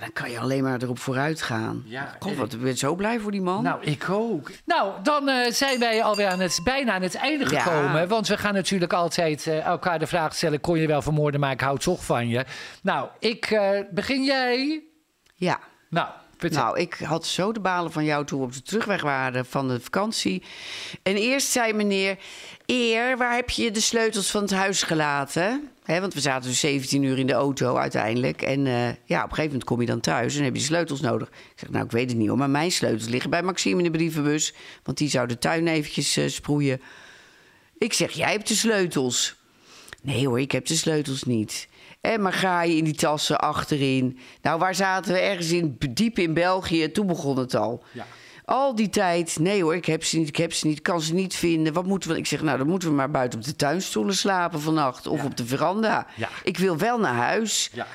dan 0.00 0.12
kan 0.12 0.30
je 0.30 0.38
alleen 0.38 0.62
maar 0.62 0.82
erop 0.82 0.98
vooruit 0.98 1.42
gaan. 1.42 1.82
Ja, 1.86 2.16
God, 2.20 2.32
en 2.32 2.38
wat, 2.38 2.52
ik 2.52 2.60
ben 2.62 2.76
zo 2.76 2.94
blij 2.94 3.18
voor 3.20 3.30
die 3.30 3.40
man. 3.42 3.62
Nou, 3.62 3.82
ik 3.84 4.08
ook. 4.10 4.50
Nou, 4.64 4.92
dan 5.02 5.28
eh, 5.28 5.50
zijn 5.50 5.78
wij 5.78 6.02
alweer 6.02 6.28
aan 6.28 6.40
het, 6.40 6.60
bijna 6.64 6.92
aan 6.92 7.02
het 7.02 7.14
einde 7.14 7.50
Ja. 7.50 7.60
gekomen. 7.60 8.08
Want 8.08 8.28
we 8.28 8.36
gaan 8.36 8.54
natuurlijk 8.54 8.92
altijd 8.92 9.46
eh, 9.46 9.64
elkaar 9.66 9.98
de 9.98 10.06
vraag 10.06 10.34
stellen... 10.34 10.60
kon 10.60 10.78
je 10.78 10.86
wel 10.86 11.02
vermoorden, 11.02 11.40
maar 11.40 11.52
ik 11.52 11.60
hou 11.60 11.78
toch 11.78 12.04
van 12.04 12.28
je. 12.28 12.44
Nou, 12.82 13.08
ik... 13.18 13.44
eh, 13.46 13.80
begin 13.90 14.24
jij? 14.24 14.82
Ja. 15.34 15.58
Nou, 15.90 16.08
Nou, 16.38 16.78
ik 16.78 16.94
had 16.94 17.26
zo 17.26 17.52
de 17.52 17.60
balen 17.60 17.92
van 17.92 18.04
jou 18.04 18.24
toen 18.24 18.38
we 18.38 18.44
op 18.44 18.52
de 18.52 18.62
terugweg 18.62 19.02
waren 19.02 19.46
van 19.46 19.68
de 19.68 19.80
vakantie. 19.80 20.42
En 21.02 21.16
eerst 21.16 21.50
zei 21.50 21.72
meneer, 21.72 22.18
Eer, 22.66 23.16
waar 23.16 23.34
heb 23.34 23.50
je 23.50 23.70
de 23.70 23.80
sleutels 23.80 24.30
van 24.30 24.42
het 24.42 24.50
huis 24.50 24.82
gelaten? 24.82 25.68
Want 25.86 26.14
we 26.14 26.20
zaten 26.20 26.48
dus 26.48 26.60
17 26.60 27.02
uur 27.02 27.18
in 27.18 27.26
de 27.26 27.32
auto 27.32 27.76
uiteindelijk. 27.76 28.42
En 28.42 28.66
eh, 28.66 28.88
ja, 29.04 29.18
op 29.18 29.30
een 29.30 29.34
gegeven 29.34 29.44
moment 29.44 29.64
kom 29.64 29.80
je 29.80 29.86
dan 29.86 30.00
thuis 30.00 30.36
en 30.36 30.44
heb 30.44 30.54
je 30.54 30.62
sleutels 30.62 31.00
nodig. 31.00 31.28
Ik 31.28 31.34
zeg, 31.54 31.70
nou, 31.70 31.84
ik 31.84 31.90
weet 31.90 32.08
het 32.08 32.18
niet 32.18 32.28
hoor, 32.28 32.38
maar 32.38 32.50
mijn 32.50 32.72
sleutels 32.72 33.08
liggen 33.08 33.30
bij 33.30 33.42
Maxime 33.42 33.78
in 33.78 33.84
de 33.84 33.98
brievenbus. 33.98 34.54
Want 34.82 34.98
die 34.98 35.08
zou 35.08 35.26
de 35.26 35.38
tuin 35.38 35.66
eventjes 35.66 36.16
eh, 36.16 36.28
sproeien. 36.28 36.80
Ik 37.78 37.92
zeg, 37.92 38.12
jij 38.12 38.32
hebt 38.32 38.48
de 38.48 38.54
sleutels. 38.54 39.34
Nee 40.02 40.26
hoor, 40.26 40.40
ik 40.40 40.52
heb 40.52 40.66
de 40.66 40.76
sleutels 40.76 41.22
niet. 41.22 41.68
En 42.04 42.22
maar 42.22 42.32
ga 42.32 42.62
je 42.62 42.76
in 42.76 42.84
die 42.84 42.94
tassen 42.94 43.38
achterin. 43.38 44.18
Nou, 44.42 44.58
waar 44.58 44.74
zaten 44.74 45.12
we? 45.12 45.18
Ergens 45.18 45.50
in, 45.50 45.76
diep 45.90 46.18
in 46.18 46.34
België. 46.34 46.92
Toen 46.92 47.06
begon 47.06 47.38
het 47.38 47.54
al. 47.54 47.84
Ja. 47.92 48.06
Al 48.44 48.74
die 48.74 48.88
tijd, 48.88 49.38
nee 49.40 49.62
hoor, 49.62 49.74
ik 49.74 49.84
heb 49.84 50.04
ze 50.04 50.18
niet, 50.18 50.28
ik 50.28 50.36
heb 50.36 50.52
ze 50.52 50.66
niet, 50.66 50.82
kan 50.82 51.00
ze 51.00 51.14
niet 51.14 51.34
vinden. 51.34 51.72
Wat 51.72 51.86
moeten 51.86 52.10
we? 52.10 52.16
Ik 52.16 52.26
zeg, 52.26 52.42
nou, 52.42 52.58
dan 52.58 52.66
moeten 52.66 52.88
we 52.88 52.94
maar 52.94 53.10
buiten 53.10 53.38
op 53.38 53.44
de 53.44 53.56
tuinstoelen 53.56 54.14
slapen 54.14 54.60
vannacht. 54.60 55.06
Of 55.06 55.24
op 55.24 55.36
de 55.36 55.46
veranda. 55.46 56.06
Ja. 56.16 56.28
Ik 56.42 56.58
wil 56.58 56.76
wel 56.76 56.98
naar 56.98 57.14
huis. 57.14 57.70
Ja. 57.72 57.86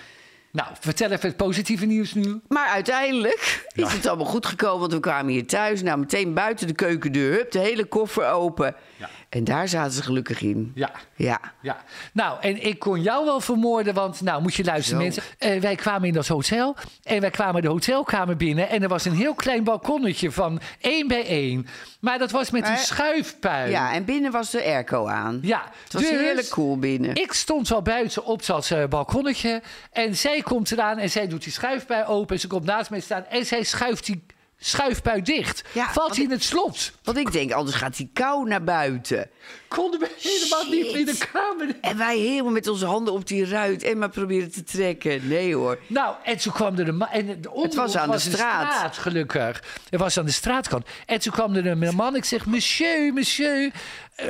Nou, 0.52 0.69
vertel 0.80 1.12
even 1.12 1.28
het 1.28 1.38
positieve 1.38 1.86
nieuws 1.86 2.13
nu. 2.13 2.41
Maar 2.48 2.67
uiteindelijk 2.67 3.67
is 3.74 3.93
het 3.93 4.06
allemaal 4.06 4.26
goed 4.26 4.45
gekomen, 4.45 4.80
want 4.80 4.93
we 4.93 5.00
kwamen 5.00 5.32
hier 5.32 5.48
thuis. 5.48 5.82
Nou, 5.82 6.00
meteen 6.00 6.34
buiten 6.34 6.67
de 6.67 6.74
keukendeur, 6.74 7.34
hup, 7.34 7.52
de 7.52 7.60
hele 7.60 7.86
koffer 7.86 8.30
open. 8.30 8.76
Ja. 8.98 9.10
En 9.30 9.44
daar 9.44 9.68
zaten 9.68 9.92
ze 9.94 10.04
gelukkig 10.04 10.42
in. 10.42 10.72
Ja. 10.76 10.92
Ja. 11.15 11.39
Ja, 11.62 11.84
nou, 12.13 12.38
en 12.42 12.65
ik 12.65 12.80
kon 12.80 13.02
jou 13.02 13.26
wel 13.26 13.39
vermoorden, 13.39 13.94
want, 13.94 14.22
nou, 14.22 14.42
moet 14.42 14.54
je 14.56 14.63
luisteren, 14.63 15.00
Zo. 15.00 15.06
mensen. 15.06 15.24
Eh, 15.38 15.62
wij 15.62 15.76
kwamen 15.76 16.08
in 16.08 16.13
dat 16.13 16.28
hotel 16.28 16.76
en 17.04 17.22
wij 17.22 17.30
kwamen 17.30 17.62
de 17.62 17.68
hotelkamer 17.68 18.36
binnen 18.36 18.70
en 18.70 18.84
er 18.84 18.89
was 18.89 19.06
een 19.06 19.15
heel 19.15 19.34
klein 19.34 19.63
balkonnetje 19.63 20.32
van 20.32 20.60
één 20.82 21.08
bij 21.08 21.26
één. 21.26 21.68
Maar 22.00 22.18
dat 22.20 22.32
was 22.32 22.52
met 22.52 22.68
een 22.68 22.78
schuifpui. 22.78 23.70
Ja, 23.70 23.94
en 23.94 24.06
binnen 24.06 24.32
was 24.32 24.50
de 24.52 24.63
airco 24.63 25.08
aan. 25.08 25.39
Ja, 25.42 25.63
Het 25.84 25.94
was 25.94 26.02
dus 26.02 26.12
heerlijk 26.12 26.50
cool 26.50 26.78
binnen. 26.80 27.15
Ik 27.15 27.34
stond 27.34 27.72
al 27.72 27.82
buiten 27.82 28.26
op 28.26 28.46
dat 28.46 28.72
eh, 28.72 28.86
balkonnetje 28.86 29.62
en 29.92 30.15
zij 30.15 30.42
komt 30.42 30.72
eraan 30.72 30.98
en 30.98 31.10
zij 31.10 31.28
doet 31.28 31.44
die 31.44 31.54
schuifpui 31.54 32.06
open 32.06 32.36
en 32.36 32.42
ze 32.42 32.48
komt 32.48 32.65
naast 32.65 32.89
mij 32.89 33.00
staan 33.00 33.26
en 33.26 33.46
zij 33.46 33.63
schuift 33.63 34.06
die 34.06 34.24
schuifpui 34.60 35.22
dicht. 35.22 35.63
Ja, 35.72 35.93
Valt 35.93 36.15
hij 36.15 36.24
in 36.26 36.32
het 36.32 36.43
slot. 36.43 36.91
Want 37.04 37.17
ik 37.17 37.32
denk, 37.32 37.52
anders 37.52 37.78
gaat 37.78 37.98
die 37.98 38.10
kou 38.13 38.48
naar 38.48 38.63
buiten. 38.63 39.30
Konden 39.67 40.00
we 40.00 40.10
helemaal 40.19 40.72
niet 40.74 40.86
in 40.95 41.06
de 41.06 41.17
kamer. 41.32 41.76
En 41.82 41.98
wij 41.98 42.17
helemaal 42.17 42.52
met 42.52 42.67
onze 42.67 42.86
handen 42.86 43.13
op 43.13 43.28
die 43.28 43.45
ruit 43.45 43.84
en 43.84 43.98
maar 43.98 44.10
proberen 44.10 44.52
te 44.52 44.63
trekken. 44.63 45.28
Nee 45.28 45.56
hoor. 45.56 45.80
Nou, 45.88 46.15
en 46.24 46.38
toen 46.38 46.54
kwam 46.54 46.78
er 46.78 46.88
een 46.88 46.98
man. 46.98 47.08
En 47.08 47.26
de 47.41 47.50
Het 47.62 47.76
was 47.76 47.98
aan 47.98 48.12
de 48.12 48.19
straat. 48.19 48.98
gelukkig. 48.98 49.63
Het 49.89 50.00
was 50.00 50.17
aan 50.19 50.26
de 50.26 50.32
straatkant. 50.32 50.86
En 51.06 51.19
toen 51.19 51.34
kwam 51.34 51.56
er 51.56 51.65
een 51.67 51.95
man. 51.95 52.15
Ik 52.15 52.26
zeg, 52.26 52.45
monsieur, 52.45 53.13
monsieur. 53.13 53.72
eh, 54.15 54.28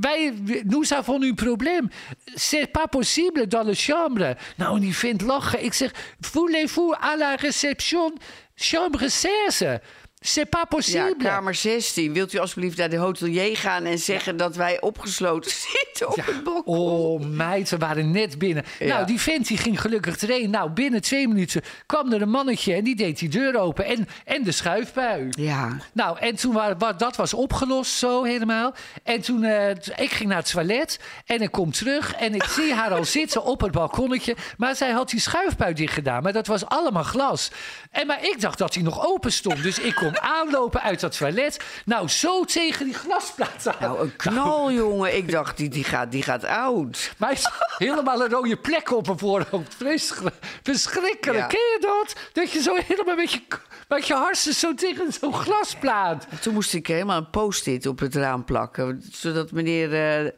wij, 0.00 0.34
nous 0.64 0.92
avons 0.92 1.22
un 1.24 1.34
problème. 1.34 1.88
C'est 2.34 2.70
pas 2.70 2.86
possible 2.90 3.46
dans 3.46 3.66
la 3.66 3.74
chambre. 3.74 4.36
Nou, 4.56 4.74
en 4.74 4.80
die 4.80 4.96
vindt 4.96 5.22
lachen. 5.22 5.64
Ik 5.64 5.72
zeg, 5.72 5.90
voulez-vous 6.20 6.94
à 7.02 7.16
la 7.16 7.34
réception 7.34 8.18
chambre 8.56 9.08
16? 9.08 9.80
C'est 10.26 10.48
pas 10.48 10.60
Ja, 10.60 10.66
possible. 10.66 11.16
kamer 11.24 11.54
16. 11.54 12.12
Wilt 12.12 12.32
u 12.32 12.38
alsjeblieft 12.38 12.76
naar 12.76 12.88
de 12.90 12.96
hotelier 12.96 13.56
gaan 13.56 13.84
en 13.84 13.98
zeggen 13.98 14.36
dat 14.36 14.56
wij 14.56 14.80
opgesloten 14.80 15.50
zitten 15.80 16.08
op 16.08 16.16
het 16.26 16.44
balkon? 16.44 16.78
Oh, 16.78 17.20
meid, 17.20 17.70
we 17.70 17.76
waren 17.78 18.10
net 18.10 18.38
binnen. 18.38 18.64
Ja. 18.78 18.86
Nou, 18.86 19.06
die 19.06 19.20
vent 19.20 19.46
die 19.48 19.56
ging 19.58 19.80
gelukkig 19.80 20.20
erin. 20.22 20.50
Nou, 20.50 20.70
binnen 20.70 21.00
twee 21.02 21.28
minuten 21.28 21.62
kwam 21.86 22.12
er 22.12 22.22
een 22.22 22.30
mannetje 22.30 22.74
en 22.74 22.84
die 22.84 22.96
deed 22.96 23.18
die 23.18 23.28
deur 23.28 23.56
open. 23.58 23.84
En, 23.84 24.08
en 24.24 24.42
de 24.42 24.52
schuifbui. 24.52 25.28
Ja. 25.30 25.76
Nou, 25.92 26.18
en 26.18 26.36
toen 26.36 26.52
wa- 26.52 26.76
wa- 26.76 26.92
dat 26.92 27.16
was 27.16 27.34
opgelost 27.34 27.92
zo 27.92 28.22
helemaal. 28.22 28.74
En 29.02 29.20
toen, 29.20 29.42
eh, 29.44 29.70
ik 29.96 30.10
ging 30.10 30.28
naar 30.28 30.38
het 30.38 30.50
toilet 30.50 31.00
en 31.26 31.40
ik 31.40 31.50
kom 31.50 31.70
terug 31.72 32.14
en 32.14 32.34
ik 32.34 32.44
zie 32.44 32.72
haar 32.74 32.90
al 32.92 33.04
zitten 33.18 33.44
op 33.44 33.60
het 33.60 33.72
balkonnetje. 33.72 34.36
Maar 34.56 34.76
zij 34.76 34.90
had 34.90 35.10
die 35.10 35.20
schuifbui 35.20 35.74
dicht 35.74 35.94
gedaan, 35.94 36.22
maar 36.22 36.32
dat 36.32 36.46
was 36.46 36.66
allemaal 36.66 37.02
glas. 37.02 37.50
En 37.90 38.06
maar 38.06 38.24
ik 38.24 38.40
dacht 38.40 38.58
dat 38.58 38.72
die 38.72 38.82
nog 38.82 39.06
open 39.06 39.32
stond. 39.32 39.62
Dus 39.62 39.78
ik 39.78 39.94
kom 39.94 40.12
aanlopen 40.20 40.82
uit 40.82 41.00
dat 41.00 41.16
toilet. 41.16 41.60
Nou, 41.84 42.08
zo 42.08 42.44
tegen 42.44 42.84
die 42.84 42.94
glasplaat 42.94 43.66
aan. 43.66 43.74
Nou, 43.80 44.00
een 44.00 44.16
knal, 44.16 44.72
jongen. 44.72 45.16
Ik 45.16 45.30
dacht, 45.30 45.56
die, 45.56 45.68
die, 45.68 45.84
gaat, 45.84 46.12
die 46.12 46.22
gaat 46.22 46.44
oud. 46.44 47.12
Maar 47.18 47.28
hij 47.28 47.38
is 47.38 47.50
helemaal 47.78 48.22
een 48.22 48.30
rode 48.30 48.56
plek 48.56 48.92
op 48.92 49.06
mijn 49.06 49.18
voorhoofd. 49.18 49.74
Verschrikkelijk. 49.74 50.36
Verschrikkelijk. 50.62 51.38
Ja. 51.38 51.46
Ken 51.46 51.58
je 51.58 51.78
dat? 51.80 52.16
Dat 52.32 52.50
je 52.50 52.62
zo 52.62 52.74
helemaal 52.86 53.16
met 53.16 53.32
je, 53.32 53.40
met 53.88 54.06
je 54.06 54.14
harsen 54.14 54.54
zo 54.54 54.74
tegen 54.74 55.12
zo'n 55.12 55.34
glasplaat. 55.34 56.26
Toen 56.40 56.54
moest 56.54 56.74
ik 56.74 56.86
helemaal 56.86 57.18
een 57.18 57.30
post-it 57.30 57.86
op 57.86 57.98
het 57.98 58.14
raam 58.14 58.44
plakken. 58.44 59.02
Zodat 59.12 59.50
meneer, 59.50 59.92
eh, 59.94 60.30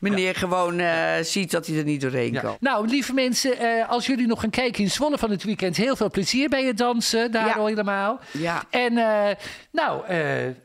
meneer 0.00 0.34
gewoon 0.34 0.78
eh, 0.78 1.12
ziet 1.22 1.50
dat 1.50 1.66
hij 1.66 1.76
er 1.78 1.84
niet 1.84 2.00
doorheen 2.00 2.40
kan. 2.40 2.56
Nou, 2.60 2.86
lieve 2.88 3.12
mensen, 3.12 3.58
eh, 3.58 3.88
als 3.88 4.06
jullie 4.06 4.26
nog 4.26 4.40
gaan 4.40 4.50
kijken 4.50 4.82
in 4.82 4.90
Zwolle 4.90 5.18
van 5.18 5.30
het 5.30 5.44
weekend, 5.44 5.76
heel 5.76 5.96
veel 5.96 6.10
plezier 6.10 6.48
bij 6.48 6.64
het 6.64 6.76
dansen. 6.76 7.30
Daar 7.32 7.46
Ja. 7.46 7.52
al 7.52 7.66
helemaal. 7.66 8.20
Ja. 8.30 8.62
En 8.70 8.98
eh, 8.98 9.34
nou, 9.72 10.06
eh, 10.06 10.24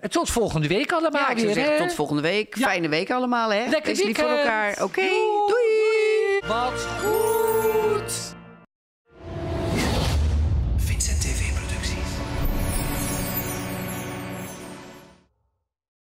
tot 0.09 0.29
volgende 0.29 0.67
week 0.67 0.91
allemaal 0.91 1.21
Ja, 1.21 1.29
ik 1.29 1.39
zou 1.39 1.53
weer. 1.53 1.63
zeggen, 1.65 1.87
tot 1.87 1.95
volgende 1.95 2.21
week. 2.21 2.55
Ja. 2.57 2.67
Fijne 2.67 2.89
week 2.89 3.11
allemaal, 3.11 3.49
hè? 3.51 3.63
Lekker 3.69 3.95
Wees 3.95 4.03
lief 4.03 4.17
voor 4.17 4.29
elkaar. 4.29 4.83
Oké, 4.83 5.01
Doei. 5.01 5.11
doei. 5.47 6.39
Wat 6.47 6.87
goed. 7.03 8.32